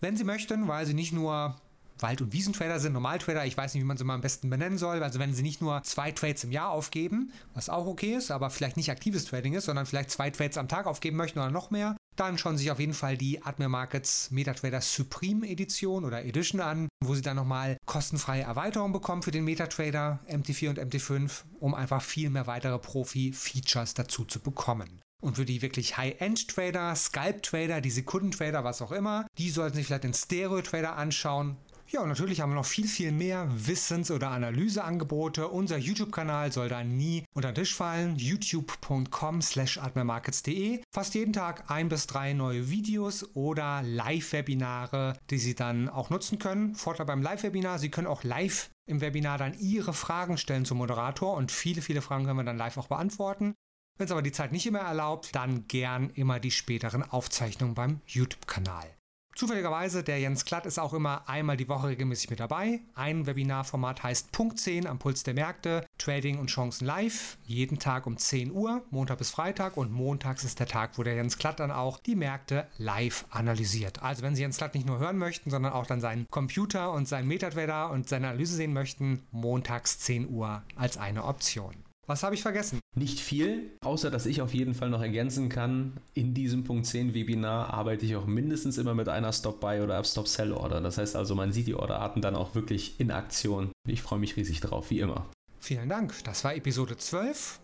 Wenn 0.00 0.16
Sie 0.16 0.24
möchten, 0.24 0.68
weil 0.68 0.86
Sie 0.86 0.94
nicht 0.94 1.12
nur 1.12 1.56
Wald- 2.00 2.20
und 2.20 2.32
Wiesentrader 2.32 2.80
sind, 2.80 2.92
Normaltrader, 2.92 3.46
ich 3.46 3.56
weiß 3.56 3.74
nicht, 3.74 3.82
wie 3.82 3.86
man 3.86 3.96
sie 3.96 4.04
mal 4.04 4.14
am 4.14 4.20
besten 4.20 4.50
benennen 4.50 4.78
soll. 4.78 5.02
Also 5.02 5.18
wenn 5.18 5.32
sie 5.32 5.42
nicht 5.42 5.60
nur 5.60 5.82
zwei 5.84 6.10
Trades 6.10 6.44
im 6.44 6.52
Jahr 6.52 6.70
aufgeben, 6.70 7.32
was 7.54 7.68
auch 7.68 7.86
okay 7.86 8.14
ist, 8.14 8.30
aber 8.30 8.50
vielleicht 8.50 8.76
nicht 8.76 8.90
aktives 8.90 9.24
Trading 9.26 9.54
ist, 9.54 9.66
sondern 9.66 9.86
vielleicht 9.86 10.10
zwei 10.10 10.30
Trades 10.30 10.58
am 10.58 10.68
Tag 10.68 10.86
aufgeben 10.86 11.16
möchten 11.16 11.38
oder 11.38 11.50
noch 11.50 11.70
mehr, 11.70 11.96
dann 12.16 12.38
schauen 12.38 12.56
Sie 12.56 12.64
sich 12.64 12.70
auf 12.70 12.80
jeden 12.80 12.94
Fall 12.94 13.16
die 13.16 13.42
Admir 13.42 13.68
Markets 13.68 14.30
MetaTrader 14.30 14.80
Supreme 14.80 15.48
Edition 15.48 16.04
oder 16.04 16.24
Edition 16.24 16.60
an, 16.60 16.88
wo 17.04 17.14
Sie 17.14 17.22
dann 17.22 17.36
nochmal 17.36 17.76
kostenfreie 17.86 18.42
Erweiterungen 18.42 18.92
bekommen 18.92 19.22
für 19.22 19.30
den 19.30 19.44
MetaTrader 19.44 20.20
MT4 20.28 20.70
und 20.70 20.78
MT5, 20.78 21.42
um 21.60 21.74
einfach 21.74 22.02
viel 22.02 22.30
mehr 22.30 22.46
weitere 22.46 22.78
Profi-Features 22.78 23.94
dazu 23.94 24.24
zu 24.24 24.40
bekommen. 24.40 25.00
Und 25.24 25.36
für 25.36 25.46
die 25.46 25.62
wirklich 25.62 25.96
High-End-Trader, 25.96 26.94
Scalp-Trader, 26.94 27.80
die 27.80 27.90
Sekunden-Trader, 27.90 28.62
was 28.62 28.82
auch 28.82 28.92
immer, 28.92 29.26
die 29.38 29.48
sollten 29.48 29.76
sich 29.76 29.86
vielleicht 29.86 30.04
den 30.04 30.12
Stereo-Trader 30.12 30.96
anschauen. 30.96 31.56
Ja, 31.90 32.00
und 32.00 32.08
natürlich 32.08 32.40
haben 32.40 32.50
wir 32.50 32.56
noch 32.56 32.64
viel, 32.64 32.88
viel 32.88 33.12
mehr 33.12 33.48
Wissens- 33.50 34.10
oder 34.10 34.30
Analyseangebote. 34.30 35.48
Unser 35.48 35.76
YouTube-Kanal 35.76 36.50
soll 36.50 36.68
da 36.68 36.82
nie 36.82 37.24
unter 37.34 37.52
den 37.52 37.56
Tisch 37.56 37.74
fallen. 37.74 38.16
youtube.com 38.16 39.42
slash 39.42 39.78
admirmarkets.de. 39.78 40.82
Fast 40.92 41.14
jeden 41.14 41.32
Tag 41.32 41.70
ein 41.70 41.88
bis 41.88 42.06
drei 42.06 42.32
neue 42.32 42.70
Videos 42.70 43.34
oder 43.36 43.82
Live-Webinare, 43.82 45.18
die 45.30 45.38
Sie 45.38 45.54
dann 45.54 45.88
auch 45.88 46.10
nutzen 46.10 46.38
können. 46.38 46.74
Vorteil 46.74 47.06
beim 47.06 47.22
Live-Webinar, 47.22 47.78
Sie 47.78 47.90
können 47.90 48.06
auch 48.06 48.24
live 48.24 48.70
im 48.86 49.00
Webinar 49.00 49.38
dann 49.38 49.58
Ihre 49.58 49.92
Fragen 49.92 50.36
stellen 50.36 50.64
zum 50.64 50.78
Moderator 50.78 51.34
und 51.36 51.52
viele, 51.52 51.82
viele 51.82 52.02
Fragen 52.02 52.24
können 52.24 52.38
wir 52.38 52.44
dann 52.44 52.58
live 52.58 52.76
auch 52.76 52.88
beantworten. 52.88 53.54
Wenn 53.96 54.06
es 54.06 54.10
aber 54.10 54.22
die 54.22 54.32
Zeit 54.32 54.50
nicht 54.50 54.66
immer 54.66 54.80
erlaubt, 54.80 55.34
dann 55.34 55.68
gern 55.68 56.10
immer 56.10 56.40
die 56.40 56.50
späteren 56.50 57.02
Aufzeichnungen 57.02 57.74
beim 57.74 58.00
YouTube-Kanal. 58.06 58.93
Zufälligerweise, 59.36 60.04
der 60.04 60.20
Jens 60.20 60.44
Klatt 60.44 60.64
ist 60.64 60.78
auch 60.78 60.94
immer 60.94 61.28
einmal 61.28 61.56
die 61.56 61.68
Woche 61.68 61.88
regelmäßig 61.88 62.30
mit 62.30 62.38
dabei. 62.38 62.80
Ein 62.94 63.26
Webinarformat 63.26 64.04
heißt 64.04 64.30
Punkt 64.30 64.60
10 64.60 64.86
am 64.86 65.00
Puls 65.00 65.24
der 65.24 65.34
Märkte, 65.34 65.84
Trading 65.98 66.38
und 66.38 66.50
Chancen 66.50 66.86
live, 66.86 67.36
jeden 67.44 67.80
Tag 67.80 68.06
um 68.06 68.16
10 68.16 68.52
Uhr, 68.52 68.84
Montag 68.90 69.18
bis 69.18 69.30
Freitag 69.30 69.76
und 69.76 69.90
montags 69.90 70.44
ist 70.44 70.60
der 70.60 70.68
Tag, 70.68 70.98
wo 70.98 71.02
der 71.02 71.16
Jens 71.16 71.36
Klatt 71.36 71.58
dann 71.58 71.72
auch 71.72 71.98
die 71.98 72.14
Märkte 72.14 72.68
live 72.78 73.24
analysiert. 73.30 74.04
Also 74.04 74.22
wenn 74.22 74.36
Sie 74.36 74.42
Jens 74.42 74.58
Klatt 74.58 74.76
nicht 74.76 74.86
nur 74.86 75.00
hören 75.00 75.18
möchten, 75.18 75.50
sondern 75.50 75.72
auch 75.72 75.86
dann 75.86 76.00
seinen 76.00 76.28
Computer 76.30 76.92
und 76.92 77.08
seinen 77.08 77.26
Metatrader 77.26 77.90
und 77.90 78.08
seine 78.08 78.28
Analyse 78.28 78.54
sehen 78.54 78.72
möchten, 78.72 79.26
montags 79.32 79.98
10 79.98 80.30
Uhr 80.30 80.62
als 80.76 80.96
eine 80.96 81.24
Option. 81.24 81.74
Was 82.06 82.22
habe 82.22 82.34
ich 82.34 82.42
vergessen? 82.42 82.80
Nicht 82.94 83.18
viel, 83.18 83.70
außer 83.82 84.10
dass 84.10 84.26
ich 84.26 84.42
auf 84.42 84.52
jeden 84.52 84.74
Fall 84.74 84.90
noch 84.90 85.00
ergänzen 85.00 85.48
kann, 85.48 85.94
in 86.12 86.34
diesem 86.34 86.62
Punkt 86.62 86.86
10 86.86 87.14
Webinar 87.14 87.72
arbeite 87.72 88.04
ich 88.04 88.14
auch 88.14 88.26
mindestens 88.26 88.76
immer 88.76 88.94
mit 88.94 89.08
einer 89.08 89.32
Stop-Buy 89.32 89.80
oder 89.80 90.04
Stop-Sell-Order. 90.04 90.82
Das 90.82 90.98
heißt 90.98 91.16
also, 91.16 91.34
man 91.34 91.52
sieht 91.52 91.66
die 91.66 91.74
Orderarten 91.74 92.20
dann 92.20 92.36
auch 92.36 92.54
wirklich 92.54 93.00
in 93.00 93.10
Aktion. 93.10 93.72
Ich 93.88 94.02
freue 94.02 94.18
mich 94.18 94.36
riesig 94.36 94.60
drauf, 94.60 94.90
wie 94.90 95.00
immer. 95.00 95.26
Vielen 95.60 95.88
Dank. 95.88 96.12
Das 96.24 96.44
war 96.44 96.54
Episode 96.54 96.98
12. 96.98 97.60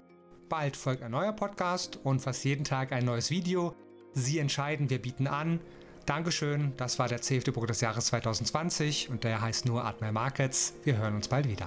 Bald 0.48 0.74
folgt 0.74 1.02
ein 1.02 1.10
neuer 1.10 1.32
Podcast 1.32 2.00
und 2.02 2.20
fast 2.20 2.44
jeden 2.44 2.64
Tag 2.64 2.92
ein 2.92 3.04
neues 3.04 3.30
Video. 3.30 3.74
Sie 4.14 4.38
entscheiden, 4.38 4.88
wir 4.88 5.02
bieten 5.02 5.26
an. 5.26 5.60
Dankeschön, 6.06 6.72
das 6.78 6.98
war 6.98 7.08
der 7.08 7.20
CFD-Druck 7.20 7.66
des 7.66 7.82
Jahres 7.82 8.06
2020 8.06 9.10
und 9.10 9.22
der 9.22 9.42
heißt 9.42 9.66
nur 9.66 9.84
Admiral 9.84 10.12
Markets. 10.12 10.72
Wir 10.82 10.96
hören 10.96 11.14
uns 11.14 11.28
bald 11.28 11.46
wieder. 11.46 11.66